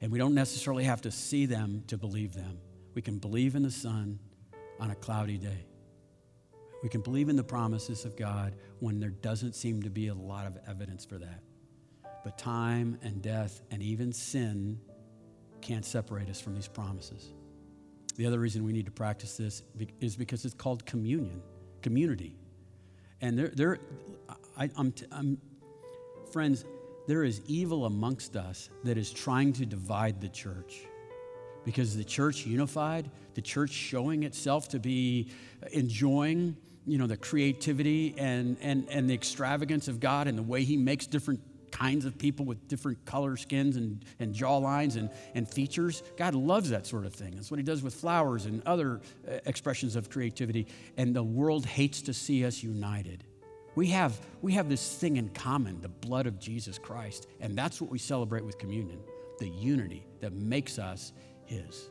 And 0.00 0.10
we 0.10 0.18
don't 0.18 0.34
necessarily 0.34 0.84
have 0.84 1.02
to 1.02 1.10
see 1.10 1.46
them 1.46 1.84
to 1.86 1.96
believe 1.96 2.34
them. 2.34 2.58
We 2.94 3.02
can 3.02 3.18
believe 3.18 3.54
in 3.54 3.62
the 3.62 3.70
sun 3.70 4.18
on 4.80 4.90
a 4.90 4.94
cloudy 4.94 5.38
day. 5.38 5.66
We 6.82 6.88
can 6.88 7.00
believe 7.00 7.28
in 7.28 7.36
the 7.36 7.44
promises 7.44 8.04
of 8.04 8.16
God 8.16 8.54
when 8.80 8.98
there 8.98 9.10
doesn't 9.10 9.54
seem 9.54 9.82
to 9.84 9.90
be 9.90 10.08
a 10.08 10.14
lot 10.14 10.46
of 10.46 10.58
evidence 10.68 11.04
for 11.04 11.18
that. 11.18 11.42
But 12.24 12.36
time 12.36 12.98
and 13.02 13.22
death 13.22 13.62
and 13.70 13.82
even 13.82 14.12
sin 14.12 14.80
can't 15.60 15.84
separate 15.84 16.28
us 16.28 16.40
from 16.40 16.54
these 16.54 16.68
promises. 16.68 17.32
The 18.16 18.26
other 18.26 18.38
reason 18.38 18.64
we 18.64 18.72
need 18.72 18.86
to 18.86 18.92
practice 18.92 19.36
this 19.36 19.62
is 20.00 20.16
because 20.16 20.44
it's 20.44 20.54
called 20.54 20.84
communion, 20.84 21.40
community. 21.80 22.34
And 23.20 23.38
there, 23.38 23.48
there 23.54 23.78
I, 24.58 24.68
I'm, 24.76 25.38
friends, 26.32 26.64
there 27.06 27.24
is 27.24 27.40
evil 27.46 27.84
amongst 27.86 28.36
us 28.36 28.70
that 28.84 28.96
is 28.96 29.10
trying 29.10 29.52
to 29.54 29.66
divide 29.66 30.20
the 30.20 30.28
church. 30.28 30.86
Because 31.64 31.96
the 31.96 32.04
church 32.04 32.44
unified, 32.46 33.10
the 33.34 33.42
church 33.42 33.70
showing 33.70 34.24
itself 34.24 34.68
to 34.70 34.78
be 34.78 35.30
enjoying, 35.72 36.56
you 36.86 36.98
know, 36.98 37.06
the 37.06 37.16
creativity 37.16 38.14
and, 38.18 38.56
and, 38.60 38.88
and 38.88 39.08
the 39.08 39.14
extravagance 39.14 39.86
of 39.88 40.00
God 40.00 40.26
and 40.26 40.36
the 40.36 40.42
way 40.42 40.64
He 40.64 40.76
makes 40.76 41.06
different 41.06 41.40
kinds 41.70 42.04
of 42.04 42.18
people 42.18 42.44
with 42.44 42.68
different 42.68 43.04
color 43.04 43.36
skins 43.36 43.76
and, 43.76 44.04
and 44.18 44.34
jaw 44.34 44.58
lines 44.58 44.96
and, 44.96 45.08
and 45.34 45.48
features. 45.48 46.02
God 46.16 46.34
loves 46.34 46.70
that 46.70 46.86
sort 46.86 47.06
of 47.06 47.14
thing. 47.14 47.34
That's 47.34 47.50
what 47.50 47.58
He 47.58 47.64
does 47.64 47.82
with 47.82 47.94
flowers 47.94 48.46
and 48.46 48.62
other 48.66 49.00
uh, 49.26 49.38
expressions 49.46 49.96
of 49.96 50.10
creativity. 50.10 50.66
And 50.96 51.16
the 51.16 51.22
world 51.22 51.64
hates 51.64 52.02
to 52.02 52.12
see 52.12 52.44
us 52.44 52.62
united. 52.62 53.24
We 53.74 53.88
have, 53.88 54.18
we 54.42 54.52
have 54.52 54.68
this 54.68 54.96
thing 54.96 55.16
in 55.16 55.30
common 55.30 55.80
the 55.80 55.88
blood 55.88 56.26
of 56.26 56.38
Jesus 56.38 56.78
Christ. 56.78 57.26
And 57.40 57.56
that's 57.56 57.80
what 57.80 57.90
we 57.90 57.98
celebrate 57.98 58.44
with 58.44 58.58
communion 58.58 59.00
the 59.38 59.48
unity 59.48 60.06
that 60.20 60.32
makes 60.32 60.78
us 60.78 61.12
His. 61.46 61.88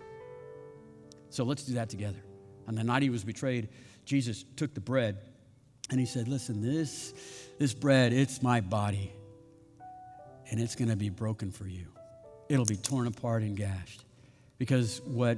So 1.29 1.43
let's 1.43 1.63
do 1.63 1.73
that 1.73 1.89
together. 1.89 2.23
On 2.67 2.75
the 2.75 2.83
night 2.83 3.01
He 3.03 3.09
was 3.09 3.23
betrayed, 3.23 3.69
Jesus 4.05 4.45
took 4.55 4.73
the 4.73 4.79
bread 4.79 5.17
and 5.89 5.99
He 5.99 6.05
said, 6.05 6.27
Listen, 6.27 6.61
this, 6.61 7.13
this 7.57 7.73
bread, 7.73 8.13
it's 8.13 8.41
my 8.41 8.61
body 8.61 9.13
and 10.51 10.59
it's 10.59 10.75
going 10.75 10.89
to 10.89 10.97
be 10.97 11.09
broken 11.09 11.49
for 11.49 11.65
you. 11.65 11.87
It'll 12.49 12.65
be 12.65 12.75
torn 12.75 13.07
apart 13.07 13.41
and 13.41 13.55
gashed. 13.55 14.03
Because 14.57 15.01
what 15.05 15.37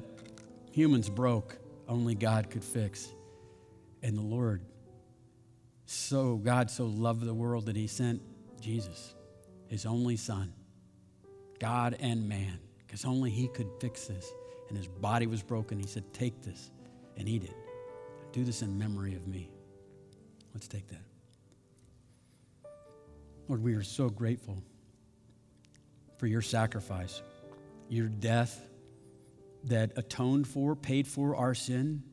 humans 0.72 1.08
broke, 1.08 1.56
only 1.88 2.16
God 2.16 2.50
could 2.50 2.64
fix. 2.64 3.08
And 4.02 4.18
the 4.18 4.24
Lord, 4.24 4.62
so 5.86 6.38
God 6.38 6.72
so 6.72 6.86
loved 6.86 7.26
the 7.26 7.34
world 7.34 7.66
that 7.68 7.76
he 7.76 7.88
sent 7.88 8.22
Jesus, 8.62 9.16
his 9.68 9.86
only 9.86 10.18
son, 10.18 10.54
God 11.60 11.98
and 12.00 12.28
man, 12.28 12.60
because 12.80 13.06
only 13.06 13.30
he 13.30 13.48
could 13.48 13.68
fix 13.80 14.06
this. 14.08 14.32
And 14.70 14.78
his 14.78 14.88
body 14.88 15.28
was 15.28 15.44
broken. 15.44 15.78
He 15.78 15.86
said, 15.86 16.14
Take 16.14 16.42
this 16.42 16.72
and 17.18 17.28
eat 17.28 17.44
it. 17.44 17.56
Do 18.32 18.44
this 18.44 18.62
in 18.62 18.78
memory 18.78 19.14
of 19.14 19.28
me. 19.28 19.52
Let's 20.54 20.68
take 20.68 20.88
that. 20.88 21.02
Lord, 23.48 23.62
we 23.62 23.76
are 23.76 23.84
so 23.84 24.10
grateful 24.10 24.64
for 26.18 26.28
your 26.28 26.42
sacrifice, 26.42 27.22
your 27.90 28.08
death 28.08 28.68
that 29.66 29.92
atoned 29.98 30.48
for, 30.48 30.76
paid 30.76 31.08
for 31.08 31.36
our 31.36 31.54
sin, 31.54 32.04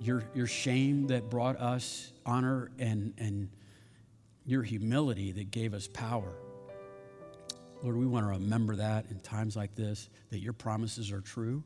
your, 0.00 0.24
your 0.34 0.46
shame 0.46 1.06
that 1.08 1.28
brought 1.30 1.56
us 1.56 2.12
honor, 2.24 2.70
and, 2.78 3.14
and 3.18 3.48
your 4.44 4.62
humility 4.62 5.32
that 5.32 5.50
gave 5.50 5.74
us 5.74 5.88
power. 5.88 6.32
Lord, 7.82 7.96
we 7.96 8.06
want 8.06 8.26
to 8.26 8.30
remember 8.30 8.76
that 8.76 9.06
in 9.10 9.20
times 9.20 9.56
like 9.56 9.74
this, 9.74 10.08
that 10.30 10.40
your 10.40 10.52
promises 10.52 11.12
are 11.12 11.20
true, 11.20 11.62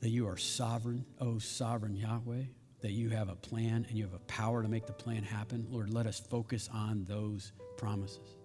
that 0.00 0.08
you 0.08 0.26
are 0.28 0.36
sovereign, 0.36 1.04
oh 1.20 1.38
sovereign 1.38 1.94
Yahweh, 1.94 2.44
that 2.80 2.92
you 2.92 3.10
have 3.10 3.28
a 3.28 3.36
plan 3.36 3.86
and 3.88 3.96
you 3.96 4.04
have 4.04 4.14
a 4.14 4.18
power 4.20 4.62
to 4.62 4.68
make 4.68 4.86
the 4.86 4.92
plan 4.92 5.22
happen. 5.22 5.66
Lord, 5.70 5.92
let 5.92 6.06
us 6.06 6.20
focus 6.20 6.68
on 6.72 7.04
those 7.04 7.52
promises 7.76 8.36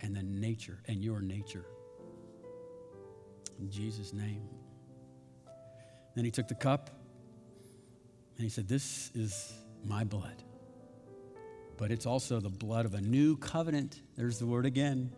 and 0.00 0.14
the 0.14 0.22
nature 0.22 0.82
and 0.88 1.02
your 1.02 1.20
nature. 1.20 1.64
In 3.58 3.70
Jesus' 3.70 4.12
name. 4.12 4.59
Then 6.14 6.24
he 6.24 6.30
took 6.30 6.48
the 6.48 6.54
cup 6.54 6.90
and 8.36 8.44
he 8.44 8.50
said, 8.50 8.68
This 8.68 9.10
is 9.14 9.52
my 9.84 10.04
blood. 10.04 10.42
But 11.76 11.90
it's 11.90 12.06
also 12.06 12.40
the 12.40 12.50
blood 12.50 12.84
of 12.84 12.94
a 12.94 13.00
new 13.00 13.36
covenant. 13.36 14.00
There's 14.16 14.38
the 14.38 14.46
word 14.46 14.66
again 14.66 15.12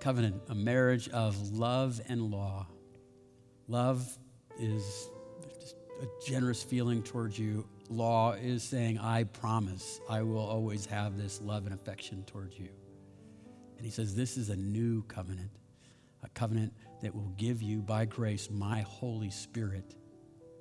covenant, 0.00 0.40
a 0.48 0.54
marriage 0.54 1.08
of 1.08 1.52
love 1.52 2.00
and 2.08 2.30
law. 2.30 2.66
Love 3.66 4.06
is 4.58 5.10
just 5.58 5.74
a 6.00 6.06
generous 6.26 6.62
feeling 6.62 7.02
towards 7.02 7.38
you. 7.38 7.66
Law 7.90 8.32
is 8.32 8.62
saying, 8.62 8.98
I 8.98 9.24
promise 9.24 10.00
I 10.08 10.22
will 10.22 10.38
always 10.38 10.86
have 10.86 11.18
this 11.18 11.40
love 11.40 11.66
and 11.66 11.74
affection 11.74 12.22
towards 12.24 12.58
you. 12.58 12.68
And 13.76 13.84
he 13.84 13.90
says, 13.90 14.14
This 14.14 14.36
is 14.36 14.50
a 14.50 14.56
new 14.56 15.02
covenant, 15.02 15.50
a 16.22 16.28
covenant 16.30 16.72
that 17.02 17.14
will 17.14 17.32
give 17.36 17.62
you, 17.62 17.80
by 17.80 18.04
grace, 18.04 18.50
my 18.50 18.80
Holy 18.82 19.30
Spirit, 19.30 19.94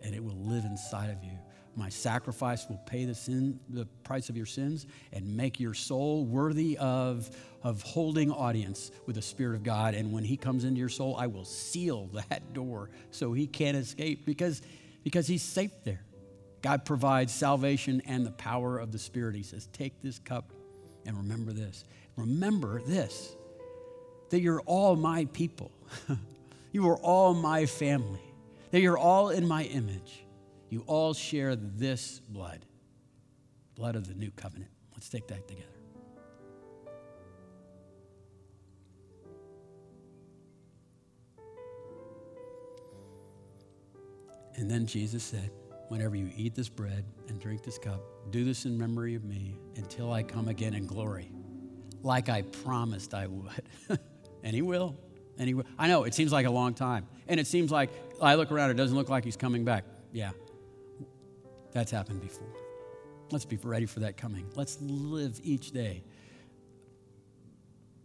and 0.01 0.13
it 0.13 0.23
will 0.23 0.37
live 0.37 0.65
inside 0.65 1.09
of 1.09 1.23
you. 1.23 1.37
My 1.75 1.89
sacrifice 1.89 2.67
will 2.67 2.81
pay 2.87 3.05
the 3.05 3.13
sin, 3.13 3.59
the 3.69 3.85
price 4.03 4.29
of 4.29 4.37
your 4.37 4.47
sins, 4.47 4.87
and 5.13 5.37
make 5.37 5.59
your 5.59 5.75
soul 5.75 6.25
worthy 6.25 6.75
of, 6.79 7.29
of 7.61 7.83
holding 7.83 8.31
audience 8.31 8.91
with 9.05 9.15
the 9.15 9.21
Spirit 9.21 9.55
of 9.55 9.63
God. 9.63 9.93
And 9.93 10.11
when 10.11 10.23
He 10.23 10.37
comes 10.37 10.63
into 10.63 10.79
your 10.79 10.89
soul, 10.89 11.15
I 11.15 11.27
will 11.27 11.45
seal 11.45 12.09
that 12.29 12.53
door 12.53 12.89
so 13.11 13.31
He 13.31 13.45
can't 13.45 13.77
escape 13.77 14.25
because, 14.25 14.63
because 15.03 15.27
He's 15.27 15.43
safe 15.43 15.71
there. 15.83 16.03
God 16.63 16.83
provides 16.83 17.31
salvation 17.31 18.01
and 18.07 18.25
the 18.25 18.31
power 18.31 18.79
of 18.79 18.91
the 18.91 18.97
Spirit. 18.99 19.35
He 19.35 19.43
says, 19.43 19.67
Take 19.67 20.01
this 20.01 20.17
cup 20.17 20.51
and 21.05 21.15
remember 21.15 21.53
this. 21.53 21.85
Remember 22.15 22.81
this 22.81 23.36
that 24.29 24.41
you're 24.41 24.61
all 24.61 24.95
my 24.95 25.25
people. 25.25 25.71
you 26.71 26.87
are 26.89 26.97
all 26.97 27.33
my 27.33 27.65
family. 27.65 28.21
That 28.71 28.81
you're 28.81 28.97
all 28.97 29.29
in 29.29 29.47
my 29.47 29.63
image. 29.63 30.25
You 30.69 30.83
all 30.87 31.13
share 31.13 31.55
this 31.55 32.19
blood, 32.19 32.65
blood 33.75 33.95
of 33.95 34.07
the 34.07 34.13
new 34.13 34.31
covenant. 34.31 34.71
Let's 34.93 35.09
take 35.09 35.27
that 35.27 35.47
together. 35.47 35.67
And 44.55 44.69
then 44.69 44.85
Jesus 44.87 45.23
said, 45.23 45.51
Whenever 45.87 46.17
you 46.17 46.29
eat 46.35 46.53
this 46.53 46.67
bread 46.67 47.05
and 47.29 47.39
drink 47.39 47.63
this 47.63 47.77
cup, 47.77 48.01
do 48.29 48.43
this 48.43 48.65
in 48.65 48.77
memory 48.77 49.15
of 49.15 49.23
me 49.23 49.57
until 49.77 50.11
I 50.11 50.21
come 50.21 50.49
again 50.49 50.73
in 50.73 50.85
glory 50.85 51.31
like 52.03 52.29
I 52.29 52.41
promised 52.41 53.13
I 53.13 53.27
would. 53.27 53.63
and 54.47 54.55
he 54.55 54.61
will. 54.61 54.95
And 55.37 55.45
he 55.45 55.53
will. 55.53 55.65
I 55.77 55.89
know 55.89 56.05
it 56.05 56.13
seems 56.13 56.31
like 56.31 56.45
a 56.45 56.49
long 56.49 56.73
time. 56.73 57.05
And 57.27 57.37
it 57.37 57.47
seems 57.47 57.69
like 57.69 57.89
I 58.21 58.35
look 58.35 58.49
around, 58.49 58.71
it 58.71 58.75
doesn't 58.75 58.95
look 58.95 59.09
like 59.09 59.25
he's 59.25 59.35
coming 59.35 59.65
back. 59.65 59.83
Yeah, 60.13 60.31
that's 61.73 61.91
happened 61.91 62.21
before. 62.21 62.47
Let's 63.29 63.43
be 63.43 63.57
ready 63.57 63.85
for 63.85 63.99
that 63.99 64.15
coming. 64.15 64.49
Let's 64.55 64.77
live 64.79 65.41
each 65.43 65.71
day 65.71 66.05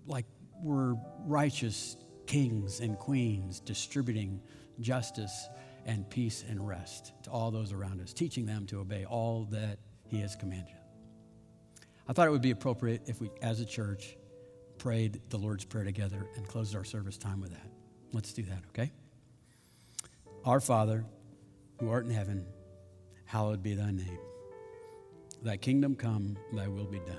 like 0.04 0.26
we're 0.60 0.96
righteous 1.26 1.96
kings 2.26 2.80
and 2.80 2.98
queens 2.98 3.60
distributing 3.60 4.42
justice 4.80 5.46
and 5.86 6.10
peace 6.10 6.44
and 6.48 6.66
rest 6.66 7.12
to 7.22 7.30
all 7.30 7.52
those 7.52 7.72
around 7.72 8.00
us, 8.00 8.12
teaching 8.12 8.46
them 8.46 8.66
to 8.66 8.80
obey 8.80 9.04
all 9.04 9.44
that 9.52 9.78
he 10.08 10.20
has 10.20 10.34
commanded. 10.34 10.74
I 12.08 12.12
thought 12.12 12.26
it 12.26 12.32
would 12.32 12.42
be 12.42 12.50
appropriate 12.50 13.02
if 13.06 13.20
we, 13.20 13.30
as 13.42 13.60
a 13.60 13.64
church, 13.64 14.16
prayed 14.82 15.20
the 15.30 15.36
Lord's 15.36 15.64
Prayer 15.64 15.84
together 15.84 16.26
and 16.34 16.44
closed 16.48 16.74
our 16.74 16.82
service 16.82 17.16
time 17.16 17.40
with 17.40 17.52
that. 17.52 17.68
Let's 18.12 18.32
do 18.32 18.42
that, 18.42 18.64
okay? 18.70 18.90
Our 20.44 20.58
Father, 20.58 21.04
who 21.78 21.88
art 21.88 22.04
in 22.04 22.10
heaven, 22.10 22.44
hallowed 23.24 23.62
be 23.62 23.74
thy 23.74 23.92
name. 23.92 24.18
Thy 25.40 25.56
kingdom 25.56 25.94
come, 25.94 26.36
thy 26.52 26.66
will 26.66 26.86
be 26.86 26.98
done, 26.98 27.14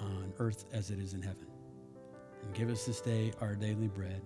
on 0.00 0.32
earth 0.38 0.64
as 0.72 0.90
it 0.90 0.98
is 0.98 1.12
in 1.12 1.20
heaven. 1.20 1.46
And 2.42 2.54
give 2.54 2.70
us 2.70 2.86
this 2.86 3.02
day 3.02 3.34
our 3.42 3.54
daily 3.54 3.88
bread. 3.88 4.22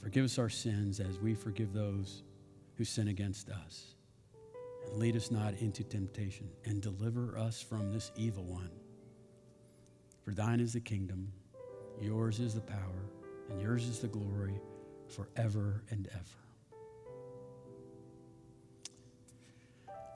Forgive 0.00 0.26
us 0.26 0.38
our 0.38 0.48
sins 0.48 1.00
as 1.00 1.18
we 1.18 1.34
forgive 1.34 1.72
those 1.72 2.22
who 2.76 2.84
sin 2.84 3.08
against 3.08 3.50
us. 3.50 3.96
And 4.86 4.98
lead 4.98 5.16
us 5.16 5.32
not 5.32 5.54
into 5.54 5.82
temptation, 5.82 6.48
and 6.64 6.80
deliver 6.80 7.36
us 7.36 7.60
from 7.60 7.92
this 7.92 8.12
evil 8.14 8.44
one. 8.44 8.70
For 10.24 10.32
thine 10.32 10.60
is 10.60 10.72
the 10.72 10.80
kingdom, 10.80 11.32
yours 12.00 12.38
is 12.38 12.54
the 12.54 12.60
power, 12.60 13.08
and 13.50 13.60
yours 13.60 13.84
is 13.84 13.98
the 13.98 14.08
glory 14.08 14.60
forever 15.08 15.82
and 15.90 16.08
ever. 16.12 16.42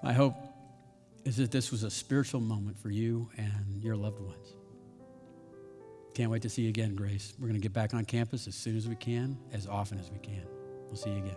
My 0.03 0.13
hope 0.13 0.37
is 1.25 1.37
that 1.39 1.51
this 1.51 1.73
was 1.73 1.83
a 1.83 1.91
spiritual 1.91 2.41
moment 2.41 2.79
for 2.79 2.91
you 2.91 3.29
and 3.37 3.83
your 3.83 3.97
loved 3.97 4.21
ones. 4.21 4.55
Can't 6.15 6.31
wait 6.31 6.43
to 6.43 6.49
see 6.49 6.63
you 6.63 6.69
again, 6.69 6.95
Grace. 6.95 7.35
We're 7.39 7.49
going 7.49 7.61
to 7.61 7.63
get 7.63 7.73
back 7.73 7.93
on 7.93 8.05
campus 8.05 8.47
as 8.47 8.55
soon 8.55 8.77
as 8.77 8.89
we 8.89 8.95
can, 8.95 9.37
as 9.53 9.67
often 9.67 9.99
as 9.99 10.11
we 10.11 10.19
can. 10.19 10.47
We'll 10.87 10.97
see 10.97 11.11
you 11.11 11.19
again. 11.19 11.37